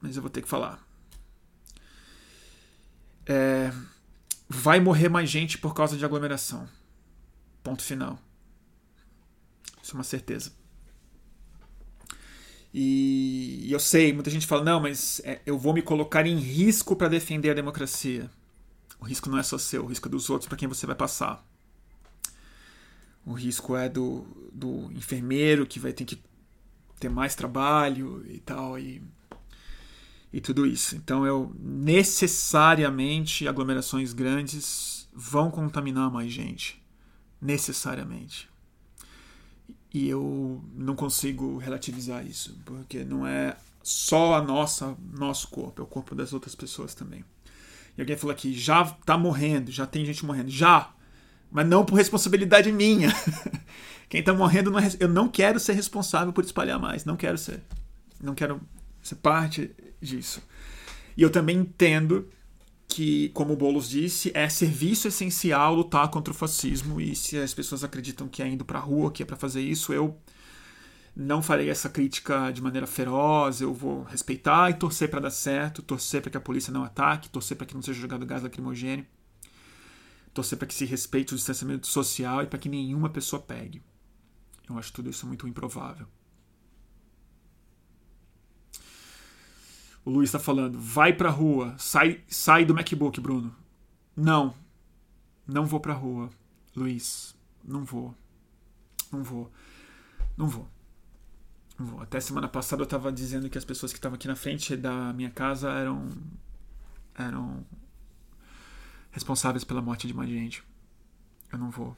mas 0.00 0.16
eu 0.16 0.22
vou 0.22 0.30
ter 0.30 0.42
que 0.42 0.48
falar. 0.48 0.86
É, 3.26 3.72
vai 4.48 4.80
morrer 4.80 5.08
mais 5.08 5.30
gente 5.30 5.56
por 5.56 5.74
causa 5.74 5.96
de 5.96 6.04
aglomeração. 6.04 6.68
Ponto 7.62 7.82
final. 7.82 8.18
Isso 9.82 9.92
é 9.92 9.94
uma 9.94 10.04
certeza. 10.04 10.52
E, 12.76 13.70
eu 13.70 13.78
sei, 13.78 14.12
muita 14.12 14.28
gente 14.30 14.48
fala, 14.48 14.64
não, 14.64 14.80
mas 14.80 15.20
é, 15.24 15.40
eu 15.46 15.56
vou 15.56 15.72
me 15.72 15.80
colocar 15.80 16.26
em 16.26 16.36
risco 16.36 16.96
para 16.96 17.06
defender 17.06 17.50
a 17.50 17.54
democracia. 17.54 18.28
O 18.98 19.04
risco 19.04 19.30
não 19.30 19.38
é 19.38 19.44
só 19.44 19.56
seu, 19.56 19.84
o 19.84 19.86
risco 19.86 20.08
é 20.08 20.10
dos 20.10 20.28
outros 20.28 20.48
para 20.48 20.58
quem 20.58 20.66
você 20.66 20.84
vai 20.84 20.96
passar. 20.96 21.46
O 23.24 23.32
risco 23.32 23.76
é 23.76 23.88
do, 23.88 24.26
do 24.52 24.90
enfermeiro 24.90 25.64
que 25.64 25.78
vai 25.78 25.92
ter 25.92 26.04
que 26.04 26.20
ter 26.98 27.08
mais 27.08 27.36
trabalho 27.36 28.26
e 28.28 28.40
tal, 28.40 28.76
e, 28.76 29.00
e 30.32 30.40
tudo 30.40 30.66
isso. 30.66 30.96
Então, 30.96 31.24
eu 31.24 31.54
necessariamente 31.60 33.46
aglomerações 33.46 34.12
grandes 34.12 35.08
vão 35.14 35.48
contaminar 35.48 36.10
mais 36.10 36.32
gente. 36.32 36.82
Necessariamente. 37.40 38.52
E 39.94 40.08
eu 40.08 40.60
não 40.74 40.96
consigo 40.96 41.56
relativizar 41.56 42.26
isso, 42.26 42.58
porque 42.64 43.04
não 43.04 43.24
é 43.24 43.56
só 43.80 44.34
a 44.34 44.42
nossa 44.42 44.96
nosso 45.12 45.46
corpo, 45.46 45.80
é 45.80 45.84
o 45.84 45.86
corpo 45.86 46.16
das 46.16 46.32
outras 46.32 46.56
pessoas 46.56 46.96
também. 46.96 47.24
E 47.96 48.00
alguém 48.00 48.16
falou 48.16 48.32
aqui, 48.32 48.52
já 48.52 48.84
tá 48.84 49.16
morrendo, 49.16 49.70
já 49.70 49.86
tem 49.86 50.04
gente 50.04 50.26
morrendo. 50.26 50.50
Já! 50.50 50.92
Mas 51.48 51.68
não 51.68 51.84
por 51.84 51.94
responsabilidade 51.94 52.72
minha. 52.72 53.14
Quem 54.10 54.20
tá 54.20 54.34
morrendo, 54.34 54.72
não 54.72 54.80
é, 54.80 54.90
eu 54.98 55.08
não 55.08 55.28
quero 55.28 55.60
ser 55.60 55.74
responsável 55.74 56.32
por 56.32 56.42
espalhar 56.42 56.80
mais. 56.80 57.04
Não 57.04 57.16
quero 57.16 57.38
ser. 57.38 57.62
Não 58.20 58.34
quero 58.34 58.60
ser 59.00 59.14
parte 59.16 59.70
disso. 60.00 60.42
E 61.16 61.22
eu 61.22 61.30
também 61.30 61.58
entendo 61.58 62.28
que, 62.94 63.30
como 63.30 63.54
o 63.54 63.56
Boulos 63.56 63.88
disse, 63.88 64.30
é 64.34 64.48
serviço 64.48 65.08
essencial 65.08 65.74
lutar 65.74 66.08
contra 66.10 66.32
o 66.32 66.36
fascismo. 66.36 67.00
E 67.00 67.16
se 67.16 67.36
as 67.36 67.52
pessoas 67.52 67.82
acreditam 67.82 68.28
que 68.28 68.40
é 68.40 68.46
indo 68.46 68.64
pra 68.64 68.78
rua, 68.78 69.10
que 69.10 69.20
é 69.20 69.26
para 69.26 69.36
fazer 69.36 69.62
isso, 69.62 69.92
eu 69.92 70.16
não 71.16 71.42
farei 71.42 71.68
essa 71.68 71.88
crítica 71.88 72.52
de 72.52 72.62
maneira 72.62 72.86
feroz, 72.86 73.60
eu 73.60 73.74
vou 73.74 74.04
respeitar 74.04 74.70
e 74.70 74.74
torcer 74.74 75.10
para 75.10 75.18
dar 75.22 75.30
certo, 75.30 75.82
torcer 75.82 76.22
para 76.22 76.30
que 76.30 76.36
a 76.36 76.40
polícia 76.40 76.72
não 76.72 76.84
ataque, 76.84 77.28
torcer 77.28 77.56
para 77.56 77.66
que 77.66 77.74
não 77.74 77.82
seja 77.82 78.00
jogado 78.00 78.24
gás 78.24 78.44
lacrimogêneo, 78.44 79.04
torcer 80.32 80.56
para 80.56 80.68
que 80.68 80.74
se 80.74 80.84
respeite 80.84 81.34
o 81.34 81.36
distanciamento 81.36 81.88
social 81.88 82.44
e 82.44 82.46
para 82.46 82.60
que 82.60 82.68
nenhuma 82.68 83.10
pessoa 83.10 83.42
pegue. 83.42 83.82
Eu 84.70 84.78
acho 84.78 84.92
tudo 84.92 85.10
isso 85.10 85.26
muito 85.26 85.48
improvável. 85.48 86.06
O 90.04 90.10
Luiz 90.10 90.28
está 90.28 90.38
falando, 90.38 90.78
vai 90.78 91.12
pra 91.12 91.30
rua, 91.30 91.74
sai, 91.78 92.22
sai 92.28 92.64
do 92.64 92.74
MacBook, 92.74 93.20
Bruno. 93.20 93.54
Não, 94.14 94.54
não 95.46 95.64
vou 95.64 95.80
pra 95.80 95.94
rua, 95.94 96.28
Luiz. 96.76 97.34
Não 97.64 97.84
vou. 97.84 98.14
Não 99.10 99.22
vou. 99.22 99.50
Não 100.36 100.46
vou. 100.46 100.68
Até 102.00 102.20
semana 102.20 102.48
passada 102.48 102.82
eu 102.82 102.84
estava 102.84 103.10
dizendo 103.10 103.48
que 103.50 103.58
as 103.58 103.64
pessoas 103.64 103.92
que 103.92 103.98
estavam 103.98 104.14
aqui 104.16 104.28
na 104.28 104.36
frente 104.36 104.76
da 104.76 105.12
minha 105.12 105.30
casa 105.30 105.70
eram 105.70 106.08
eram 107.14 107.64
responsáveis 109.10 109.64
pela 109.64 109.82
morte 109.82 110.06
de 110.06 110.14
mais 110.14 110.28
gente. 110.28 110.62
Eu 111.52 111.58
não 111.58 111.70
vou. 111.70 111.96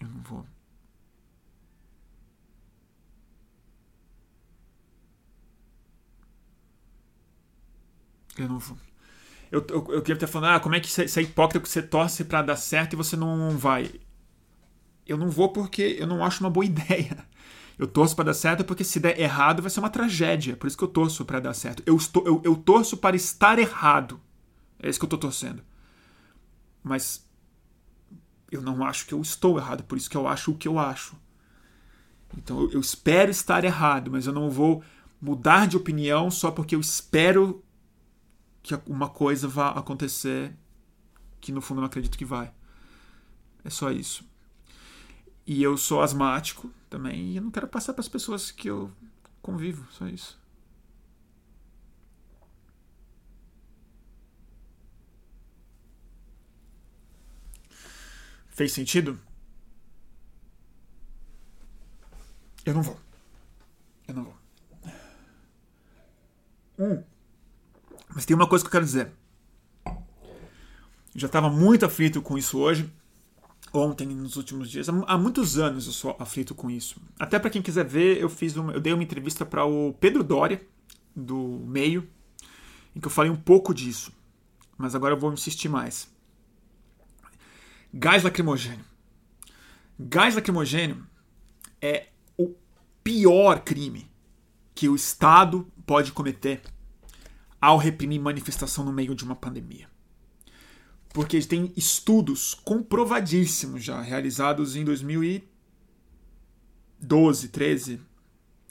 Eu 0.00 0.08
não 0.08 0.20
vou. 0.22 0.46
Eu 8.38 8.48
não. 8.48 8.58
Eu, 9.50 9.66
eu, 9.68 9.76
eu 9.92 10.02
queria 10.02 10.14
estar 10.14 10.26
falando, 10.26 10.52
ah, 10.52 10.60
como 10.60 10.74
é 10.74 10.80
que 10.80 10.90
você 10.90 11.20
é 11.20 11.22
hipócrita 11.22 11.60
que 11.60 11.68
você 11.68 11.82
torce 11.82 12.24
para 12.24 12.42
dar 12.42 12.56
certo 12.56 12.92
e 12.92 12.96
você 12.96 13.16
não 13.16 13.56
vai? 13.56 13.90
Eu 15.06 15.16
não 15.16 15.30
vou 15.30 15.50
porque 15.50 15.96
eu 15.98 16.06
não 16.06 16.24
acho 16.24 16.42
uma 16.42 16.50
boa 16.50 16.64
ideia. 16.66 17.26
Eu 17.78 17.86
torço 17.86 18.14
para 18.14 18.26
dar 18.26 18.34
certo 18.34 18.64
porque 18.64 18.84
se 18.84 19.00
der 19.00 19.18
errado 19.18 19.62
vai 19.62 19.70
ser 19.70 19.80
uma 19.80 19.90
tragédia. 19.90 20.56
Por 20.56 20.66
isso 20.66 20.76
que 20.76 20.84
eu 20.84 20.88
torço 20.88 21.24
para 21.24 21.40
dar 21.40 21.54
certo. 21.54 21.82
Eu, 21.86 21.96
estou, 21.96 22.26
eu, 22.26 22.42
eu 22.44 22.56
torço 22.56 22.96
para 22.96 23.16
estar 23.16 23.58
errado. 23.58 24.20
É 24.80 24.88
isso 24.88 24.98
que 24.98 25.04
eu 25.04 25.08
estou 25.08 25.18
torcendo. 25.18 25.62
Mas 26.82 27.26
eu 28.50 28.60
não 28.60 28.84
acho 28.84 29.06
que 29.06 29.14
eu 29.14 29.20
estou 29.20 29.58
errado. 29.58 29.84
Por 29.84 29.96
isso 29.96 30.10
que 30.10 30.16
eu 30.16 30.26
acho 30.26 30.52
o 30.52 30.56
que 30.56 30.68
eu 30.68 30.78
acho. 30.78 31.16
Então 32.36 32.60
eu, 32.60 32.72
eu 32.72 32.80
espero 32.80 33.30
estar 33.30 33.64
errado, 33.64 34.10
mas 34.10 34.26
eu 34.26 34.32
não 34.32 34.50
vou 34.50 34.82
mudar 35.20 35.66
de 35.66 35.76
opinião 35.76 36.30
só 36.30 36.50
porque 36.50 36.74
eu 36.74 36.80
espero 36.80 37.64
que 38.68 38.90
uma 38.90 39.08
coisa 39.08 39.48
vá 39.48 39.70
acontecer 39.70 40.54
que 41.40 41.50
no 41.52 41.60
fundo 41.62 41.78
eu 41.78 41.82
não 41.82 41.86
acredito 41.86 42.18
que 42.18 42.24
vai. 42.24 42.52
É 43.64 43.70
só 43.70 43.90
isso. 43.90 44.28
E 45.46 45.62
eu 45.62 45.76
sou 45.78 46.02
asmático 46.02 46.70
também, 46.90 47.32
e 47.32 47.36
eu 47.36 47.42
não 47.42 47.50
quero 47.50 47.66
passar 47.66 47.94
para 47.94 48.02
as 48.02 48.08
pessoas 48.08 48.50
que 48.50 48.68
eu 48.68 48.92
convivo, 49.40 49.86
só 49.90 50.06
isso. 50.06 50.38
Fez 58.50 58.72
sentido? 58.72 59.18
Eu 62.66 62.74
não 62.74 62.82
vou. 62.82 63.00
Eu 64.06 64.14
não 64.14 64.24
vou. 64.24 64.36
Hum. 66.78 67.02
Mas 68.18 68.26
tem 68.26 68.34
uma 68.34 68.48
coisa 68.48 68.64
que 68.64 68.66
eu 68.66 68.72
quero 68.72 68.84
dizer. 68.84 69.12
Eu 69.86 69.94
já 71.14 71.28
estava 71.28 71.48
muito 71.48 71.86
aflito 71.86 72.20
com 72.20 72.36
isso 72.36 72.58
hoje 72.58 72.92
ontem, 73.72 74.08
nos 74.08 74.34
últimos 74.34 74.68
dias. 74.68 74.88
Há 74.88 75.16
muitos 75.16 75.56
anos 75.56 75.86
eu 75.86 75.92
sou 75.92 76.16
aflito 76.18 76.52
com 76.52 76.68
isso. 76.68 77.00
Até 77.16 77.38
para 77.38 77.48
quem 77.48 77.62
quiser 77.62 77.84
ver, 77.84 78.20
eu 78.20 78.28
fiz 78.28 78.56
uma, 78.56 78.72
eu 78.72 78.80
dei 78.80 78.92
uma 78.92 79.04
entrevista 79.04 79.46
para 79.46 79.64
o 79.64 79.92
Pedro 80.00 80.24
Doria, 80.24 80.60
do 81.14 81.62
Meio, 81.64 82.10
em 82.92 82.98
que 82.98 83.06
eu 83.06 83.10
falei 83.10 83.30
um 83.30 83.36
pouco 83.36 83.72
disso. 83.72 84.12
Mas 84.76 84.96
agora 84.96 85.14
eu 85.14 85.20
vou 85.20 85.32
insistir 85.32 85.68
mais. 85.68 86.12
Gás 87.94 88.24
lacrimogênio. 88.24 88.84
Gás 89.96 90.34
lacrimogênio 90.34 91.06
é 91.80 92.08
o 92.36 92.52
pior 93.04 93.60
crime 93.60 94.10
que 94.74 94.88
o 94.88 94.96
Estado 94.96 95.70
pode 95.86 96.10
cometer 96.10 96.60
ao 97.60 97.76
reprimir 97.76 98.20
manifestação 98.20 98.84
no 98.84 98.92
meio 98.92 99.14
de 99.14 99.24
uma 99.24 99.36
pandemia 99.36 99.88
porque 101.12 101.40
tem 101.42 101.72
estudos 101.76 102.54
comprovadíssimos 102.54 103.82
já, 103.82 104.00
realizados 104.00 104.76
em 104.76 104.84
2012, 104.84 107.48
13, 107.48 108.00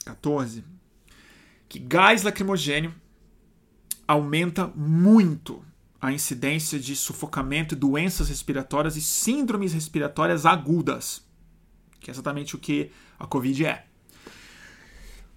14, 0.04 0.64
que 1.68 1.78
gás 1.78 2.22
lacrimogênio 2.22 2.94
aumenta 4.06 4.66
muito 4.68 5.62
a 6.00 6.10
incidência 6.12 6.78
de 6.78 6.94
sufocamento, 6.94 7.74
doenças 7.76 8.28
respiratórias 8.28 8.96
e 8.96 9.02
síndromes 9.02 9.74
respiratórias 9.74 10.46
agudas, 10.46 11.26
que 12.00 12.10
é 12.10 12.12
exatamente 12.12 12.56
o 12.56 12.58
que 12.58 12.90
a 13.18 13.26
Covid 13.26 13.66
é. 13.66 13.84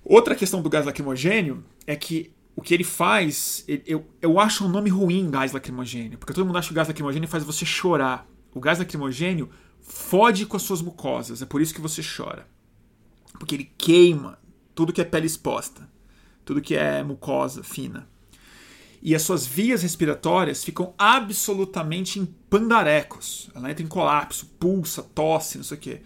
Outra 0.04 0.36
questão 0.36 0.62
do 0.62 0.70
gás 0.70 0.86
lacrimogênio 0.86 1.66
é 1.86 1.96
que 1.96 2.34
o 2.56 2.62
que 2.62 2.74
ele 2.74 2.84
faz, 2.84 3.66
eu, 3.86 4.06
eu 4.22 4.40
acho 4.40 4.66
um 4.66 4.70
nome 4.70 4.90
ruim 4.90 5.30
gás 5.30 5.52
lacrimogênio, 5.52 6.18
porque 6.18 6.34
todo 6.34 6.46
mundo 6.46 6.58
acha 6.58 6.68
que 6.68 6.74
o 6.74 6.76
gás 6.76 6.88
lacrimogênio 6.88 7.28
faz 7.28 7.44
você 7.44 7.66
chorar. 7.66 8.28
O 8.54 8.60
gás 8.60 8.80
lacrimogênio 8.80 9.50
fode 9.80 10.46
com 10.46 10.58
as 10.58 10.64
suas 10.64 10.82
mucosas, 10.82 11.42
é 11.42 11.46
por 11.46 11.62
isso 11.62 11.74
que 11.74 11.82
você 11.82 12.02
chora. 12.04 12.48
Porque 13.40 13.56
ele 13.56 13.72
queima 13.78 14.38
tudo 14.76 14.94
que 14.94 15.02
é 15.02 15.06
pele 15.06 15.28
exposta, 15.28 15.90
tudo 16.44 16.62
que 16.62 16.76
é 16.76 17.04
mucosa 17.04 17.64
fina. 17.64 18.08
E 19.02 19.16
as 19.16 19.24
suas 19.24 19.48
vias 19.48 19.82
respiratórias 19.82 20.64
ficam 20.64 20.94
absolutamente 20.98 22.20
em 22.20 22.26
pandarecos. 22.26 23.50
Ela 23.56 23.72
entra 23.72 23.84
em 23.84 23.88
colapso, 23.88 24.46
pulsa, 24.60 25.02
tosse, 25.02 25.58
não 25.58 25.64
sei 25.64 25.78
o 25.78 25.80
quê. 25.80 26.02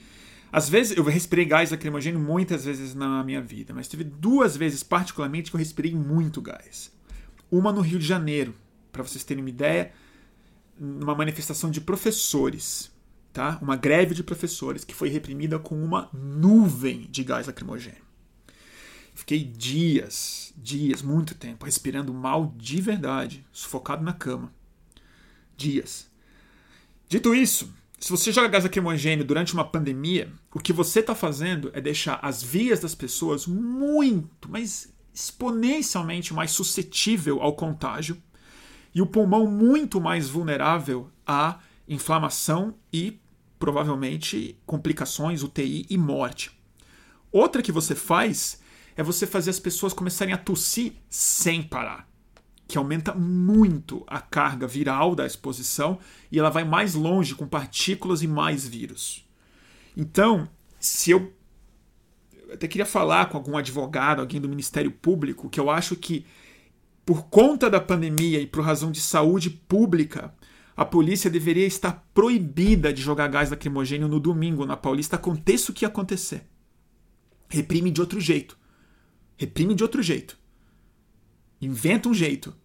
Às 0.55 0.69
vezes, 0.69 0.95
eu 0.95 1.03
respirei 1.03 1.43
gás 1.43 1.69
lacrimogêneo 1.69 2.17
muitas 2.17 2.63
vezes 2.63 2.95
na 2.95 3.21
minha 3.25 3.41
vida, 3.41 3.73
mas 3.73 3.89
teve 3.89 4.05
duas 4.05 4.55
vezes, 4.55 4.83
particularmente, 4.83 5.51
que 5.51 5.57
eu 5.57 5.59
respirei 5.59 5.93
muito 5.93 6.41
gás. 6.41 6.93
Uma 7.51 7.73
no 7.73 7.81
Rio 7.81 7.99
de 7.99 8.05
Janeiro, 8.05 8.55
para 8.89 9.03
vocês 9.03 9.21
terem 9.25 9.43
uma 9.43 9.49
ideia, 9.49 9.91
numa 10.79 11.13
manifestação 11.13 11.69
de 11.69 11.81
professores, 11.81 12.89
tá? 13.33 13.59
Uma 13.61 13.75
greve 13.75 14.15
de 14.15 14.23
professores 14.23 14.85
que 14.85 14.95
foi 14.95 15.09
reprimida 15.09 15.59
com 15.59 15.75
uma 15.75 16.09
nuvem 16.13 17.01
de 17.11 17.21
gás 17.25 17.47
lacrimogêneo. 17.47 18.05
Fiquei 19.13 19.43
dias, 19.43 20.53
dias, 20.55 21.01
muito 21.01 21.35
tempo, 21.35 21.65
respirando 21.65 22.13
mal 22.13 22.55
de 22.55 22.79
verdade, 22.79 23.45
sufocado 23.51 24.05
na 24.05 24.13
cama. 24.13 24.53
Dias. 25.57 26.09
Dito 27.09 27.35
isso, 27.35 27.73
se 28.05 28.11
você 28.11 28.31
joga 28.31 28.47
gás 28.47 28.63
lacrimogêneo 28.63 29.25
durante 29.25 29.55
uma 29.55 29.65
pandemia, 29.65 30.31
o 30.53 30.59
que 30.59 30.71
você 30.71 30.99
está 30.99 31.15
fazendo 31.15 31.71
é 31.73 31.81
deixar 31.81 32.19
as 32.21 32.43
vias 32.43 32.79
das 32.79 32.93
pessoas 32.93 33.47
muito, 33.47 34.47
mas 34.47 34.93
exponencialmente 35.11 36.31
mais 36.31 36.51
suscetível 36.51 37.41
ao 37.41 37.55
contágio 37.55 38.21
e 38.93 39.01
o 39.01 39.07
pulmão 39.07 39.47
muito 39.47 39.99
mais 39.99 40.29
vulnerável 40.29 41.09
à 41.25 41.57
inflamação 41.87 42.75
e 42.93 43.19
provavelmente 43.57 44.55
complicações, 44.67 45.41
UTI 45.41 45.87
e 45.89 45.97
morte. 45.97 46.51
Outra 47.31 47.63
que 47.63 47.71
você 47.71 47.95
faz 47.95 48.61
é 48.95 49.01
você 49.01 49.25
fazer 49.25 49.49
as 49.49 49.59
pessoas 49.59 49.93
começarem 49.93 50.31
a 50.31 50.37
tossir 50.37 50.93
sem 51.09 51.63
parar, 51.63 52.07
que 52.67 52.77
aumenta 52.77 53.13
muito 53.13 54.03
a 54.07 54.19
carga 54.19 54.67
viral 54.67 55.15
da 55.15 55.25
exposição 55.25 55.99
e 56.31 56.39
ela 56.39 56.49
vai 56.49 56.63
mais 56.63 56.95
longe 56.95 57.35
com 57.35 57.47
partículas 57.47 58.23
e 58.23 58.27
mais 58.27 58.67
vírus. 58.67 59.25
Então, 59.95 60.49
se 60.79 61.11
eu, 61.11 61.31
eu 62.47 62.53
até 62.55 62.67
queria 62.67 62.85
falar 62.85 63.27
com 63.27 63.37
algum 63.37 63.55
advogado, 63.57 64.19
alguém 64.19 64.41
do 64.41 64.49
Ministério 64.49 64.91
Público, 64.91 65.49
que 65.49 65.59
eu 65.59 65.69
acho 65.69 65.95
que 65.95 66.25
por 67.05 67.27
conta 67.27 67.69
da 67.69 67.79
pandemia 67.79 68.41
e 68.41 68.47
por 68.47 68.63
razão 68.63 68.91
de 68.91 68.99
saúde 68.99 69.49
pública, 69.49 70.33
a 70.75 70.83
polícia 70.83 71.29
deveria 71.29 71.67
estar 71.67 72.05
proibida 72.13 72.91
de 72.91 73.01
jogar 73.01 73.27
gás 73.27 73.51
lacrimogênio 73.51 74.07
no 74.07 74.19
domingo 74.19 74.65
na 74.65 74.75
Paulista, 74.75 75.15
aconteça 75.15 75.71
o 75.71 75.73
que 75.73 75.85
acontecer. 75.85 76.47
Reprime 77.47 77.91
de 77.91 78.01
outro 78.01 78.19
jeito. 78.19 78.57
Reprime 79.37 79.75
de 79.75 79.83
outro 79.83 80.01
jeito. 80.01 80.37
Inventa 81.65 82.09
um 82.09 82.13
jeito. 82.13 82.55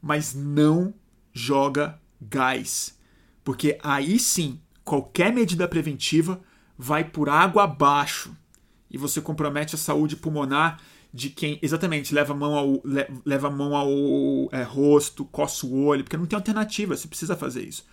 Mas 0.00 0.34
não 0.34 0.94
joga 1.32 2.00
gás. 2.20 2.98
Porque 3.44 3.78
aí 3.82 4.18
sim, 4.18 4.60
qualquer 4.84 5.32
medida 5.32 5.68
preventiva 5.68 6.40
vai 6.76 7.04
por 7.04 7.28
água 7.28 7.64
abaixo. 7.64 8.36
E 8.90 8.98
você 8.98 9.20
compromete 9.20 9.74
a 9.74 9.78
saúde 9.78 10.16
pulmonar 10.16 10.80
de 11.12 11.30
quem 11.30 11.58
exatamente 11.62 12.14
leva 12.14 12.34
a 12.34 12.36
mão 12.36 12.54
ao, 12.54 12.82
leva 13.24 13.50
mão 13.50 13.74
ao 13.74 13.88
é, 14.52 14.62
rosto, 14.62 15.24
coça 15.24 15.66
o 15.66 15.84
olho, 15.84 16.04
porque 16.04 16.16
não 16.16 16.26
tem 16.26 16.36
alternativa, 16.36 16.94
você 16.94 17.08
precisa 17.08 17.34
fazer 17.34 17.64
isso. 17.64 17.86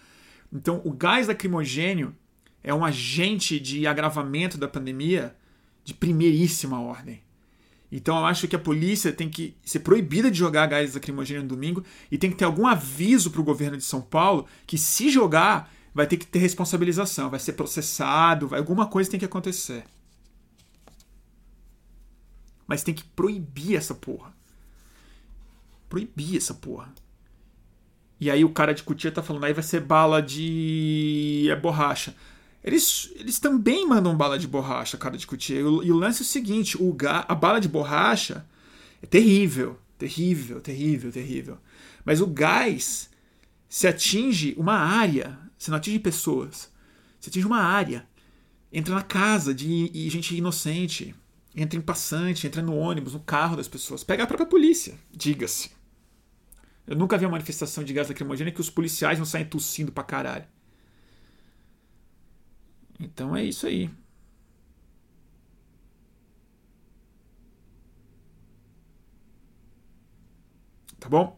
Então, 0.52 0.82
o 0.84 0.92
gás 0.92 1.28
lacrimogênio 1.28 2.14
é 2.62 2.74
um 2.74 2.84
agente 2.84 3.60
de 3.60 3.88
agravamento 3.88 4.58
da 4.58 4.68
pandemia 4.68 5.36
de 5.86 5.94
primeiríssima 5.94 6.80
ordem. 6.82 7.23
Então, 7.96 8.18
eu 8.18 8.26
acho 8.26 8.48
que 8.48 8.56
a 8.56 8.60
polícia 8.60 9.14
tem 9.14 9.30
que 9.30 9.56
ser 9.64 9.82
proibida 9.82 10.32
de 10.32 10.40
jogar 10.40 10.66
gás 10.66 10.96
lacrimogêneo 10.96 11.44
no 11.44 11.50
domingo 11.50 11.84
e 12.10 12.18
tem 12.18 12.32
que 12.32 12.36
ter 12.36 12.44
algum 12.44 12.66
aviso 12.66 13.30
para 13.30 13.40
o 13.40 13.44
governo 13.44 13.78
de 13.78 13.84
São 13.84 14.02
Paulo 14.02 14.48
que, 14.66 14.80
se 14.80 15.12
jogar, 15.12 15.72
vai 15.94 16.08
ter 16.08 16.18
que 16.18 16.26
ter 16.26 16.40
responsabilização, 16.40 17.30
vai 17.30 17.40
ser 17.40 17.54
processado, 17.54 18.48
vai, 18.48 18.58
alguma 18.58 18.88
coisa 18.88 19.12
tem 19.12 19.20
que 19.20 19.26
acontecer. 19.28 19.84
Mas 22.66 22.82
tem 22.82 22.96
que 22.96 23.04
proibir 23.04 23.76
essa 23.76 23.94
porra. 23.94 24.34
Proibir 25.88 26.38
essa 26.38 26.56
porra. 26.56 26.92
E 28.20 28.32
aí 28.32 28.44
o 28.44 28.50
cara 28.50 28.74
de 28.74 28.82
cutia 28.82 29.12
tá 29.12 29.22
falando, 29.22 29.44
aí 29.44 29.54
vai 29.54 29.64
ser 29.64 29.82
bala 29.82 30.20
de 30.20 31.48
é 31.48 31.56
borracha. 31.56 32.16
Eles, 32.64 33.12
eles 33.16 33.40
também 33.40 33.86
mandam 33.88 34.16
bala 34.16 34.40
de 34.40 34.48
borracha, 34.48 34.98
cara 34.98 35.18
de 35.18 35.28
cutia. 35.28 35.60
E 35.60 35.64
o, 35.64 35.96
lance 35.96 36.22
é 36.22 36.24
o 36.24 36.26
seguinte, 36.26 36.82
o 36.82 36.94
ga, 36.94 37.26
a 37.28 37.36
bala 37.36 37.60
de 37.60 37.68
borracha 37.68 38.46
é 39.02 39.06
terrível, 39.06 39.78
terrível, 39.98 40.62
terrível, 40.62 41.12
terrível. 41.12 41.58
Mas 42.06 42.22
o 42.22 42.28
gás 42.28 43.10
se 43.68 43.88
atinge 43.88 44.56
uma 44.58 44.76
área, 44.76 45.38
você 45.58 45.70
não 45.72 45.78
atinge 45.78 46.00
pessoas. 46.00 46.72
Você 47.20 47.30
atinge 47.30 47.46
uma 47.46 47.60
área. 47.60 48.08
Entra 48.72 48.96
na 48.96 49.04
casa 49.04 49.54
de, 49.54 49.90
de 49.90 50.10
gente 50.10 50.36
inocente 50.36 51.14
entra 51.56 51.78
em 51.78 51.82
passante, 51.82 52.48
entra 52.48 52.62
no 52.62 52.76
ônibus, 52.76 53.14
no 53.14 53.20
carro 53.20 53.56
das 53.56 53.68
pessoas. 53.68 54.04
Pega 54.04 54.24
a 54.24 54.28
própria 54.28 54.48
polícia, 54.48 54.96
diga-se. 55.12 55.72
Eu 56.86 56.96
nunca 56.96 57.18
vi 57.18 57.26
uma 57.26 57.32
manifestação 57.32 57.84
de 57.84 57.94
gás 57.94 58.10
lacrimogêneo 58.10 58.54
que 58.54 58.62
os 58.62 58.70
policiais 58.70 59.20
não 59.20 59.26
saem 59.26 59.46
tossindo 59.46 59.92
pra 59.92 60.04
caralho. 60.04 60.46
Então 63.04 63.36
é 63.36 63.44
isso 63.44 63.68
aí. 63.68 63.90
Tá 71.00 71.10
bom? 71.10 71.38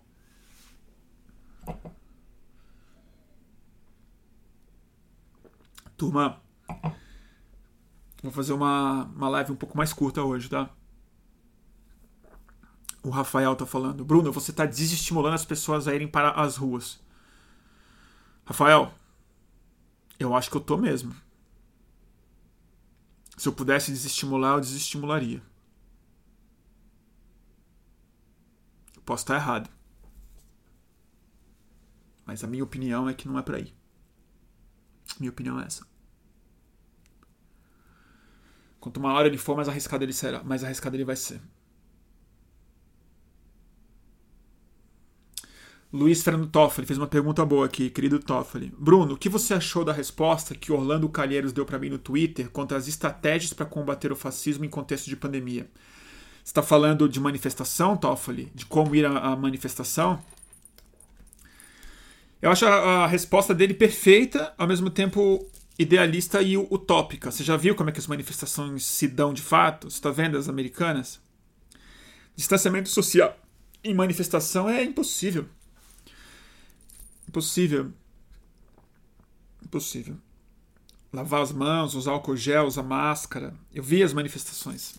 Turma, 5.98 6.42
Vou 8.26 8.32
fazer 8.32 8.54
uma, 8.54 9.04
uma 9.16 9.30
live 9.30 9.52
um 9.52 9.56
pouco 9.56 9.78
mais 9.78 9.94
curta 9.94 10.24
hoje, 10.24 10.50
tá? 10.50 10.68
O 13.04 13.12
Rafael 13.12 13.56
tá 13.56 13.68
falando. 13.68 14.04
Bruno, 14.04 14.32
você 14.32 14.52
tá 14.52 14.66
desestimulando 14.66 15.36
as 15.36 15.46
pessoas 15.46 15.88
a 15.88 15.94
irem 15.94 16.08
para 16.08 16.32
as 16.32 16.58
ruas. 16.58 17.00
Rafael, 18.44 18.92
eu 20.20 20.36
acho 20.36 20.50
que 20.50 20.58
eu 20.58 20.62
tô 20.62 20.76
mesmo. 20.76 21.16
Se 23.38 23.48
eu 23.48 23.54
pudesse 23.54 23.92
desestimular, 23.92 24.56
eu 24.56 24.62
desestimularia. 24.62 25.42
Eu 28.96 29.02
posso 29.02 29.24
estar 29.24 29.36
errado. 29.36 29.70
Mas 32.26 32.44
a 32.44 32.48
minha 32.48 32.64
opinião 32.64 33.08
é 33.08 33.14
que 33.14 33.28
não 33.28 33.38
é 33.38 33.42
para 33.42 33.60
ir. 33.60 33.74
Minha 35.20 35.32
opinião 35.32 35.60
é 35.60 35.66
essa. 35.66 35.86
Quanto 38.80 39.00
maior 39.00 39.26
ele 39.26 39.38
for, 39.38 39.56
mais 39.56 39.68
arriscado 39.68 40.04
ele 40.04 40.14
será, 40.14 40.44
mais 40.44 40.64
arriscado 40.64 40.96
ele 40.96 41.06
vai 41.06 41.16
ser. 41.16 41.42
Luiz 45.96 46.22
Fernando 46.22 46.48
Toffoli 46.48 46.86
fez 46.86 47.00
uma 47.00 47.08
pergunta 47.08 47.46
boa 47.46 47.66
aqui, 47.66 47.90
querido 47.90 48.20
Toffoli. 48.20 48.70
Bruno, 48.78 49.14
o 49.14 49.18
que 49.18 49.30
você 49.30 49.54
achou 49.54 49.86
da 49.86 49.94
resposta 49.94 50.54
que 50.54 50.70
Orlando 50.70 51.08
Calheiros 51.08 51.54
deu 51.54 51.66
para 51.66 51.80
mim 51.80 51.90
no 51.90 51.98
Twitter 51.98 52.50
contra 52.50 52.78
as 52.78 52.90
estratégias 52.90 53.54
para 53.54 53.66
combater 53.66 54.12
o 54.12 54.16
fascismo 54.16 54.66
em 54.66 54.70
contexto 54.70 55.08
de 55.08 55.16
pandemia? 55.16 55.70
Você 56.44 56.52
está 56.52 56.62
falando 56.62 57.08
de 57.08 57.18
manifestação, 57.18 57.96
Toffoli? 57.96 58.52
De 58.54 58.66
como 58.66 58.94
ir 58.94 59.06
à 59.06 59.38
manifestação? 59.38 60.22
Eu 62.42 62.52
acho 62.52 62.66
a, 62.66 63.06
a 63.06 63.08
resposta 63.08 63.54
dele 63.54 63.74
perfeita, 63.74 64.54
ao 64.58 64.68
mesmo 64.68 64.90
tempo 64.90 65.48
idealista 65.80 66.42
e 66.42 66.58
utópica. 66.58 67.32
Você 67.32 67.42
já 67.42 67.56
viu 67.56 67.74
como 67.74 67.90
é 67.90 67.94
que 67.94 68.00
as 68.00 68.08
manifestações 68.08 68.86
se 68.86 69.08
dão 69.08 69.34
de 69.34 69.42
fato? 69.42 69.90
Você 69.90 69.96
está 69.96 70.12
vendo 70.12 70.38
as 70.38 70.50
americanas? 70.50 71.22
Distanciamento 72.36 72.90
social 72.90 73.34
em 73.82 73.94
manifestação 73.94 74.70
é 74.70 74.84
impossível. 74.84 75.48
Impossível. 77.36 77.92
Impossível. 79.62 80.16
Lavar 81.12 81.42
as 81.42 81.52
mãos, 81.52 81.94
usar 81.94 82.12
álcool 82.12 82.38
gel, 82.38 82.66
usar 82.66 82.82
máscara. 82.82 83.54
Eu 83.74 83.84
vi 83.84 84.02
as 84.02 84.14
manifestações. 84.14 84.96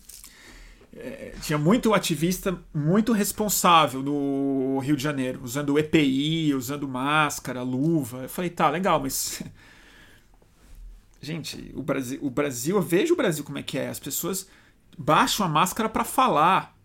É, 0.95 1.33
tinha 1.41 1.57
muito 1.57 1.95
ativista 1.95 2.63
muito 2.71 3.11
responsável 3.11 4.03
no 4.03 4.77
Rio 4.79 4.95
de 4.95 5.01
Janeiro, 5.01 5.41
usando 5.43 5.79
EPI, 5.79 6.53
usando 6.53 6.87
máscara, 6.87 7.63
luva. 7.63 8.19
Eu 8.19 8.29
falei, 8.29 8.51
tá, 8.51 8.69
legal, 8.69 8.99
mas 8.99 9.41
Gente, 11.19 11.71
o 11.75 11.81
Brasil, 11.81 12.19
o 12.21 12.29
Brasil, 12.29 12.75
eu 12.75 12.83
vejo 12.83 13.15
o 13.15 13.17
Brasil 13.17 13.43
como 13.43 13.57
é 13.57 13.63
que 13.63 13.79
é. 13.79 13.89
As 13.89 13.99
pessoas 13.99 14.47
baixam 14.95 15.43
a 15.43 15.49
máscara 15.49 15.89
para 15.89 16.03
falar. 16.03 16.77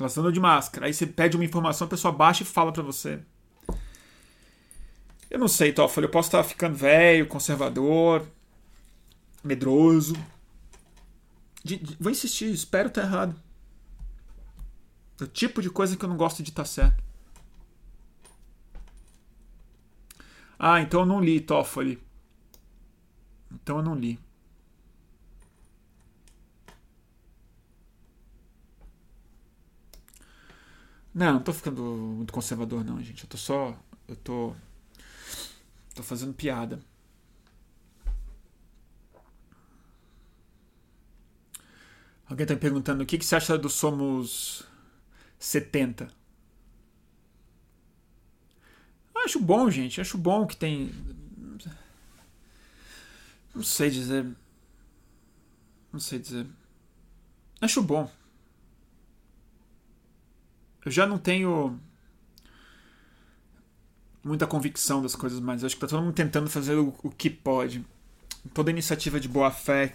Elas 0.00 0.16
andam 0.16 0.32
de 0.32 0.40
máscara. 0.40 0.86
Aí 0.86 0.94
você 0.94 1.06
pede 1.06 1.36
uma 1.36 1.44
informação, 1.44 1.86
a 1.86 1.90
pessoa 1.90 2.12
baixa 2.12 2.42
e 2.42 2.46
fala 2.46 2.72
para 2.72 2.82
você. 2.82 3.20
Eu 5.36 5.40
não 5.40 5.48
sei, 5.48 5.70
Toffoli, 5.70 6.06
eu 6.06 6.10
posso 6.10 6.28
estar 6.28 6.42
ficando 6.42 6.74
velho, 6.74 7.26
conservador, 7.26 8.26
medroso. 9.44 10.14
De, 11.62 11.76
de, 11.76 11.94
vou 12.00 12.10
insistir, 12.10 12.50
espero 12.50 12.88
estar 12.88 13.02
errado. 13.02 13.38
É 15.20 15.24
o 15.24 15.26
tipo 15.26 15.60
de 15.60 15.68
coisa 15.68 15.94
que 15.94 16.02
eu 16.02 16.08
não 16.08 16.16
gosto 16.16 16.42
de 16.42 16.48
estar 16.48 16.64
certo. 16.64 17.04
Ah, 20.58 20.80
então 20.80 21.00
eu 21.00 21.06
não 21.06 21.20
li, 21.20 21.38
Toffoli. 21.38 22.02
Então 23.52 23.76
eu 23.76 23.82
não 23.82 23.94
li. 23.94 24.18
Não, 31.12 31.34
não 31.34 31.42
tô 31.42 31.52
ficando 31.52 31.82
muito 31.82 32.32
conservador 32.32 32.82
não, 32.82 33.02
gente. 33.02 33.24
Eu 33.24 33.28
tô 33.28 33.36
só, 33.36 33.78
eu 34.08 34.16
tô 34.16 34.56
Tô 35.96 36.02
fazendo 36.02 36.34
piada. 36.34 36.78
Alguém 42.28 42.44
tá 42.44 42.52
me 42.52 42.60
perguntando 42.60 43.02
o 43.02 43.06
que, 43.06 43.16
que 43.16 43.24
você 43.24 43.34
acha 43.34 43.56
do 43.56 43.70
Somos 43.70 44.62
70? 45.38 46.08
acho 49.24 49.40
bom, 49.40 49.70
gente. 49.70 50.00
Acho 50.00 50.18
bom 50.18 50.46
que 50.46 50.54
tem. 50.54 50.92
Não 53.54 53.62
sei 53.62 53.90
dizer. 53.90 54.24
Não 55.90 55.98
sei 55.98 56.18
dizer. 56.18 56.46
Acho 57.60 57.82
bom. 57.82 58.10
Eu 60.84 60.92
já 60.92 61.06
não 61.06 61.18
tenho 61.18 61.80
muita 64.26 64.46
convicção 64.46 65.00
das 65.00 65.14
coisas, 65.14 65.40
mas 65.40 65.62
acho 65.62 65.74
que 65.74 65.80
tá 65.80 65.86
todo 65.86 66.02
mundo 66.02 66.14
tentando 66.14 66.50
fazer 66.50 66.74
o, 66.74 66.94
o 67.02 67.10
que 67.10 67.30
pode. 67.30 67.84
Toda 68.52 68.70
iniciativa 68.70 69.20
de 69.20 69.28
boa 69.28 69.50
fé 69.50 69.94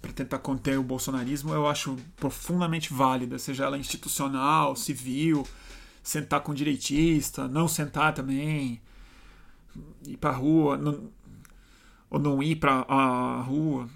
para 0.00 0.12
tentar 0.12 0.38
conter 0.38 0.78
o 0.78 0.82
bolsonarismo 0.82 1.54
eu 1.54 1.66
acho 1.68 1.96
profundamente 2.16 2.92
válida, 2.92 3.38
seja 3.38 3.64
ela 3.64 3.78
institucional, 3.78 4.74
civil, 4.74 5.46
sentar 6.02 6.40
com 6.40 6.52
direitista, 6.52 7.46
não 7.46 7.68
sentar 7.68 8.12
também, 8.12 8.80
ir 10.06 10.16
pra 10.16 10.32
rua, 10.32 10.76
não, 10.76 11.08
ou 12.10 12.18
não 12.18 12.42
ir 12.42 12.56
pra 12.56 12.84
a 12.88 13.40
rua. 13.42 13.88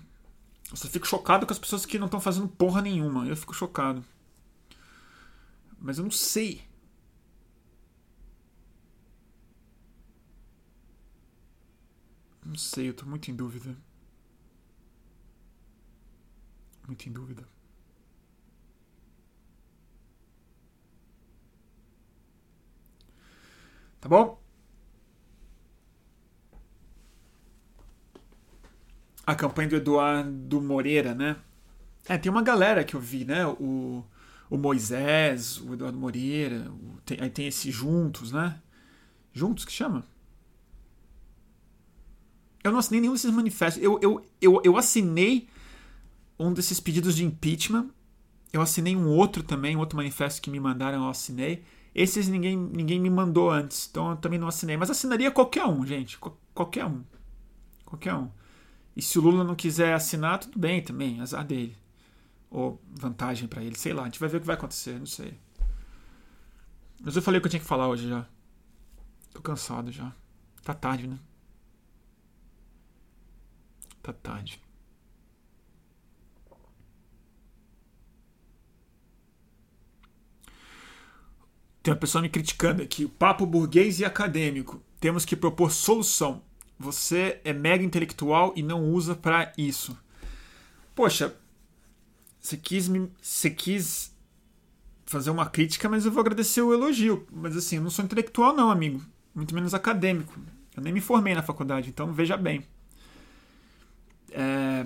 Eu 0.70 0.76
só 0.76 0.88
fico 0.88 1.06
chocado 1.06 1.46
com 1.46 1.52
as 1.52 1.58
pessoas 1.58 1.86
que 1.86 1.98
não 1.98 2.06
estão 2.06 2.20
fazendo 2.20 2.48
porra 2.48 2.82
nenhuma. 2.82 3.26
Eu 3.26 3.36
fico 3.36 3.54
chocado. 3.54 4.04
Mas 5.80 5.98
eu 5.98 6.04
não 6.04 6.10
sei. 6.10 6.62
Não 12.46 12.54
sei, 12.54 12.88
eu 12.88 12.94
tô 12.94 13.04
muito 13.04 13.30
em 13.30 13.34
dúvida. 13.34 13.76
Muito 16.86 17.08
em 17.08 17.12
dúvida. 17.12 17.46
Tá 24.00 24.08
bom? 24.08 24.40
A 29.26 29.34
campanha 29.34 29.68
do 29.68 29.76
Eduardo 29.76 30.60
Moreira, 30.62 31.14
né? 31.14 31.36
É, 32.08 32.16
tem 32.16 32.30
uma 32.30 32.42
galera 32.42 32.84
que 32.84 32.94
eu 32.94 33.00
vi, 33.00 33.24
né? 33.24 33.44
O, 33.46 34.04
o 34.48 34.56
Moisés, 34.56 35.58
o 35.60 35.74
Eduardo 35.74 35.98
Moreira, 35.98 36.70
o, 36.70 37.00
tem, 37.04 37.18
aí 37.20 37.30
tem 37.30 37.48
esse 37.48 37.72
Juntos, 37.72 38.30
né? 38.30 38.60
Juntos 39.32 39.64
que 39.64 39.72
chama? 39.72 40.04
Eu 42.66 42.72
não 42.72 42.80
assinei 42.80 43.00
nenhum 43.00 43.12
desses 43.12 43.30
manifestos. 43.30 43.82
Eu, 43.82 43.98
eu, 44.02 44.24
eu, 44.40 44.60
eu 44.64 44.76
assinei 44.76 45.48
um 46.38 46.52
desses 46.52 46.80
pedidos 46.80 47.14
de 47.14 47.24
impeachment. 47.24 47.90
Eu 48.52 48.60
assinei 48.60 48.96
um 48.96 49.08
outro 49.08 49.42
também, 49.42 49.76
um 49.76 49.78
outro 49.78 49.96
manifesto 49.96 50.42
que 50.42 50.50
me 50.50 50.58
mandaram, 50.58 51.04
eu 51.04 51.08
assinei. 51.08 51.62
Esses 51.94 52.28
ninguém, 52.28 52.56
ninguém 52.56 53.00
me 53.00 53.08
mandou 53.08 53.50
antes, 53.50 53.88
então 53.88 54.10
eu 54.10 54.16
também 54.16 54.38
não 54.38 54.48
assinei. 54.48 54.76
Mas 54.76 54.90
assinaria 54.90 55.30
qualquer 55.30 55.64
um, 55.64 55.86
gente. 55.86 56.18
qualquer 56.18 56.84
um. 56.84 57.04
Qualquer 57.84 58.14
um. 58.14 58.30
E 58.96 59.02
se 59.02 59.18
o 59.18 59.22
Lula 59.22 59.44
não 59.44 59.54
quiser 59.54 59.94
assinar, 59.94 60.40
tudo 60.40 60.58
bem 60.58 60.82
também, 60.82 61.20
azar 61.20 61.44
dele. 61.44 61.76
Ou 62.50 62.82
vantagem 62.94 63.46
para 63.46 63.62
ele, 63.62 63.78
sei 63.78 63.92
lá. 63.92 64.02
A 64.02 64.04
gente 64.06 64.18
vai 64.18 64.28
ver 64.28 64.38
o 64.38 64.40
que 64.40 64.46
vai 64.46 64.56
acontecer, 64.56 64.98
não 64.98 65.06
sei. 65.06 65.38
Mas 67.00 67.14
eu 67.14 67.22
falei 67.22 67.38
o 67.38 67.40
que 67.40 67.46
eu 67.46 67.50
tinha 67.50 67.60
que 67.60 67.66
falar 67.66 67.88
hoje 67.88 68.08
já. 68.08 68.26
Tô 69.32 69.40
cansado 69.40 69.92
já. 69.92 70.12
Tá 70.64 70.74
tarde, 70.74 71.06
né? 71.06 71.18
Tá 74.06 74.12
tarde. 74.12 74.62
Tem 81.82 81.92
uma 81.92 81.98
pessoa 81.98 82.22
me 82.22 82.28
criticando 82.28 82.82
aqui. 82.82 83.08
Papo 83.08 83.44
burguês 83.44 83.98
e 83.98 84.04
acadêmico. 84.04 84.80
Temos 85.00 85.24
que 85.24 85.34
propor 85.34 85.72
solução. 85.72 86.40
Você 86.78 87.40
é 87.42 87.52
mega 87.52 87.82
intelectual 87.82 88.52
e 88.54 88.62
não 88.62 88.92
usa 88.92 89.16
para 89.16 89.52
isso. 89.58 89.98
Poxa, 90.94 91.36
você 92.40 92.56
quis 92.56 92.86
me, 92.86 93.10
você 93.20 93.50
quis 93.50 94.14
fazer 95.04 95.30
uma 95.30 95.46
crítica, 95.46 95.88
mas 95.88 96.06
eu 96.06 96.12
vou 96.12 96.20
agradecer 96.20 96.62
o 96.62 96.72
elogio. 96.72 97.26
Mas 97.32 97.56
assim, 97.56 97.76
eu 97.76 97.82
não 97.82 97.90
sou 97.90 98.04
intelectual 98.04 98.54
não, 98.54 98.70
amigo. 98.70 99.02
Muito 99.34 99.52
menos 99.52 99.74
acadêmico. 99.74 100.38
Eu 100.76 100.82
nem 100.84 100.92
me 100.92 101.00
formei 101.00 101.34
na 101.34 101.42
faculdade, 101.42 101.88
então 101.88 102.12
veja 102.12 102.36
bem. 102.36 102.64
É... 104.36 104.84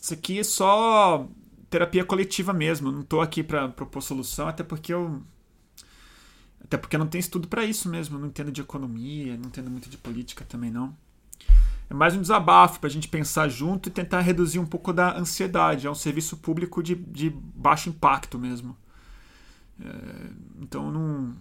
Isso 0.00 0.14
aqui 0.14 0.38
é 0.38 0.44
só 0.44 1.28
terapia 1.68 2.04
coletiva 2.04 2.52
mesmo. 2.52 2.90
Não 2.90 3.02
estou 3.02 3.20
aqui 3.20 3.42
para 3.42 3.68
propor 3.68 4.02
solução, 4.02 4.48
até 4.48 4.64
porque 4.64 4.92
eu 4.92 5.22
até 6.64 6.78
porque 6.78 6.96
não 6.96 7.06
tem 7.06 7.18
estudo 7.18 7.48
para 7.48 7.64
isso 7.64 7.88
mesmo. 7.88 8.18
não 8.18 8.28
entendo 8.28 8.50
de 8.50 8.62
economia, 8.62 9.36
não 9.36 9.46
entendo 9.46 9.70
muito 9.70 9.90
de 9.90 9.98
política 9.98 10.44
também 10.44 10.70
não. 10.70 10.96
É 11.90 11.94
mais 11.94 12.14
um 12.16 12.20
desabafo 12.22 12.80
para 12.80 12.88
a 12.88 12.90
gente 12.90 13.08
pensar 13.08 13.48
junto 13.48 13.88
e 13.88 13.92
tentar 13.92 14.20
reduzir 14.20 14.58
um 14.58 14.64
pouco 14.64 14.92
da 14.92 15.16
ansiedade. 15.18 15.86
É 15.86 15.90
um 15.90 15.94
serviço 15.94 16.38
público 16.38 16.82
de, 16.82 16.94
de 16.94 17.28
baixo 17.30 17.90
impacto 17.90 18.38
mesmo. 18.38 18.74
É, 19.78 20.30
então 20.60 20.90
não, 20.90 21.36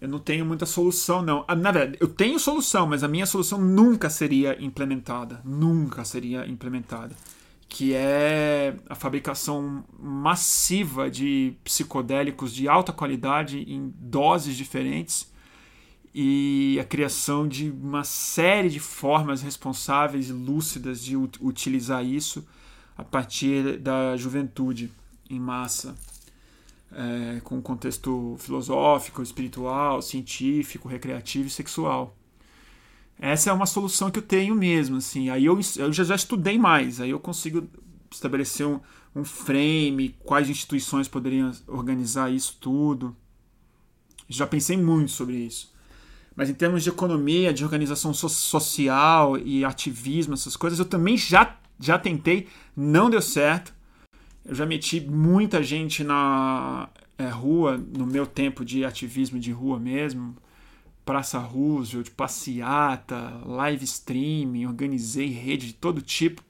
eu 0.00 0.08
não 0.08 0.18
tenho 0.18 0.44
muita 0.46 0.64
solução, 0.66 1.22
não. 1.22 1.44
Ah, 1.46 1.54
na 1.54 1.70
verdade, 1.70 1.98
eu 2.00 2.08
tenho 2.08 2.38
solução, 2.38 2.86
mas 2.86 3.04
a 3.04 3.08
minha 3.08 3.26
solução 3.26 3.60
nunca 3.60 4.08
seria 4.08 4.56
implementada. 4.62 5.40
Nunca 5.44 6.04
seria 6.04 6.46
implementada 6.46 7.14
que 7.70 7.94
é 7.94 8.76
a 8.88 8.96
fabricação 8.96 9.84
massiva 9.96 11.08
de 11.08 11.54
psicodélicos 11.62 12.52
de 12.52 12.68
alta 12.68 12.92
qualidade 12.92 13.60
em 13.60 13.94
doses 13.96 14.56
diferentes 14.56 15.32
e 16.12 16.78
a 16.80 16.84
criação 16.84 17.46
de 17.46 17.70
uma 17.70 18.02
série 18.02 18.68
de 18.68 18.80
formas 18.80 19.40
responsáveis 19.40 20.28
e 20.28 20.32
lúcidas 20.32 21.00
de 21.00 21.16
utilizar 21.16 22.04
isso 22.04 22.44
a 22.98 23.04
partir 23.04 23.78
da 23.78 24.16
juventude 24.16 24.90
em 25.30 25.38
massa, 25.38 25.94
é, 26.92 27.40
com 27.40 27.60
contexto 27.62 28.36
filosófico, 28.38 29.22
espiritual, 29.22 30.02
científico, 30.02 30.88
recreativo 30.88 31.48
e 31.48 31.50
sexual. 31.50 32.16
Essa 33.18 33.50
é 33.50 33.52
uma 33.52 33.66
solução 33.66 34.10
que 34.10 34.18
eu 34.18 34.22
tenho 34.22 34.54
mesmo, 34.54 34.96
assim. 34.96 35.28
Aí 35.28 35.44
eu, 35.44 35.58
eu 35.76 35.92
já, 35.92 36.04
já 36.04 36.14
estudei 36.14 36.58
mais, 36.58 37.00
aí 37.00 37.10
eu 37.10 37.20
consigo 37.20 37.68
estabelecer 38.10 38.66
um, 38.66 38.80
um 39.14 39.24
frame, 39.24 40.16
quais 40.24 40.48
instituições 40.48 41.06
poderiam 41.06 41.52
organizar 41.66 42.32
isso 42.32 42.56
tudo. 42.60 43.14
Já 44.28 44.46
pensei 44.46 44.76
muito 44.76 45.10
sobre 45.10 45.36
isso. 45.36 45.72
Mas 46.34 46.48
em 46.48 46.54
termos 46.54 46.82
de 46.82 46.88
economia, 46.88 47.52
de 47.52 47.64
organização 47.64 48.14
so 48.14 48.28
social 48.28 49.36
e 49.36 49.64
ativismo, 49.64 50.34
essas 50.34 50.56
coisas, 50.56 50.78
eu 50.78 50.84
também 50.84 51.16
já, 51.16 51.58
já 51.78 51.98
tentei, 51.98 52.48
não 52.74 53.10
deu 53.10 53.20
certo. 53.20 53.74
Eu 54.50 54.56
já 54.56 54.66
meti 54.66 55.00
muita 55.00 55.62
gente 55.62 56.02
na 56.02 56.88
é, 57.16 57.28
rua, 57.28 57.76
no 57.78 58.04
meu 58.04 58.26
tempo 58.26 58.64
de 58.64 58.84
ativismo 58.84 59.38
de 59.38 59.52
rua 59.52 59.78
mesmo 59.78 60.36
Praça 61.04 61.38
Roosevelt, 61.38 62.10
passeata, 62.10 63.40
live 63.46 63.84
streaming, 63.84 64.66
organizei 64.66 65.28
rede 65.28 65.68
de 65.68 65.74
todo 65.74 66.02
tipo. 66.02 66.42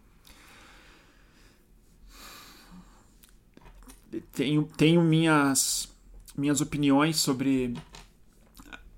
Tenho, 4.33 4.65
tenho 4.79 5.03
minhas, 5.03 5.95
minhas 6.35 6.63
opiniões 6.63 7.17
sobre 7.17 7.75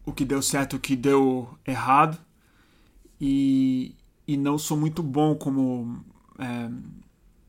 o 0.06 0.12
que 0.12 0.24
deu 0.24 0.40
certo 0.40 0.74
e 0.74 0.76
o 0.76 0.80
que 0.80 0.94
deu 0.94 1.58
errado. 1.66 2.16
E, 3.20 3.96
e 4.28 4.36
não 4.36 4.56
sou 4.56 4.76
muito 4.76 5.02
bom 5.02 5.34
como 5.34 6.04
é, 6.38 6.70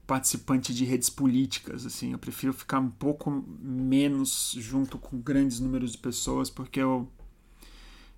participante 0.06 0.74
de 0.74 0.86
redes 0.86 1.10
políticas. 1.10 1.86
assim 1.86 2.12
Eu 2.12 2.20
prefiro 2.20 2.54
ficar 2.54 2.80
um 2.80 2.90
pouco 2.90 3.44
menos 3.60 4.56
junto 4.58 4.98
com 4.98 5.20
grandes 5.20 5.60
números 5.60 5.94
de 5.94 5.98
pessoas, 5.98 6.50
porque 6.50 6.80
eu 6.80 7.08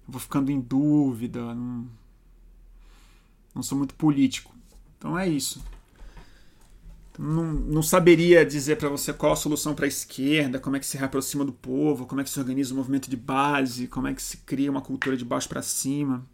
eu 0.08 0.12
vou 0.12 0.22
ficando 0.22 0.52
em 0.52 0.60
dúvida, 0.60 1.56
não, 1.56 1.88
não 3.56 3.64
sou 3.64 3.78
muito 3.78 3.96
político. 3.96 4.56
Então 4.98 5.18
é 5.18 5.28
isso. 5.28 5.64
Então, 7.12 7.26
não, 7.26 7.54
não 7.54 7.82
saberia 7.82 8.46
dizer 8.46 8.78
para 8.78 8.90
você 8.90 9.12
qual 9.12 9.34
a 9.34 9.36
solução 9.36 9.74
para 9.74 9.86
a 9.86 9.88
esquerda, 9.88 10.60
como 10.60 10.76
é 10.76 10.80
que 10.80 10.86
se 10.86 10.98
reaproxima 10.98 11.44
do 11.44 11.54
povo, 11.54 12.06
como 12.06 12.22
é 12.22 12.24
que 12.24 12.30
se 12.30 12.40
organiza 12.40 12.74
o 12.74 12.78
movimento 12.78 13.10
de 13.10 13.18
base, 13.18 13.88
como 13.88 14.08
é 14.08 14.14
que 14.14 14.22
se 14.22 14.38
cria 14.38 14.70
uma 14.70 14.82
cultura 14.82 15.18
de 15.18 15.26
baixo 15.26 15.50
para 15.50 15.62
cima. 15.64 16.26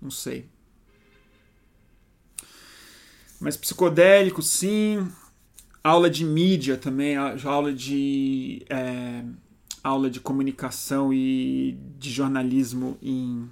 Não 0.00 0.10
sei. 0.10 0.48
Mas 3.40 3.56
psicodélico, 3.56 4.42
sim. 4.42 5.08
aula 5.82 6.10
de 6.10 6.24
mídia 6.24 6.76
também, 6.76 7.16
aula 7.16 7.72
de 7.72 8.64
é, 8.68 9.24
aula 9.82 10.10
de 10.10 10.20
comunicação 10.20 11.12
e 11.12 11.78
de 11.98 12.10
jornalismo 12.10 12.98
em 13.02 13.48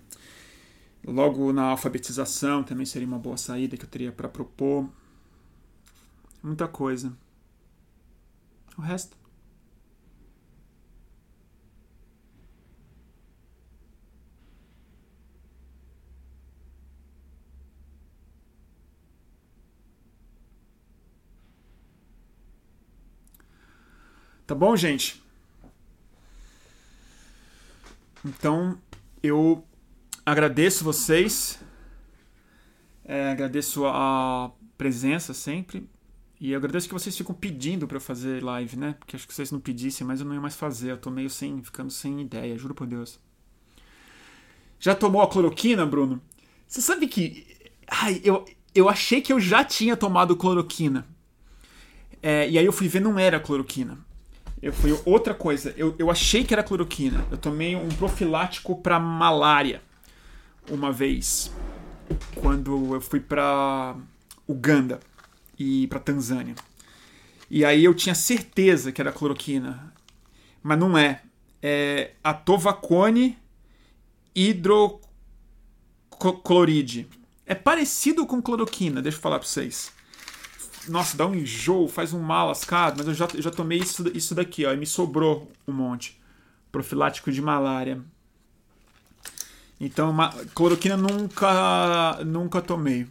logo 1.06 1.52
na 1.52 1.62
alfabetização 1.70 2.64
também 2.64 2.84
seria 2.84 3.06
uma 3.06 3.18
boa 3.18 3.36
saída 3.36 3.76
que 3.76 3.84
eu 3.84 3.88
teria 3.88 4.10
para 4.10 4.28
propor. 4.28 4.88
Muita 6.42 6.66
coisa. 6.66 7.16
O 8.76 8.82
resto 8.82 9.16
Tá 24.46 24.54
bom, 24.54 24.76
gente? 24.76 25.20
Então, 28.24 28.78
eu 29.20 29.64
agradeço 30.24 30.84
vocês. 30.84 31.58
É, 33.04 33.30
agradeço 33.30 33.84
a 33.86 34.52
presença 34.78 35.34
sempre. 35.34 35.88
E 36.40 36.52
eu 36.52 36.58
agradeço 36.58 36.86
que 36.86 36.94
vocês 36.94 37.16
ficam 37.16 37.34
pedindo 37.34 37.88
para 37.88 37.96
eu 37.96 38.00
fazer 38.00 38.42
live, 38.44 38.76
né? 38.76 38.94
Porque 38.98 39.16
acho 39.16 39.26
que 39.26 39.34
vocês 39.34 39.50
não 39.50 39.58
pedissem, 39.58 40.06
mas 40.06 40.20
eu 40.20 40.26
não 40.26 40.34
ia 40.34 40.40
mais 40.40 40.54
fazer. 40.54 40.92
Eu 40.92 40.98
tô 40.98 41.10
meio 41.10 41.30
sem, 41.30 41.60
ficando 41.62 41.90
sem 41.90 42.20
ideia, 42.20 42.56
juro 42.56 42.74
por 42.74 42.86
Deus. 42.86 43.18
Já 44.78 44.94
tomou 44.94 45.22
a 45.22 45.28
cloroquina, 45.28 45.84
Bruno? 45.84 46.22
Você 46.68 46.80
sabe 46.80 47.08
que. 47.08 47.46
Ai, 47.88 48.20
eu, 48.22 48.44
eu 48.74 48.88
achei 48.88 49.20
que 49.20 49.32
eu 49.32 49.40
já 49.40 49.64
tinha 49.64 49.96
tomado 49.96 50.36
cloroquina. 50.36 51.04
É, 52.22 52.48
e 52.48 52.58
aí 52.58 52.64
eu 52.64 52.72
fui 52.72 52.86
ver, 52.86 53.00
não 53.00 53.18
era 53.18 53.40
cloroquina. 53.40 54.06
Eu, 54.60 54.72
foi 54.72 55.00
outra 55.04 55.34
coisa. 55.34 55.72
Eu, 55.76 55.94
eu 55.98 56.10
achei 56.10 56.42
que 56.44 56.54
era 56.54 56.62
cloroquina. 56.62 57.26
Eu 57.30 57.36
tomei 57.36 57.76
um 57.76 57.88
profilático 57.88 58.74
para 58.76 58.98
malária 58.98 59.82
uma 60.70 60.90
vez. 60.92 61.52
Quando 62.36 62.94
eu 62.94 63.00
fui 63.00 63.18
para 63.20 63.96
Uganda 64.48 65.00
e 65.58 65.86
para 65.88 65.98
Tanzânia. 65.98 66.54
E 67.50 67.64
aí 67.64 67.84
eu 67.84 67.94
tinha 67.94 68.14
certeza 68.14 68.92
que 68.92 69.00
era 69.00 69.10
cloroquina. 69.12 69.92
Mas 70.62 70.78
não 70.78 70.96
é. 70.96 71.22
É 71.62 72.12
atovacone 72.22 73.36
hidrocloride. 74.34 77.08
É 77.44 77.54
parecido 77.54 78.26
com 78.26 78.42
cloroquina, 78.42 79.00
deixa 79.00 79.18
eu 79.18 79.22
falar 79.22 79.38
para 79.38 79.48
vocês 79.48 79.95
nossa, 80.88 81.16
dá 81.16 81.26
um 81.26 81.34
enjoo, 81.34 81.88
faz 81.88 82.12
um 82.12 82.20
mal 82.20 82.48
lascado, 82.48 82.96
mas 82.98 83.06
eu 83.06 83.14
já, 83.14 83.28
já 83.34 83.50
tomei 83.50 83.78
isso, 83.78 84.06
isso 84.16 84.34
daqui, 84.34 84.64
ó, 84.64 84.72
e 84.72 84.76
me 84.76 84.86
sobrou 84.86 85.50
um 85.66 85.72
monte. 85.72 86.20
Profilático 86.70 87.32
de 87.32 87.40
malária. 87.40 88.02
Então, 89.80 90.10
uma, 90.10 90.32
cloroquina 90.54 90.96
nunca, 90.96 92.24
nunca 92.24 92.62
tomei. 92.62 93.06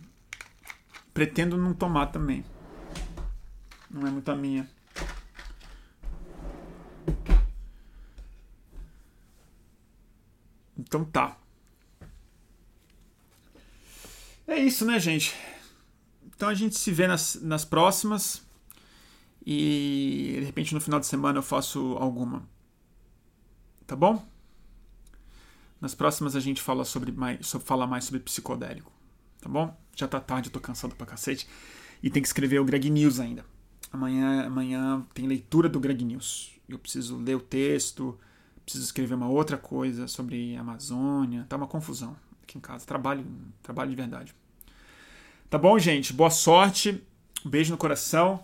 Pretendo 1.14 1.58
não 1.58 1.74
tomar 1.74 2.08
também. 2.08 2.44
Não 3.90 4.08
é 4.08 4.12
muito 4.12 4.30
a 4.30 4.36
minha. 4.36 4.68
Então 10.78 11.06
tá. 11.06 11.38
É 14.48 14.60
isso, 14.60 14.86
né, 14.86 15.00
gente? 15.00 15.34
Então 16.36 16.50
a 16.50 16.54
gente 16.54 16.78
se 16.78 16.92
vê 16.92 17.08
nas, 17.08 17.36
nas 17.42 17.64
próximas. 17.66 18.46
E 19.46 20.38
de 20.40 20.46
repente 20.46 20.74
no 20.74 20.82
final 20.82 21.00
de 21.00 21.06
semana 21.06 21.38
eu 21.40 21.44
faço 21.44 21.96
alguma. 22.00 22.44
Tá 23.86 23.96
bom? 23.96 24.26
Nas 25.80 25.94
próximas 25.94 26.36
a 26.36 26.40
gente 26.40 26.62
fala 26.62 26.84
sobre 26.84 27.12
mais, 27.12 27.46
sobre, 27.46 27.68
fala 27.68 27.86
mais 27.86 28.06
sobre 28.06 28.20
psicodélico. 28.20 28.92
Tá 29.40 29.48
bom? 29.48 29.78
Já 29.96 30.08
tá 30.08 30.20
tarde, 30.20 30.50
eu 30.50 30.54
tô 30.54 30.60
cansado 30.60 30.96
pra 30.96 31.06
cacete. 31.06 31.48
E 32.02 32.10
tem 32.10 32.22
que 32.22 32.28
escrever 32.28 32.60
o 32.60 32.66
Greg 32.66 32.90
News 32.90 33.20
ainda. 33.20 33.46
Amanhã, 33.92 34.46
amanhã 34.46 35.06
tem 35.14 35.28
leitura 35.28 35.70
do 35.70 35.80
Greg 35.80 36.04
News. 36.04 36.60
Eu 36.68 36.80
preciso 36.80 37.18
ler 37.18 37.36
o 37.36 37.40
texto, 37.40 38.18
preciso 38.64 38.84
escrever 38.84 39.14
uma 39.14 39.30
outra 39.30 39.58
coisa 39.58 40.08
sobre 40.08 40.56
Amazônia. 40.58 41.46
Tá 41.48 41.56
uma 41.56 41.68
confusão 41.68 42.18
aqui 42.42 42.58
em 42.58 42.62
casa. 42.62 42.86
Trabalho, 42.86 43.26
trabalho 43.62 43.92
de 43.92 43.96
verdade. 43.96 44.36
Tá 45.50 45.58
bom, 45.58 45.78
gente? 45.78 46.12
Boa 46.12 46.30
sorte. 46.30 47.02
Um 47.46 47.50
beijo 47.50 47.72
no 47.72 47.78
coração. 47.78 48.44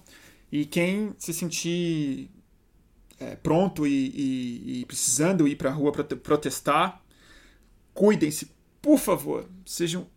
E 0.52 0.66
quem 0.66 1.14
se 1.18 1.34
sentir 1.34 2.30
é, 3.20 3.36
pronto 3.36 3.88
e, 3.88 4.10
e, 4.10 4.82
e, 4.82 4.86
precisando 4.86 5.48
ir 5.48 5.56
para 5.56 5.70
a 5.70 5.74
rua 5.74 5.92
protestar, 5.92 7.02
cuidem-se, 7.94 8.52
por 8.82 9.00
favor. 9.00 9.50
Sejam 9.66 10.08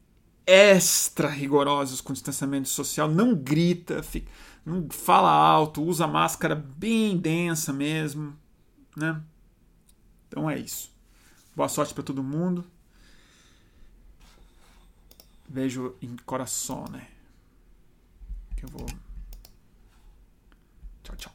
extra 0.47 1.28
rigorosos 1.28 2.01
com 2.01 2.11
o 2.11 2.14
distanciamento 2.14 2.68
social. 2.68 3.09
Não 3.09 3.35
grita, 3.35 4.03
fica, 4.03 4.30
não 4.64 4.89
fala 4.91 5.30
alto, 5.30 5.82
usa 5.82 6.07
máscara 6.07 6.55
bem 6.55 7.16
densa 7.16 7.72
mesmo, 7.72 8.37
né? 8.97 9.22
Então 10.28 10.51
é 10.51 10.59
isso. 10.59 10.93
Boa 11.57 11.68
sorte 11.68 11.95
para 11.95 12.03
todo 12.03 12.22
mundo. 12.22 12.64
Vejo 15.55 15.97
em 16.03 16.17
coração, 16.17 16.85
né? 16.91 17.07
Que 18.57 18.65
eu 18.65 18.69
vou. 18.69 18.87
Tchau, 21.05 21.15
tchau. 21.17 21.35